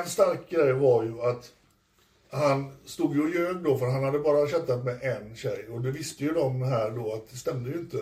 en 0.00 0.06
stark 0.08 0.50
grej 0.50 0.72
var 0.72 1.02
ju 1.02 1.20
att 1.22 1.52
han 2.30 2.72
stod 2.84 3.14
ju 3.16 3.22
och 3.22 3.30
ljög 3.34 3.56
då 3.64 3.78
för 3.78 3.86
han 3.86 4.04
hade 4.04 4.18
bara 4.18 4.46
chattat 4.46 4.84
med 4.84 5.02
en 5.02 5.36
tjej 5.36 5.68
och 5.70 5.80
det 5.80 5.90
visste 5.90 6.24
ju 6.24 6.32
de 6.32 6.62
här 6.62 6.90
då 6.90 7.12
att 7.14 7.30
det 7.30 7.36
stämde 7.36 7.70
ju 7.70 7.76
inte. 7.78 7.96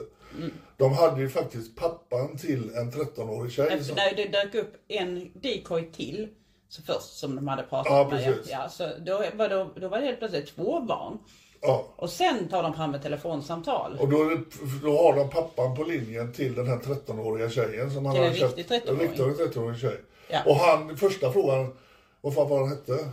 De 0.76 0.92
hade 0.92 1.20
ju 1.20 1.28
faktiskt 1.28 1.76
pappan 1.76 2.37
till 2.37 2.74
en 2.74 2.92
13-årig 2.92 3.52
tjej. 3.52 3.66
Efter 3.68 3.85
som- 3.85 3.96
när 3.96 4.14
det 4.16 4.28
dök 4.28 4.54
upp 4.54 4.72
en 4.88 5.30
decoy 5.35 5.90
till. 5.92 6.28
Så 6.68 6.83
först 6.83 7.18
som 7.18 7.37
de 7.37 7.48
hade 7.48 7.62
pratat 7.62 7.92
Ja, 7.92 8.09
med. 8.12 8.24
precis. 8.24 8.50
Ja, 8.52 8.68
så 8.68 8.90
då, 9.06 9.24
var 9.35 9.48
då, 9.48 9.70
då 9.80 9.88
var 9.88 9.98
det 10.00 10.06
helt 10.06 10.18
plötsligt 10.18 10.46
två 10.46 10.80
barn. 10.80 11.18
Ja. 11.62 11.87
Och 11.96 12.11
sen 12.11 12.49
tar 12.49 12.62
de 12.62 12.75
fram 12.75 12.94
ett 12.94 13.03
telefonsamtal. 13.03 13.96
Och 14.01 14.09
då, 14.09 14.37
då 14.83 15.03
har 15.03 15.16
de 15.16 15.31
pappan 15.31 15.77
på 15.77 15.85
linjen 15.85 16.33
till 16.33 16.55
den 16.55 16.66
här 16.66 16.77
13-åriga 16.77 17.51
tjejen 17.51 17.90
som 17.90 18.07
han 18.07 18.14
Till 18.14 18.25
en 18.25 18.33
riktig 18.33 18.66
13-åring. 18.66 19.01
En 19.01 19.09
riktig 19.09 19.25
13-årig 19.25 19.81
tjej. 19.81 20.01
Ja. 20.29 20.38
Och 20.46 20.57
han, 20.57 20.96
första 20.96 21.33
frågan, 21.33 21.77
vad 22.20 22.35
fan 22.35 22.49
var 22.49 22.59
han 22.59 22.68
hette? 22.68 23.09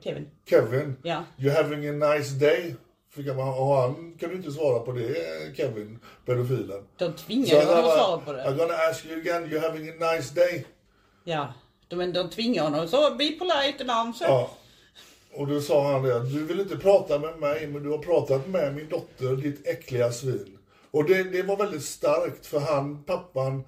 Kevin. 0.00 0.30
Kevin. 0.50 0.96
Ja. 1.02 1.24
You 1.38 1.54
having 1.54 1.88
a 1.88 2.14
nice 2.14 2.34
day? 2.34 2.74
Fick 3.10 3.28
han, 3.28 3.38
och 3.38 3.76
han 3.76 4.16
kunde 4.20 4.36
inte 4.36 4.52
svara 4.52 4.78
på 4.78 4.92
det, 4.92 5.16
Kevin, 5.56 5.98
pedofilen. 6.26 6.84
De 6.96 7.12
tvingade 7.12 7.64
honom 7.64 7.84
att 7.84 7.98
svara 7.98 8.18
på 8.18 8.32
det. 8.32 8.42
I'm 8.44 8.56
gonna 8.56 8.74
ask 8.90 9.06
you 9.06 9.20
again, 9.20 9.52
you 9.52 9.60
having 9.60 9.88
a 9.88 10.12
nice 10.12 10.34
day? 10.34 10.66
Ja. 11.24 11.54
De, 11.88 12.12
de 12.12 12.30
tvingade 12.30 12.68
honom. 12.68 12.88
Så 12.88 13.10
be 13.10 13.30
polite 13.30 13.76
and 13.80 13.90
answer. 13.90 14.26
Ja. 14.26 14.50
Och 15.36 15.46
då 15.46 15.60
sa 15.60 15.92
han 15.92 16.02
det, 16.02 16.16
att 16.16 16.32
du 16.32 16.44
vill 16.44 16.60
inte 16.60 16.76
prata 16.76 17.18
med 17.18 17.38
mig, 17.38 17.66
men 17.66 17.82
du 17.82 17.88
har 17.90 17.98
pratat 17.98 18.48
med 18.48 18.74
min 18.74 18.88
dotter, 18.88 19.36
ditt 19.36 19.66
äckliga 19.66 20.12
svin. 20.12 20.58
Och 20.90 21.04
det, 21.04 21.22
det 21.22 21.42
var 21.42 21.56
väldigt 21.56 21.82
starkt, 21.84 22.46
för 22.46 22.58
han, 22.60 23.02
pappan, 23.04 23.62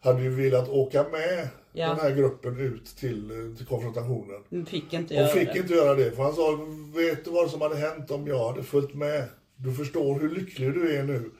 hade 0.00 0.22
ju 0.22 0.30
velat 0.30 0.68
åka 0.68 1.04
med 1.12 1.48
Ja. 1.76 1.88
den 1.88 1.98
här 1.98 2.10
gruppen 2.10 2.60
ut 2.60 2.86
till, 2.86 3.54
till 3.56 3.66
konfrontationen. 3.66 4.40
De 4.48 4.66
fick 4.66 4.92
inte 4.92 5.14
Och 5.14 5.20
göra 5.20 5.28
fick 5.28 5.52
det. 5.52 5.58
inte 5.58 5.74
göra 5.74 5.94
det, 5.94 6.10
för 6.10 6.22
han 6.22 6.34
sa, 6.34 6.58
vet 6.96 7.24
du 7.24 7.30
vad 7.30 7.50
som 7.50 7.60
hade 7.60 7.76
hänt 7.76 8.10
om 8.10 8.26
jag 8.26 8.48
hade 8.48 8.62
följt 8.62 8.94
med? 8.94 9.24
Du 9.56 9.72
förstår 9.74 10.20
hur 10.20 10.28
lycklig 10.28 10.74
du 10.74 10.96
är 10.96 11.02
nu. 11.02 11.30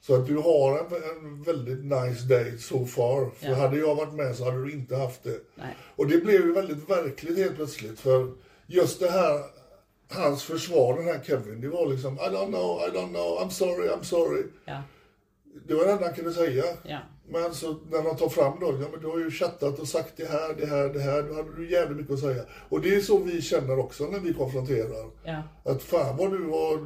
Så 0.00 0.14
att 0.14 0.26
du 0.26 0.36
har 0.36 0.78
en, 0.78 0.86
en 1.24 1.42
väldigt 1.42 1.84
nice 1.84 2.24
day 2.28 2.58
so 2.58 2.86
far. 2.86 3.30
För 3.38 3.48
Ja. 3.48 3.54
hade 3.54 3.78
jag 3.78 3.94
varit 3.94 4.12
med 4.14 4.36
så 4.36 4.44
hade 4.44 4.64
du 4.64 4.72
inte 4.72 4.96
haft 4.96 5.22
det. 5.22 5.40
Nej. 5.54 5.76
Och 5.96 6.06
det 6.06 6.18
blev 6.18 6.40
ju 6.46 6.52
väldigt 6.52 6.90
verkligt 6.90 7.38
helt 7.38 7.56
plötsligt. 7.56 8.00
För 8.00 8.28
just 8.70 9.00
det 9.00 9.10
här, 9.10 9.40
hans 10.10 10.42
försvar, 10.44 10.96
den 10.96 11.04
här 11.04 11.20
Kevin, 11.24 11.60
det 11.60 11.68
var 11.68 11.86
liksom 11.86 12.14
I 12.14 12.18
don't 12.18 12.46
know, 12.46 12.80
I 12.88 12.90
don't 12.96 13.08
know, 13.08 13.38
I'm 13.40 13.50
sorry, 13.50 13.88
I'm 13.88 14.02
sorry. 14.02 14.42
Ja. 14.64 14.82
Det 15.68 15.74
var 15.74 15.84
det 15.84 15.92
enda 15.92 16.04
han 16.04 16.14
kunde 16.14 16.32
säga. 16.32 16.64
Ja. 16.82 16.98
Men 17.28 17.54
så 17.54 17.76
när 17.90 18.02
de 18.02 18.16
tar 18.16 18.28
fram 18.28 18.60
då, 18.60 18.66
ja 18.66 18.88
men 18.92 19.00
du 19.00 19.06
har 19.06 19.18
ju 19.18 19.30
chattat 19.30 19.78
och 19.78 19.88
sagt 19.88 20.16
det 20.16 20.26
här, 20.26 20.54
det 20.54 20.66
här, 20.66 20.88
det 20.88 21.00
här, 21.00 21.22
då 21.22 21.34
hade 21.34 21.56
du 21.56 21.70
jävligt 21.72 21.98
mycket 21.98 22.14
att 22.14 22.20
säga. 22.20 22.42
Och 22.68 22.80
det 22.80 22.94
är 22.94 23.00
så 23.00 23.18
vi 23.18 23.42
känner 23.42 23.78
också 23.78 24.04
när 24.04 24.18
vi 24.18 24.34
konfronterar. 24.34 25.10
Ja. 25.24 25.42
Att 25.64 25.82
fan 25.82 26.16
vad 26.16 26.32
du 26.32 26.44
har 26.44 26.78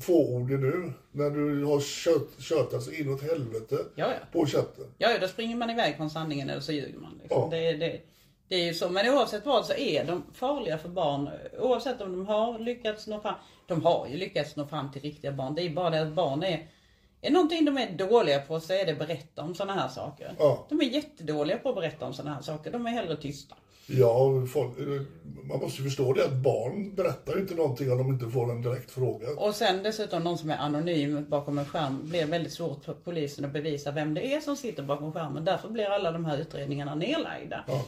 fåordig 0.00 0.58
nu. 0.58 0.92
När 1.12 1.30
du 1.30 1.64
har 1.64 1.80
kört, 1.80 2.38
kört 2.38 2.74
alltså 2.74 2.92
inåt 2.92 3.22
helvete 3.22 3.78
Ja, 3.94 4.06
ja. 4.06 4.26
på 4.32 4.46
chatten. 4.46 4.84
Ja, 4.98 5.10
ja, 5.10 5.18
då 5.18 5.28
springer 5.28 5.56
man 5.56 5.70
iväg 5.70 5.96
från 5.96 6.10
sanningen 6.10 6.50
eller 6.50 6.60
så 6.60 6.72
ljuger 6.72 6.98
man. 6.98 7.18
Liksom. 7.22 7.40
Ja. 7.42 7.48
Det, 7.50 7.72
det, 7.72 8.00
det 8.48 8.56
är 8.56 8.64
ju 8.64 8.74
så. 8.74 8.88
Men 8.88 9.14
oavsett 9.14 9.46
vad 9.46 9.66
så 9.66 9.72
är 9.72 10.04
de 10.04 10.22
farliga 10.34 10.78
för 10.78 10.88
barn. 10.88 11.30
Oavsett 11.58 12.00
om 12.00 12.12
de 12.12 12.26
har 12.26 12.58
lyckats 12.58 13.06
nå 13.06 13.20
fram. 13.20 13.34
De 13.66 13.84
har 13.84 14.06
ju 14.10 14.16
lyckats 14.16 14.56
nå 14.56 14.66
fram 14.66 14.92
till 14.92 15.02
riktiga 15.02 15.32
barn. 15.32 15.54
Det 15.54 15.62
är 15.62 15.70
bara 15.70 15.90
det 15.90 16.02
att 16.02 16.12
barn 16.12 16.42
är 16.42 16.68
är 17.26 17.30
någonting 17.30 17.64
de 17.64 17.78
är 17.78 17.90
dåliga 17.90 18.38
på 18.38 18.60
så 18.60 18.72
är 18.72 18.86
det 18.86 18.94
berätta 18.94 19.42
om 19.42 19.54
sådana 19.54 19.80
här 19.80 19.88
saker. 19.88 20.34
Ja. 20.38 20.66
De 20.68 20.80
är 20.80 20.84
jättedåliga 20.84 21.58
på 21.58 21.68
att 21.68 21.74
berätta 21.74 22.06
om 22.06 22.14
sådana 22.14 22.34
här 22.34 22.42
saker. 22.42 22.72
De 22.72 22.86
är 22.86 22.90
hellre 22.90 23.16
tysta. 23.16 23.54
Ja, 23.86 24.46
folk, 24.52 24.72
man 25.42 25.60
måste 25.60 25.82
ju 25.82 25.88
förstå 25.88 26.12
det 26.12 26.24
att 26.24 26.32
barn 26.32 26.94
berättar 26.94 27.34
ju 27.34 27.40
inte 27.40 27.54
någonting 27.54 27.92
om 27.92 27.98
de 27.98 28.08
inte 28.08 28.30
får 28.30 28.50
en 28.50 28.62
direkt 28.62 28.90
fråga. 28.90 29.28
Och 29.36 29.54
sen 29.54 29.82
dessutom 29.82 30.24
någon 30.24 30.38
som 30.38 30.50
är 30.50 30.56
anonym 30.56 31.26
bakom 31.28 31.58
en 31.58 31.64
skärm 31.64 32.08
blir 32.08 32.26
väldigt 32.26 32.52
svårt 32.52 32.84
för 32.84 32.92
polisen 32.92 33.44
att 33.44 33.52
bevisa 33.52 33.90
vem 33.90 34.14
det 34.14 34.34
är 34.34 34.40
som 34.40 34.56
sitter 34.56 34.82
bakom 34.82 35.12
skärmen. 35.12 35.44
Därför 35.44 35.68
blir 35.68 35.84
alla 35.84 36.12
de 36.12 36.24
här 36.24 36.38
utredningarna 36.38 36.94
nedlagda. 36.94 37.64
Ja. 37.66 37.84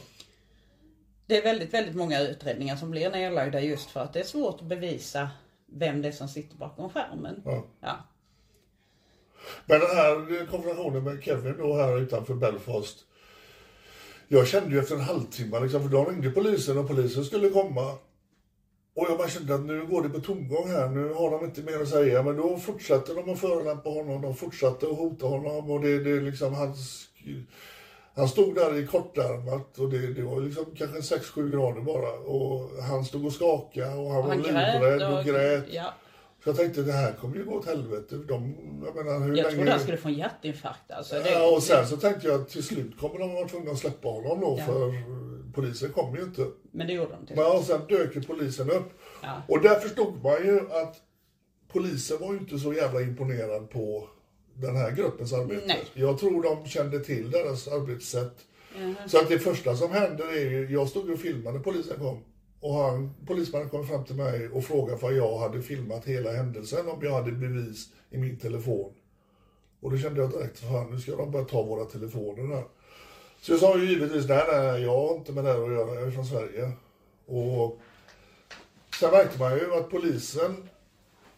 Det 1.27 1.37
är 1.37 1.43
väldigt, 1.43 1.73
väldigt 1.73 1.95
många 1.95 2.21
utredningar 2.21 2.75
som 2.75 2.91
blir 2.91 3.09
nedlagda 3.09 3.61
just 3.61 3.89
för 3.89 3.99
att 3.99 4.13
det 4.13 4.19
är 4.19 4.23
svårt 4.23 4.61
att 4.61 4.67
bevisa 4.67 5.29
vem 5.65 6.01
det 6.01 6.07
är 6.07 6.11
som 6.11 6.27
sitter 6.27 6.57
bakom 6.57 6.89
skärmen. 6.89 7.41
Ja. 7.45 7.65
Ja. 7.79 7.97
Men 9.65 9.79
den 9.79 9.95
här 9.95 10.45
konfrontationen 10.45 11.03
med 11.03 11.23
Kevin 11.23 11.57
då 11.57 11.75
här 11.75 11.99
utanför 11.99 12.33
Belfast. 12.33 12.97
Jag 14.27 14.47
kände 14.47 14.69
ju 14.69 14.79
efter 14.79 14.95
en 14.95 15.01
halvtimme 15.01 15.59
liksom, 15.59 15.81
för 15.81 15.89
då 15.89 16.05
ringde 16.05 16.29
polisen 16.29 16.77
och 16.77 16.87
polisen 16.87 17.25
skulle 17.25 17.49
komma. 17.49 17.97
Och 18.95 19.05
jag 19.09 19.17
bara 19.17 19.29
kände 19.29 19.55
att 19.55 19.65
nu 19.65 19.85
går 19.85 20.03
det 20.03 20.09
på 20.09 20.19
tomgång 20.19 20.69
här, 20.69 20.89
nu 20.89 21.13
har 21.13 21.31
de 21.31 21.45
inte 21.45 21.61
mer 21.61 21.81
att 21.81 21.89
säga. 21.89 22.23
Men 22.23 22.37
då 22.37 22.57
fortsatte 22.57 23.13
de 23.13 23.29
att 23.29 23.39
förolämpa 23.39 23.89
honom, 23.89 24.21
de 24.21 24.35
fortsatte 24.35 24.85
att 24.85 24.97
hota 24.97 25.25
honom 25.25 25.71
och 25.71 25.81
det, 25.81 26.03
det 26.03 26.21
liksom 26.21 26.53
hans... 26.53 27.09
Han 28.17 28.27
stod 28.27 28.55
där 28.55 28.77
i 28.79 28.87
kortärmat 28.87 29.79
och 29.79 29.89
det, 29.89 30.13
det 30.13 30.21
var 30.23 30.41
liksom 30.41 30.65
kanske 30.77 31.15
6-7 31.15 31.51
grader 31.51 31.81
bara. 31.81 32.11
Och 32.11 32.69
han 32.83 33.05
stod 33.05 33.25
och 33.25 33.33
skakade 33.33 33.95
och 33.95 34.09
han, 34.11 34.17
Och 34.17 34.23
han 34.23 34.23
var 34.23 34.35
livrädd 34.35 35.13
och, 35.13 35.19
och, 35.19 35.25
grät. 35.25 35.63
Ja. 35.71 35.93
Så 36.43 36.49
jag 36.49 36.57
tänkte 36.57 36.81
det 36.81 36.91
här 36.91 37.13
kommer 37.13 37.35
ju 37.35 37.45
gå 37.45 37.55
åt 37.55 37.65
helvete. 37.65 38.15
De, 38.15 38.55
jag 38.85 38.95
menar, 39.05 39.19
hur 39.19 39.27
Jag 39.27 39.35
länge... 39.43 39.55
trodde 39.55 39.71
han 39.71 39.79
skulle 39.79 39.97
få 39.97 40.07
en 40.07 40.13
hjärtinfarkt. 40.13 40.91
Alltså, 40.91 41.15
det, 41.15 41.31
Ja, 41.31 41.55
och 41.55 41.63
sen 41.63 41.87
så 41.87 41.97
tänkte 41.97 42.27
jag 42.27 42.41
att 42.41 42.49
till 42.49 42.63
slut 42.63 42.99
kommer 42.99 43.19
de 43.19 43.33
vara 43.33 43.47
tvungna 43.47 43.71
att 43.71 43.77
släppa 43.77 44.07
honom 44.09 44.39
då 44.41 44.55
Ja. 44.59 44.65
för 44.65 44.93
polisen 45.53 45.89
kommer 45.93 46.17
ju 46.17 46.23
inte. 46.23 46.45
Men 46.71 46.87
det 46.87 46.93
gjorde 46.93 47.11
de 47.11 47.25
till 47.27 47.35
Men 47.35 47.63
sen 47.63 47.81
dök 47.89 48.15
ju 48.15 48.23
polisen 48.23 48.71
upp. 48.71 48.89
Ja. 49.23 49.41
Och 49.47 49.61
där 49.61 49.79
förstod 49.79 50.23
man 50.23 50.45
ju 50.45 50.59
att 50.59 50.95
polisen 51.73 52.17
var 52.19 52.33
ju 52.33 52.39
inte 52.39 52.59
så 52.59 52.73
jävla 52.73 53.01
imponerad 53.01 53.69
på 53.69 54.09
den 54.61 54.75
här 54.75 54.91
gruppens 54.91 55.33
arbete. 55.33 55.63
Nej. 55.67 55.83
Jag 55.93 56.19
tror 56.19 56.43
de 56.43 56.65
kände 56.65 56.99
till 56.99 57.31
deras 57.31 57.67
arbetssätt. 57.67 58.45
Så 59.07 59.17
att 59.17 59.29
det 59.29 59.39
första 59.39 59.75
som 59.75 59.91
händer 59.91 60.27
är 60.37 60.51
ju, 60.51 60.67
jag 60.71 60.89
stod 60.89 61.09
och 61.09 61.19
filmade 61.19 61.57
när 61.57 61.63
polisen 61.63 61.99
kom. 61.99 62.19
Och 62.59 62.73
han, 62.73 63.13
polismannen 63.27 63.69
kom 63.69 63.87
fram 63.87 64.05
till 64.05 64.15
mig 64.15 64.49
och 64.49 64.63
frågade 64.63 64.97
för 64.97 65.11
jag 65.11 65.37
hade 65.37 65.61
filmat 65.61 66.05
hela 66.05 66.31
händelsen, 66.31 66.89
om 66.89 66.99
jag 67.01 67.11
hade 67.11 67.31
bevis 67.31 67.89
i 68.09 68.17
min 68.17 68.37
telefon. 68.37 68.93
Och 69.79 69.91
då 69.91 69.97
kände 69.97 70.21
jag 70.21 70.31
direkt, 70.31 70.59
fan 70.59 70.91
nu 70.91 70.99
ska 70.99 71.15
de 71.15 71.31
börja 71.31 71.45
ta 71.45 71.63
våra 71.63 71.85
telefoner 71.85 72.55
här. 72.55 72.63
Så 73.41 73.51
jag 73.51 73.59
sa 73.59 73.77
ju 73.77 73.89
givetvis, 73.89 74.27
nej, 74.27 74.43
nej, 74.51 74.81
jag 74.81 74.91
har 74.91 75.15
inte 75.15 75.31
med 75.31 75.43
det 75.43 75.51
här 75.51 75.63
att 75.63 75.71
göra, 75.71 75.95
jag 75.95 76.07
är 76.07 76.11
från 76.11 76.25
Sverige. 76.25 76.71
Och 77.25 77.79
sen 78.99 79.11
märkte 79.11 79.39
man 79.39 79.57
ju 79.57 79.73
att 79.73 79.89
polisen 79.89 80.69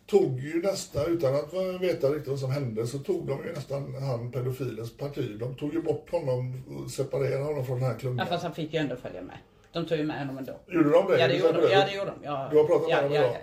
tog 0.09 0.39
ju 0.39 0.61
nästa, 0.61 1.05
utan 1.05 1.35
att 1.35 1.53
veta 1.81 2.09
riktigt 2.09 2.27
vad 2.27 2.39
som 2.39 2.51
hände, 2.51 2.87
så 2.87 2.99
tog 2.99 3.27
de 3.27 3.45
ju 3.45 3.53
nästan 3.53 3.95
han 3.95 4.31
pedofilens 4.31 4.97
parti. 4.97 5.37
De 5.39 5.55
tog 5.55 5.73
ju 5.73 5.81
bort 5.81 6.11
honom 6.11 6.63
och 6.67 6.91
separerade 6.91 7.43
honom 7.43 7.65
från 7.65 7.75
den 7.79 7.85
här 7.85 7.93
Ja, 7.93 7.99
klungan. 7.99 8.27
fast 8.27 8.43
han 8.43 8.53
fick 8.53 8.73
ju 8.73 8.79
ändå 8.79 8.95
följa 8.95 9.21
med. 9.21 9.37
De 9.71 9.85
tog 9.85 9.97
ju 9.97 10.03
med 10.05 10.19
honom 10.19 10.37
ändå. 10.37 10.59
Gjorde 10.67 10.89
de 10.89 11.07
det? 11.11 11.19
Ja, 11.19 11.27
det 11.27 11.35
gjorde 11.37 11.61
de. 11.61 11.71
Ja, 11.71 11.85
det 11.85 11.95
gjorde 11.95 12.11
de. 12.11 12.23
Ja. 12.23 12.47
Du 12.51 12.57
har 12.57 12.63
pratat 12.65 12.87
med 12.89 12.97
ja, 12.97 13.01
dem 13.01 13.13
ja, 13.13 13.19
idag? 13.21 13.31
ja. 13.33 13.39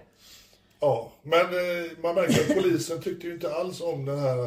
Ja, 0.81 1.13
men 1.23 1.41
eh, 1.41 1.91
man 2.03 2.15
märker 2.15 2.41
att 2.41 2.63
polisen 2.63 3.03
tyckte 3.03 3.27
ju 3.27 3.33
inte 3.35 3.55
alls 3.55 3.81
om 3.81 4.05
den 4.05 4.19
här 4.19 4.39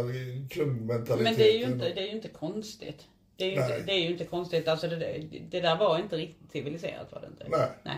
klungmentaliteten. 0.50 1.24
Men 1.24 1.36
det 1.36 1.54
är 1.54 1.58
ju 1.58 1.64
inte, 1.64 1.86
det 1.94 2.02
är 2.02 2.06
ju 2.06 2.12
inte 2.12 2.28
konstigt. 2.28 3.06
Det 3.36 3.44
är 3.46 3.48
ju, 3.50 3.54
inte, 3.54 3.80
det 3.86 3.92
är 3.92 4.00
ju 4.00 4.08
inte 4.12 4.26
konstigt. 4.26 4.68
Alltså 4.68 4.88
det, 4.88 4.96
där- 4.96 5.28
det 5.52 5.60
där 5.62 5.78
var 5.78 6.00
inte 6.00 6.16
riktigt 6.16 6.52
civiliserat 6.52 7.12
var 7.12 7.22
det 7.22 7.28
inte. 7.28 7.46
Nej. 7.58 7.68
Nej. 7.84 7.98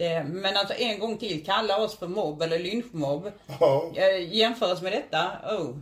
Det, 0.00 0.24
men 0.24 0.56
alltså 0.56 0.74
en 0.74 0.98
gång 0.98 1.18
till, 1.18 1.44
kalla 1.44 1.84
oss 1.84 1.98
för 1.98 2.08
mobb 2.08 2.42
eller 2.42 2.58
lynchmobb. 2.58 3.32
Ja, 3.60 3.92
Eh, 3.94 4.34
jämföras 4.34 4.82
med 4.82 4.92
detta, 4.92 5.26
oh. 5.56 5.76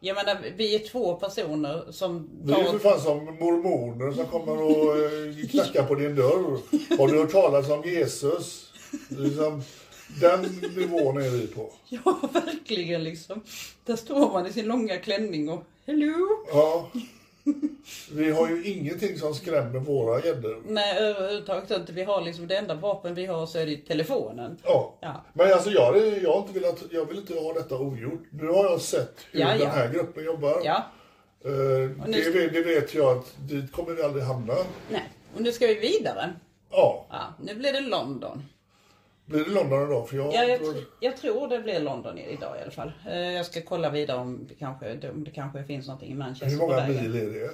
Jag 0.00 0.14
menar, 0.14 0.38
vi 0.56 0.74
är 0.74 0.78
två 0.78 1.14
personer 1.14 1.84
som 1.92 2.30
vi 2.42 2.52
är 2.52 2.58
ju 2.58 2.64
för 2.64 2.78
fan 2.78 3.00
som 3.00 3.24
mormoner 3.24 4.12
som 4.12 4.26
kommer 4.26 4.62
och 4.62 4.96
eh, 4.96 5.48
knackar 5.50 5.84
på 5.84 5.94
din 5.94 6.14
dörr. 6.16 6.58
Har 6.98 7.08
du 7.08 7.18
hört 7.18 7.32
talas 7.32 7.70
om 7.70 7.82
Jesus? 7.84 8.72
Liksom, 9.08 9.62
den 10.20 10.42
nivån 10.76 11.16
är 11.16 11.30
vi 11.30 11.46
på. 11.46 11.72
Ja, 11.88 12.20
verkligen 12.32 13.04
liksom. 13.04 13.40
Där 13.84 13.96
står 13.96 14.32
man 14.32 14.46
i 14.46 14.52
sin 14.52 14.66
långa 14.66 14.96
klänning 14.96 15.48
och 15.48 15.64
hello. 15.86 16.26
Ja. 16.52 16.90
Vi 18.12 18.30
har 18.30 18.48
ju 18.48 18.64
ingenting 18.64 19.18
som 19.18 19.34
skrämmer 19.34 19.78
våra 19.78 20.24
gäddor. 20.24 20.62
Nej, 20.68 20.98
överhuvudtaget 20.98 21.70
inte. 21.70 21.92
Vi 21.92 22.02
har 22.02 22.20
liksom 22.20 22.46
det 22.46 22.56
enda 22.56 22.74
vapen 22.74 23.14
vi 23.14 23.26
har 23.26 23.46
så 23.46 23.58
är 23.58 23.66
det 23.66 23.76
telefonen. 23.76 24.56
Ja. 24.64 24.94
Ja. 25.00 25.24
Men 25.32 25.52
alltså 25.52 25.70
jag, 25.70 25.96
är- 25.96 26.22
jag, 26.22 26.32
har 26.32 26.38
inte 26.40 26.60
velat, 26.60 26.82
jag 26.90 27.04
vill 27.04 27.18
inte 27.18 27.34
ha 27.34 27.52
detta 27.52 27.78
ogjort. 27.78 28.22
Nu 28.30 28.46
har 28.46 28.64
jag 28.64 28.80
sett 28.80 29.16
hur 29.32 29.40
Ja, 29.40 29.48
den 29.48 29.58
ja. 29.60 29.68
här 29.68 29.92
gruppen 29.92 30.24
jobbar. 30.24 30.60
Ja, 30.64 30.84
Eh, 31.44 31.50
det, 32.06 32.22
ska- 32.22 32.30
vet- 32.32 32.52
det 32.52 32.62
vet 32.62 32.94
jag 32.94 33.18
att 33.18 33.34
dit 33.48 33.72
kommer 33.72 33.92
vi 33.94 34.02
aldrig 34.02 34.24
hamna. 34.24 34.54
nej. 34.90 35.02
Och 35.34 35.40
nu 35.40 35.52
ska 35.52 35.66
vi 35.66 35.74
vidare. 35.74 36.32
Ja, 36.70 37.06
Ja, 37.10 37.20
nu 37.42 37.54
blir 37.54 37.72
det 37.72 37.80
London. 37.80 38.42
Blir 39.30 39.44
det 39.44 39.50
London 39.50 39.82
idag? 39.88 40.08
För 40.08 40.16
jag, 40.16 40.26
Ja, 40.34 40.44
jag, 40.44 40.58
tror- 40.58 40.72
tr- 40.72 40.84
jag 41.00 41.16
tror 41.16 41.48
det 41.48 41.58
blir 41.58 41.80
London 41.80 42.18
idag 42.18 42.56
i 42.58 42.62
alla 42.62 42.70
fall. 42.70 42.92
Eh, 43.08 43.18
Jag 43.18 43.46
ska 43.46 43.60
kolla 43.62 43.90
vidare 43.90 44.18
om 44.18 44.46
det 44.48 44.54
kanske, 44.54 45.10
om 45.10 45.24
det 45.24 45.30
kanske 45.30 45.64
finns 45.64 45.86
någonting 45.86 46.10
i 46.10 46.14
Manchester 46.14 46.46
hur 46.50 46.56
många 46.58 46.86
mil 46.86 47.16
är 47.16 47.26
det? 47.40 47.50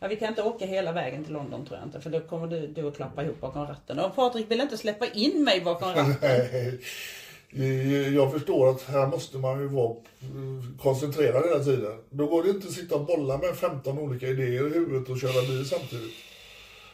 Ja, 0.00 0.08
vi 0.08 0.16
kan 0.16 0.28
inte 0.28 0.42
åka 0.42 0.66
hela 0.66 0.92
vägen 0.92 1.24
till 1.24 1.32
London 1.32 1.66
tror 1.66 1.78
jag 1.78 1.86
inte. 1.88 2.00
För 2.00 2.10
då 2.10 2.20
kommer 2.20 2.46
du, 2.46 2.66
du 2.66 2.88
att 2.88 2.96
klappa 2.96 3.24
ihop 3.24 3.40
bakom 3.40 3.66
ratten. 3.66 3.98
Och 3.98 4.14
Patrik 4.16 4.50
vill 4.50 4.60
inte 4.60 4.76
släppa 4.76 5.06
in 5.06 5.44
mig 5.44 5.60
bakom 5.60 5.88
ratten. 5.88 6.14
Nej, 7.52 8.14
Jag 8.14 8.32
förstår 8.32 8.70
att 8.70 8.82
här 8.82 9.06
måste 9.06 9.38
man 9.38 9.60
ju 9.60 9.66
vara 9.66 9.90
eh, 9.90 10.78
koncentrerad 10.82 11.44
hela 11.48 11.64
tiden. 11.64 11.98
Då 12.10 12.26
går 12.26 12.42
det 12.42 12.50
inte 12.50 12.66
att 12.66 12.72
sitta 12.74 12.94
och 12.94 13.06
bolla 13.06 13.38
med 13.38 13.56
15 13.56 13.98
olika 13.98 14.26
idéer 14.26 14.66
i 14.66 14.72
huvudet 14.74 15.08
och 15.08 15.20
köra 15.20 15.42
bil 15.48 15.68
samtidigt. 15.68 16.12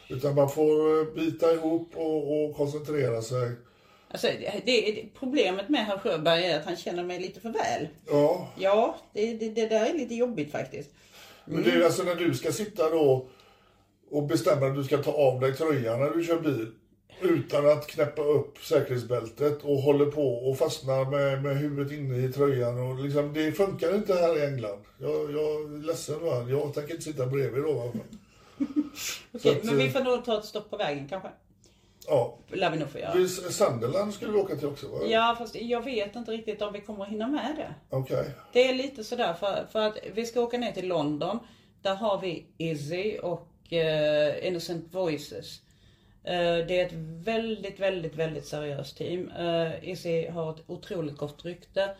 Utan 0.09 0.35
man 0.35 0.49
får 0.49 0.99
eh, 1.01 1.05
bita 1.15 1.53
ihop 1.53 1.91
och, 1.95 2.43
och 2.45 2.55
koncentrera 2.55 3.21
sig. 3.21 3.51
Alltså, 4.11 4.27
det, 4.65 5.05
problemet 5.19 5.69
med 5.69 5.85
herr 5.85 5.97
Sjöberg 5.97 6.45
är 6.45 6.59
att 6.59 6.65
han 6.65 6.75
känner 6.75 7.03
mig 7.03 7.19
lite 7.19 7.39
för 7.39 7.49
väl. 7.49 7.87
Ja, 8.07 8.49
Ja, 8.57 8.97
det, 9.13 9.33
det, 9.33 9.49
det 9.49 9.67
där 9.67 9.85
är 9.85 9.93
lite 9.93 10.15
jobbigt 10.15 10.51
faktiskt. 10.51 10.89
men 11.45 11.63
det 11.63 11.71
är 11.71 11.85
alltså 11.85 12.03
när 12.03 12.15
du 12.15 12.33
ska 12.33 12.51
sitta 12.51 12.89
då 12.89 13.27
och 14.11 14.23
bestämma 14.23 14.67
att 14.67 14.75
du 14.75 14.83
ska 14.83 14.97
ta 14.97 15.11
av 15.11 15.39
dig 15.39 15.53
tröjan 15.53 15.99
när 15.99 16.09
du 16.09 16.23
kör 16.23 16.39
bil. 16.39 16.71
Utan 17.21 17.69
att 17.69 17.87
knäppa 17.87 18.21
upp 18.21 18.57
säkerhetsbältet 18.57 19.63
och 19.63 19.77
håller 19.77 20.05
på 20.05 20.49
och 20.49 20.57
fastnar 20.57 21.05
med, 21.05 21.43
med 21.43 21.57
huvudet 21.57 21.93
inne 21.93 22.17
i 22.17 22.33
tröjan. 22.33 22.79
Och 22.79 23.03
liksom, 23.03 23.33
det 23.33 23.51
funkar 23.51 23.95
inte 23.95 24.13
här 24.13 24.37
i 24.37 24.45
England. 24.45 24.79
Jag, 24.97 25.11
jag 25.11 25.61
är 25.61 25.85
ledsen 25.85 26.19
va. 26.19 26.45
Jag 26.49 26.73
tänker 26.73 26.91
inte 26.93 27.03
sitta 27.03 27.25
bredvid 27.25 27.63
då. 27.63 27.71
Okej, 29.31 29.51
att, 29.55 29.63
men 29.63 29.77
vi 29.77 29.85
eh, 29.85 29.91
får 29.91 29.99
nog 29.99 30.25
ta 30.25 30.37
ett 30.37 30.45
stopp 30.45 30.69
på 30.69 30.77
vägen 30.77 31.07
kanske. 31.09 31.29
Ja. 32.07 32.37
lär 32.47 32.71
vi 32.71 32.77
nog 32.77 32.89
få 32.89 32.99
göra. 32.99 33.13
Vi- 33.13 33.27
Sunderland 33.29 34.13
skulle 34.13 34.31
vi 34.31 34.37
åka 34.37 34.55
till 34.55 34.67
också 34.67 34.87
va? 34.87 34.97
Ja, 35.07 35.35
fast 35.37 35.55
jag 35.55 35.81
vet 35.83 36.15
inte 36.15 36.31
riktigt 36.31 36.61
om 36.61 36.73
vi 36.73 36.81
kommer 36.81 37.03
att 37.03 37.09
hinna 37.09 37.27
med 37.27 37.55
det. 37.55 37.73
Okej. 37.97 38.29
Det 38.53 38.69
är 38.69 38.73
lite 38.73 39.03
sådär 39.03 39.33
för, 39.33 39.65
för 39.71 39.79
att 39.79 39.97
vi 40.13 40.25
ska 40.25 40.41
åka 40.41 40.57
ner 40.57 40.71
till 40.71 40.87
London. 40.87 41.39
Där 41.81 41.95
har 41.95 42.21
vi 42.21 42.45
Izzy 42.57 43.17
och 43.17 43.73
eh, 43.73 44.47
Innocent 44.47 44.93
Voices. 44.93 45.61
Eh, 46.23 46.33
det 46.67 46.79
är 46.79 46.85
ett 46.85 46.93
väldigt, 47.25 47.79
väldigt, 47.79 48.15
väldigt 48.15 48.45
seriöst 48.45 48.97
team. 48.97 49.31
Uh, 49.39 49.89
Izzy 49.89 50.27
har 50.27 50.51
ett 50.51 50.63
otroligt 50.67 51.17
gott 51.17 51.45
rykte. 51.45 51.95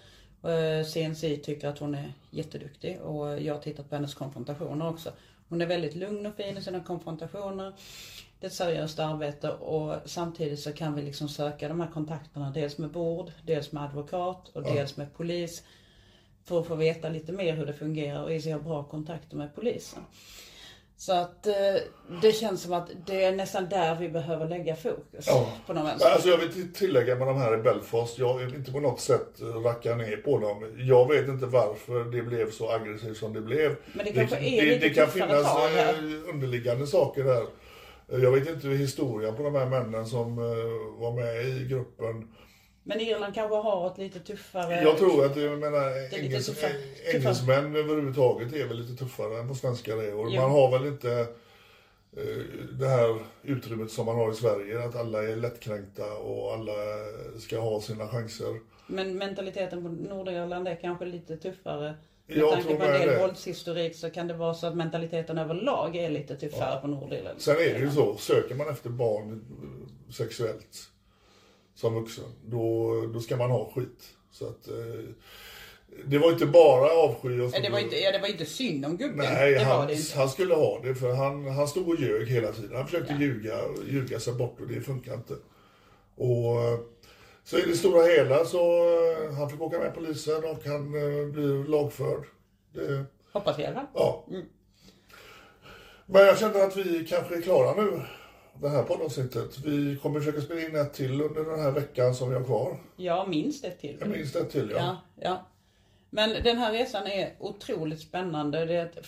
CNC 0.93 1.37
tycker 1.37 1.67
att 1.67 1.79
hon 1.79 1.95
är 1.95 2.13
jätteduktig 2.31 3.01
och 3.01 3.41
jag 3.41 3.53
har 3.53 3.61
tittat 3.61 3.89
på 3.89 3.95
hennes 3.95 4.15
konfrontationer 4.15 4.89
också. 4.89 5.11
Hon 5.49 5.61
är 5.61 5.65
väldigt 5.65 5.95
lugn 5.95 6.25
och 6.25 6.35
fin 6.35 6.57
i 6.57 6.61
sina 6.61 6.83
konfrontationer. 6.83 7.73
Det 8.39 8.45
är 8.45 8.49
ett 8.49 8.53
seriöst 8.55 8.99
arbete 8.99 9.49
och 9.49 9.95
samtidigt 10.05 10.59
så 10.59 10.73
kan 10.73 10.95
vi 10.95 11.01
liksom 11.01 11.29
söka 11.29 11.67
de 11.67 11.79
här 11.79 11.91
kontakterna 11.93 12.51
dels 12.51 12.77
med 12.77 12.91
bord, 12.91 13.31
dels 13.45 13.71
med 13.71 13.83
advokat 13.83 14.49
och 14.53 14.63
dels 14.63 14.97
med 14.97 15.13
polis. 15.17 15.63
För 16.45 16.59
att 16.59 16.67
få 16.67 16.75
veta 16.75 17.09
lite 17.09 17.31
mer 17.31 17.53
hur 17.53 17.65
det 17.65 17.73
fungerar 17.73 18.23
och 18.23 18.29
har 18.29 18.59
bra 18.59 18.83
kontakter 18.83 19.37
med 19.37 19.55
polisen. 19.55 20.03
Så 20.99 21.13
att 21.13 21.47
eh, 21.47 21.53
det 22.21 22.31
känns 22.31 22.61
som 22.61 22.73
att 22.73 22.89
det 23.05 23.23
är 23.23 23.31
nästan 23.31 23.69
där 23.69 23.95
vi 23.95 24.09
behöver 24.09 24.47
lägga 24.47 24.75
fokus. 24.75 25.25
Ja. 25.27 25.51
På 25.67 25.73
någon 25.73 25.85
vänster. 25.85 26.09
Alltså 26.09 26.29
jag 26.29 26.37
vill 26.37 26.73
tillägga 26.73 27.15
med 27.15 27.27
de 27.27 27.37
här 27.37 27.53
i 27.53 27.57
Belfast, 27.57 28.17
jag 28.17 28.37
vill 28.37 28.55
inte 28.55 28.71
på 28.71 28.79
något 28.79 28.99
sätt 28.99 29.41
racka 29.65 29.95
ner 29.95 30.17
på 30.17 30.39
dem. 30.39 30.75
Jag 30.77 31.07
vet 31.07 31.27
inte 31.27 31.45
varför 31.45 32.11
det 32.11 32.21
blev 32.21 32.51
så 32.51 32.71
aggressivt 32.71 33.17
som 33.17 33.33
det 33.33 33.41
blev. 33.41 33.75
Men 33.93 34.05
det 34.05 34.11
det, 34.11 34.39
lite 34.39 34.87
det 34.87 34.89
kan 34.89 35.07
finnas 35.07 35.75
eh, 35.75 35.95
underliggande 36.29 36.87
saker 36.87 37.23
där. 37.23 37.43
Jag 38.11 38.31
vet 38.31 38.49
inte 38.49 38.67
historien 38.67 39.35
på 39.35 39.43
de 39.43 39.55
här 39.55 39.65
männen 39.65 40.05
som 40.07 40.37
eh, 40.37 40.99
var 41.01 41.11
med 41.11 41.45
i 41.45 41.67
gruppen. 41.69 42.27
Men 42.83 42.99
Irland 43.01 43.35
kanske 43.35 43.55
har 43.55 43.87
ett 43.91 43.97
lite 43.97 44.19
tuffare... 44.19 44.81
Jag 44.81 44.97
tror 44.97 45.25
att 45.25 45.37
jag 45.37 45.59
menar, 45.59 46.13
engels, 46.19 46.49
tuffa- 46.49 47.15
engelsmän 47.15 47.75
överhuvudtaget 47.75 48.53
är 48.53 48.67
väl 48.67 48.77
lite 48.81 48.95
tuffare 49.05 49.39
än 49.39 49.47
vad 49.47 49.57
svenskar 49.57 49.97
är. 49.97 50.15
Och 50.15 50.31
Ja. 50.31 50.41
man 50.41 50.51
har 50.51 50.71
väl 50.71 50.87
inte 50.87 51.11
eh, 52.17 52.43
det 52.79 52.87
här 52.87 53.19
utrymmet 53.43 53.91
som 53.91 54.05
man 54.05 54.15
har 54.15 54.31
i 54.31 54.35
Sverige, 54.35 54.83
att 54.83 54.95
alla 54.95 55.23
är 55.23 55.35
lättkränkta 55.35 56.13
och 56.13 56.53
alla 56.53 56.73
ska 57.39 57.59
ha 57.59 57.81
sina 57.81 58.07
chanser. 58.07 58.59
Men 58.87 59.17
mentaliteten 59.17 59.83
på 59.83 59.89
Nordirland 60.13 60.67
är 60.67 60.75
kanske 60.75 61.05
lite 61.05 61.37
tuffare. 61.37 61.93
Med 62.27 62.37
Jag 62.37 62.51
tanke 62.53 62.75
på 62.75 62.83
en 62.83 62.93
del 62.99 63.09
det. 63.09 63.19
våldshistorik 63.19 63.95
så 63.95 64.09
kan 64.09 64.27
det 64.27 64.33
vara 64.33 64.53
så 64.53 64.67
att 64.67 64.75
mentaliteten 64.75 65.37
överlag 65.37 65.95
är 65.95 66.09
lite 66.09 66.35
tuffare 66.35 66.81
på 66.81 66.87
Nordirland. 66.87 67.41
Sen 67.41 67.55
är 67.55 67.73
det 67.73 67.79
ju 67.79 67.91
så, 67.91 68.17
söker 68.17 68.55
man 68.55 68.69
efter 68.69 68.89
barn 68.89 69.45
eh, 69.61 70.11
sexuellt 70.13 70.89
som 71.75 71.93
vuxen, 71.95 72.23
då, 72.45 72.91
då 73.13 73.19
ska 73.19 73.37
man 73.37 73.51
ha 73.51 73.71
skit. 73.75 74.03
Så 74.31 74.47
att, 74.47 74.67
eh, 74.67 74.73
det 76.05 76.17
var 76.17 76.31
inte 76.31 76.45
bara 76.45 76.91
avsky 76.91 77.39
och 77.39 77.51
Det 77.51 77.69
var 77.69 77.79
inte, 77.79 77.95
ja, 77.95 78.11
det 78.11 78.19
var 78.19 78.27
inte 78.27 78.45
synd 78.45 78.85
om 78.85 78.97
gubben. 78.97 79.17
Nej, 79.17 79.51
det 79.51 79.59
han, 79.59 79.89
han 80.15 80.29
skulle 80.29 80.53
ha 80.55 80.79
det 80.83 80.95
för 80.95 81.13
han, 81.13 81.47
han 81.47 81.67
stod 81.67 81.87
och 81.89 81.99
ljög 81.99 82.27
hela 82.27 82.51
tiden. 82.51 82.75
Han 82.75 82.85
försökte 82.85 83.13
ljuga, 83.13 83.55
ljuga 83.89 84.19
sig 84.19 84.33
bort 84.33 84.61
och 84.61 84.67
det 84.67 84.81
funkar 84.81 85.13
inte. 85.13 85.33
Och 86.15 86.61
eh, 86.61 86.79
så 87.49 87.57
i 87.57 87.61
det 87.61 87.75
stora 87.75 88.05
hela 88.05 88.45
så 88.45 88.59
eh, 89.27 89.33
han 89.33 89.49
fick 89.49 89.61
åka 89.61 89.79
med 89.79 89.93
polisen 89.95 90.43
och 90.43 90.65
han 90.65 90.81
eh, 90.95 91.27
blir 91.27 91.67
lagförd. 91.69 92.23
Det, 92.73 93.05
Hoppas 93.33 93.55
fall. 93.55 93.85
ja. 93.93 94.25
Mm. 94.29 94.45
Men 96.05 96.21
jag 96.25 96.37
känner 96.39 96.63
att 96.67 96.77
vi 96.77 97.05
kanske 97.05 97.37
är 97.37 97.41
klara 97.41 97.81
nu. 97.83 98.01
Det 98.61 98.69
här 98.69 98.83
poddavsnittet. 98.83 99.59
Vi 99.65 99.97
kommer 100.01 100.19
försöka 100.19 100.41
spela 100.41 100.61
in 100.61 100.75
ett 100.75 100.93
till 100.93 101.21
under 101.21 101.43
den 101.43 101.59
här 101.59 101.71
veckan 101.71 102.15
som 102.15 102.29
vi 102.29 102.35
har 102.35 102.43
kvar. 102.43 102.77
Ja, 102.95 103.25
minst 103.29 103.65
ett 103.65 103.79
till. 103.79 103.97
Jag 103.99 104.09
minns 104.09 104.35
ett 104.35 104.49
till 104.49 104.69
ja. 104.71 104.77
Ja, 104.77 104.97
ja. 105.21 105.45
Men 106.09 106.43
den 106.43 106.57
här 106.57 106.71
resan 106.73 107.07
är 107.07 107.35
otroligt 107.39 107.99
spännande. 107.99 108.65
Det 108.65 108.73
är 108.75 108.85
ett 108.85 109.07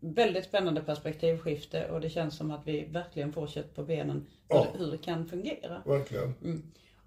väldigt 0.00 0.44
spännande 0.44 0.80
perspektivskifte 0.80 1.90
och 1.90 2.00
det 2.00 2.10
känns 2.10 2.36
som 2.36 2.50
att 2.50 2.66
vi 2.66 2.84
verkligen 2.84 3.32
får 3.32 3.46
kött 3.46 3.74
på 3.74 3.82
benen 3.82 4.26
hur, 4.48 4.56
Ja. 4.56 4.66
hur 4.78 4.90
det 4.90 4.98
kan 4.98 5.28
fungera. 5.28 5.82
Verkligen. 5.86 6.34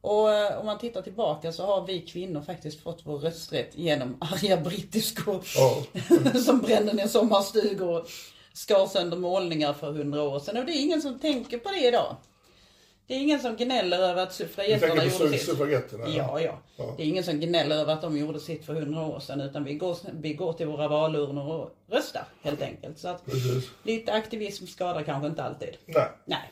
Och 0.02 0.34
eh, 0.34 0.60
om 0.60 0.66
man 0.66 0.78
tittar 0.78 1.02
tillbaka 1.02 1.52
så 1.52 1.66
har 1.66 1.86
vi 1.86 2.02
kvinnor 2.02 2.42
faktiskt 2.42 2.84
fått 2.84 3.02
vår 3.04 3.18
rösträtt 3.20 3.78
genom 3.78 4.18
arga 4.22 4.58
brittiskor 4.58 5.44
Ja. 5.56 5.84
som 6.46 6.60
brände 6.60 6.94
ner 6.94 7.08
sommarstugor 7.08 8.00
och 8.00 8.08
skar 8.54 8.86
sönder 8.88 9.18
målningar 9.18 9.74
för 9.74 9.92
hundra 9.92 10.22
år 10.24 10.40
sedan. 10.40 10.58
Och 10.58 10.66
det 10.66 10.72
är 10.72 10.82
ingen 10.82 11.02
som 11.02 11.20
tänker 11.20 11.58
på 11.58 11.70
det 11.72 11.88
idag. 11.88 12.16
Det 13.08 13.14
är 13.14 13.20
ingen 13.20 13.40
som 13.40 13.56
gnäller 13.56 14.00
över 14.00 14.24
att 14.24 14.34
suffragetterna 14.34 14.96
gjorde 15.06 15.38
sitt. 15.38 15.48
Ja, 16.18 16.42
ja. 16.42 16.60
Ja. 16.78 16.94
Det 16.98 17.04
är 17.04 17.08
ingen 17.08 17.24
som 17.24 17.40
gnäller 17.40 17.76
över 17.76 17.94
att 17.94 18.02
de 18.02 18.18
gjorde 18.18 18.40
sitt 18.40 18.66
för 18.66 18.74
hundra 18.74 19.06
år 19.06 19.20
sedan 19.20 19.42
utan 19.42 19.64
vi 19.64 19.74
går, 19.74 19.98
vi 20.14 20.34
går 20.34 20.54
till 20.54 20.68
våra 20.68 20.88
valurnor 20.88 21.52
och 21.56 21.70
röstar 21.96 22.26
helt 22.42 22.62
enkelt. 22.62 23.00
Så 23.00 23.08
att 23.08 23.26
Precis. 23.26 23.70
lite 23.84 24.14
aktivism 24.14 24.66
skadar 24.66 25.04
kanske 25.04 25.28
inte 25.28 25.44
alltid. 25.44 25.70
Nej. 25.86 26.08
Nej. 26.26 26.52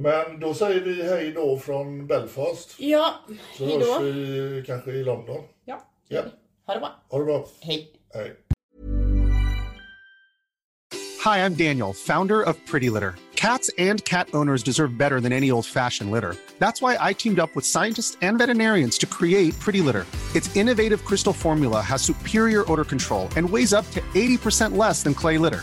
Men 0.00 0.40
då 0.40 0.54
säger 0.54 0.80
vi 0.80 1.02
hej 1.02 1.32
då 1.32 1.58
från 1.58 2.06
Belfast. 2.06 2.74
Ja, 2.78 3.14
Så 3.56 3.64
hej 3.66 3.78
hörs 3.78 4.02
vi 4.02 4.64
kanske 4.66 4.90
i 4.90 5.04
London. 5.04 5.44
Ja, 5.64 5.82
Ja. 6.08 6.22
ha 6.66 6.74
det 6.74 6.80
bra. 6.80 6.90
Ha 7.10 7.18
det 7.18 7.24
bra. 7.24 7.46
Hej. 7.60 7.90
Hej. 8.14 8.36
Hi, 11.24 11.38
I'm 11.44 11.54
Daniel, 11.54 11.92
founder 11.94 12.42
of 12.42 12.56
Pretty 12.70 12.90
Litter. 12.90 13.14
Cats 13.34 13.70
and 13.78 14.04
cat 14.04 14.28
owners 14.34 14.62
deserve 14.62 14.96
better 14.98 15.20
than 15.20 15.32
any 15.32 15.50
old 15.50 15.66
fashioned 15.66 16.10
litter. 16.10 16.34
That's 16.58 16.80
why 16.82 16.96
I 17.10 17.14
teamed 17.14 17.38
up 17.38 17.50
with 17.56 17.64
scientists 17.66 18.18
and 18.22 18.38
veterinarians 18.38 18.98
to 18.98 19.06
create 19.06 19.54
Pretty 19.60 19.80
Litter. 19.80 20.06
Its 20.34 20.56
innovative 20.56 21.04
crystal 21.04 21.32
formula 21.32 21.80
has 21.80 22.02
superior 22.02 22.64
odor 22.72 22.84
control 22.84 23.28
and 23.36 23.48
weighs 23.50 23.72
up 23.72 23.84
to 23.90 24.00
80% 24.14 24.76
less 24.76 25.02
than 25.02 25.14
clay 25.14 25.38
litter. 25.38 25.62